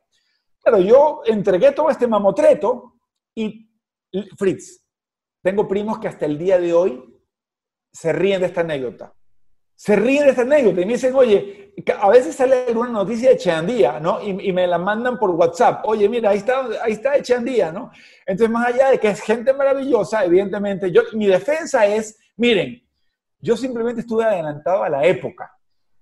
Claro, 0.62 0.80
yo 0.80 1.22
entregué 1.26 1.72
todo 1.72 1.90
este 1.90 2.06
mamotreto 2.06 2.96
y 3.34 3.72
Fritz, 4.38 4.86
tengo 5.42 5.70
primos 5.70 6.00
que 6.00 6.10
hasta 6.10 6.26
el 6.26 6.38
día 6.38 6.60
de 6.60 6.74
hoy 6.74 7.02
se 7.94 8.12
ríen 8.12 8.42
de 8.42 8.48
esta 8.48 8.60
anécdota 8.62 9.17
se 9.78 9.96
ríen 9.96 10.24
de 10.24 10.32
esta 10.32 10.42
anécdota 10.42 10.82
y 10.82 10.86
me 10.86 10.94
dicen, 10.94 11.14
oye, 11.14 11.72
a 12.02 12.10
veces 12.10 12.36
sale 12.36 12.66
alguna 12.68 12.90
noticia 12.90 13.30
de 13.30 13.38
Cheandía, 13.38 14.00
¿no? 14.00 14.20
Y, 14.24 14.52
me 14.52 14.66
la 14.66 14.80
mandan 14.80 15.20
por 15.20 15.30
WhatsApp. 15.30 15.86
Oye, 15.86 16.10
mira, 16.10 16.32
ahí 16.32 16.40
está, 16.40 16.68
ahí 16.82 16.94
está 16.94 17.22
Cheandía, 17.22 17.72
¿no? 17.72 17.92
Entonces, 18.26 18.52
más 18.52 18.74
allá 18.74 18.90
de 18.90 19.00
que 19.00 19.10
es 19.10 19.22
gente 19.22 19.54
maravillosa, 19.54 20.26
evidentemente, 20.26 20.92
yo, 20.92 21.04
mi 21.14 21.28
defensa 21.28 21.86
es, 21.86 22.18
miren, 22.38 22.84
yo 23.40 23.56
simplemente 23.56 24.02
estuve 24.02 24.24
adelantado 24.24 24.84
a 24.84 24.90
la 24.90 25.06
época. 25.06 25.56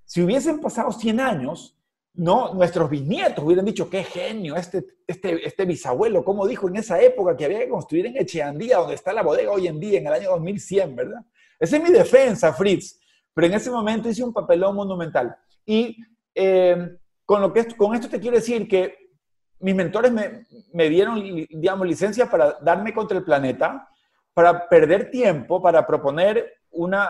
Si 0.06 0.22
hubiesen 0.22 0.62
pasado 0.62 0.94
100 0.94 1.20
años, 1.20 1.78
¿no? 2.14 2.54
Nuestros 2.54 2.90
bisnietos 2.90 3.44
hubieran 3.44 3.66
dicho, 3.66 3.90
qué 3.90 4.06
genio, 4.06 4.56
este, 4.56 4.86
este, 5.06 5.46
este 5.46 5.66
bisabuelo, 5.66 6.24
¿cómo 6.24 6.48
dijo 6.48 6.70
en 6.70 6.78
esa 6.78 7.02
época 7.02 7.36
que 7.36 7.44
había 7.44 7.60
que 7.60 7.68
construir 7.68 8.06
en 8.06 8.16
Echeandía, 8.16 8.78
donde 8.78 8.96
está 8.96 9.12
la 9.12 9.22
bodega 9.22 9.52
hoy 9.52 9.68
en 9.68 9.82
día, 9.82 10.00
en 10.00 10.08
el 10.08 10.14
año 10.14 10.30
2100, 10.30 10.96
¿verdad? 10.96 11.26
Esa 11.60 11.76
es 11.76 11.84
mi 11.84 11.90
defensa, 11.90 12.54
Fritz. 12.54 13.02
Pero 13.36 13.48
en 13.48 13.54
ese 13.54 13.70
momento 13.70 14.10
hice 14.10 14.24
un 14.24 14.34
papelón 14.34 14.76
monumental. 14.76 15.36
Y 15.66 15.98
eh, 16.34 16.98
con, 17.26 17.42
lo 17.42 17.52
que, 17.52 17.68
con 17.76 17.94
esto 17.94 18.10
te 18.10 18.20
quiero 18.20 18.38
decir 18.38 18.68
que 18.68 18.96
mis 19.60 19.76
mentores 19.76 20.12
me, 20.12 20.46
me, 20.74 20.90
dieron, 20.90 21.22
digamos, 21.22 21.86
licencia 21.86 22.32
para 22.32 22.54
darme 22.62 22.94
contra 22.94 23.18
el 23.18 23.26
planeta, 23.26 23.90
para 24.34 24.68
perder 24.70 25.12
tiempo, 25.12 25.62
para 25.62 25.86
proponer 25.86 26.60
una, 26.72 27.10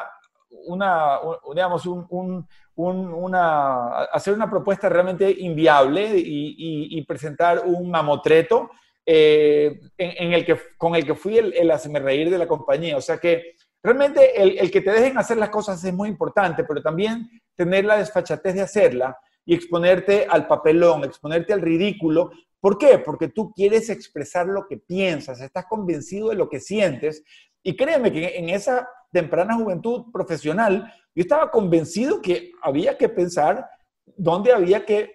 una 0.65 1.19
digamos, 1.53 1.86
un, 1.86 2.47
una, 2.76 4.03
hacer 4.05 4.34
una 4.34 4.49
propuesta 4.49 4.89
realmente 4.89 5.30
inviable 5.30 6.11
y, 6.15 7.01
presentar 7.07 7.61
un 7.65 7.91
mamotreto 7.91 8.71
eh, 9.05 9.80
en, 9.95 10.34
el 10.34 10.43
que, 10.43 10.59
con 10.76 10.95
el 10.95 11.05
que 11.05 11.13
fui 11.13 11.38
el, 11.38 11.53
el 11.53 11.69
hacerme 11.69 11.99
reír 11.99 12.32
de 12.32 12.39
la 12.39 12.47
compañía. 12.47 12.97
O 12.97 13.01
sea 13.01 13.19
que 13.19 13.55
Realmente 13.86 14.41
el, 14.41 14.71
que 14.71 14.81
te 14.81 14.89
dejen 14.89 15.15
hacer 15.19 15.38
las 15.38 15.49
cosas 15.49 15.83
es 15.83 15.93
muy 15.93 16.09
importante, 16.09 16.63
pero 16.63 16.81
también 16.81 17.29
tener 17.53 17.86
la 17.86 17.97
desfachatez 17.97 18.55
de 18.55 18.61
hacerla 18.61 19.15
y 19.45 19.53
exponerte 19.53 20.25
al 20.27 20.47
papelón, 20.47 21.03
exponerte 21.03 21.53
al 21.53 21.61
ridículo. 21.61 22.31
¿Por 22.59 22.79
qué? 22.79 22.97
Porque 22.97 23.27
tú 23.27 23.51
quieres 23.51 23.91
expresar 23.91 24.47
lo 24.47 24.65
que 24.67 24.79
piensas, 24.79 25.39
estás 25.39 25.67
convencido 25.67 26.29
de 26.29 26.36
lo 26.36 26.49
que 26.49 26.59
sientes. 26.59 27.23
Y 27.61 27.75
créeme 27.75 28.11
que 28.11 28.39
en 28.39 28.49
esa 28.49 28.89
temprana 29.11 29.53
juventud 29.53 30.05
profesional, 30.11 30.91
yo 31.13 31.21
estaba 31.21 31.51
convencido 31.51 32.23
que 32.23 32.53
había 32.63 32.97
que 32.97 33.07
pensar 33.07 33.69
dónde 34.17 34.51
había 34.51 34.83
que 34.83 35.13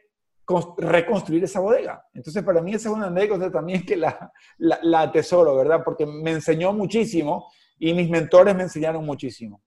reconstruir 0.79 1.43
esa 1.43 1.59
bodega. 1.59 2.07
Entonces, 2.15 2.45
para 2.45 2.63
mí 2.63 2.73
esa 2.73 2.89
es 2.89 2.95
una 2.95 3.09
anécdota 3.09 3.51
también 3.51 3.85
que 3.85 3.97
la, 3.97 4.33
la, 4.59 4.79
la 4.81 5.01
atesoro, 5.01 5.57
¿verdad? 5.57 5.83
Porque 5.85 6.07
me 6.07 6.31
enseñó 6.31 6.73
muchísimo 6.73 7.51
y 7.81 7.95
mis 7.95 8.09
mentores 8.09 8.55
me 8.55 8.65
enseñaron 8.65 9.05
muchísimo. 9.05 9.61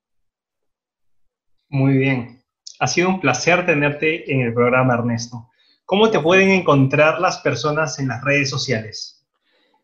Muy 1.67 1.97
bien. 1.97 2.43
Ha 2.79 2.87
sido 2.87 3.09
un 3.09 3.19
placer 3.19 3.65
tenerte 3.65 4.31
en 4.31 4.41
el 4.41 4.53
programa, 4.53 4.93
Ernesto. 4.93 5.49
¿Cómo 5.83 6.09
te 6.11 6.19
pueden 6.19 6.49
encontrar 6.51 7.19
las 7.19 7.39
personas 7.39 7.97
en 7.99 8.07
las 8.07 8.23
redes 8.23 8.49
sociales? 8.49 9.25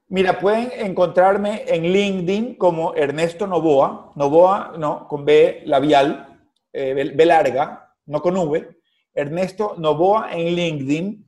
Mira, 0.08 0.40
pueden 0.40 0.72
encontrarme 0.74 1.64
en 1.68 1.84
LinkedIn 1.84 2.56
como 2.56 2.94
Ernesto 2.94 3.48
Novoa, 3.48 4.12
Novoa, 4.16 4.74
no, 4.78 5.08
con 5.08 5.26
B 5.26 5.64
labial, 5.66 6.40
eh, 6.72 7.14
B 7.16 7.26
larga, 7.26 7.94
no 8.06 8.22
con 8.22 8.38
V. 8.38 8.78
Ernesto 9.14 9.76
Novoa 9.78 10.32
en 10.32 10.56
LinkedIn. 10.56 11.26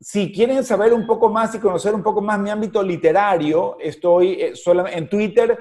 si 0.00 0.32
quieren 0.32 0.64
saber 0.64 0.92
un 0.92 1.06
poco 1.06 1.28
más 1.28 1.54
y 1.56 1.58
conocer 1.58 1.92
un 1.92 2.02
poco 2.04 2.20
más 2.22 2.38
mi 2.38 2.50
ámbito 2.50 2.80
literario, 2.82 3.76
estoy 3.80 4.40
eh, 4.40 4.52
en 4.92 5.08
Twitter 5.08 5.58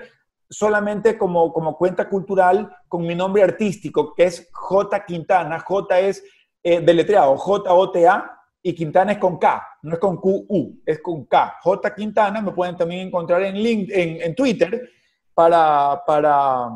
solamente 0.49 1.17
como, 1.17 1.51
como 1.51 1.77
cuenta 1.77 2.07
cultural 2.09 2.75
con 2.87 3.05
mi 3.05 3.15
nombre 3.15 3.43
artístico, 3.43 4.13
que 4.13 4.25
es 4.25 4.49
J 4.51 5.05
Quintana. 5.05 5.59
J 5.59 5.99
es 5.99 6.23
eh, 6.63 6.81
deletreado, 6.81 7.37
J-O-T-A, 7.37 8.33
y 8.63 8.73
Quintana 8.73 9.13
es 9.13 9.17
con 9.17 9.37
K, 9.37 9.65
no 9.83 9.93
es 9.93 9.99
con 9.99 10.17
Q-U, 10.17 10.81
es 10.85 10.99
con 11.01 11.25
K. 11.25 11.57
J 11.61 11.95
Quintana, 11.95 12.41
me 12.41 12.51
pueden 12.51 12.75
también 12.75 13.07
encontrar 13.07 13.41
en, 13.43 13.61
link, 13.61 13.89
en, 13.91 14.35
Twitter 14.35 14.89
para, 15.33 16.03
para, 16.05 16.69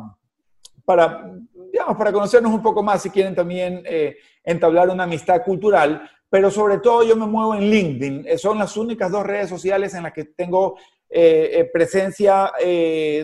para, 0.84 1.30
digamos, 1.70 1.96
para 1.96 2.12
conocernos 2.12 2.52
un 2.52 2.62
poco 2.62 2.82
más 2.82 3.02
si 3.02 3.10
quieren 3.10 3.34
también 3.34 3.82
eh, 3.84 4.16
entablar 4.44 4.88
una 4.88 5.04
amistad 5.04 5.42
cultural 5.42 6.08
pero 6.32 6.50
sobre 6.50 6.78
todo 6.78 7.02
yo 7.02 7.14
me 7.14 7.26
muevo 7.26 7.54
en 7.54 7.68
LinkedIn. 7.68 8.24
Eh, 8.26 8.38
son 8.38 8.56
las 8.56 8.74
únicas 8.78 9.12
dos 9.12 9.22
redes 9.22 9.50
sociales 9.50 9.92
en 9.92 10.04
las 10.04 10.14
que 10.14 10.24
tengo 10.24 10.78
eh, 11.14 11.60
eh, 11.60 11.64
presencia, 11.70 12.50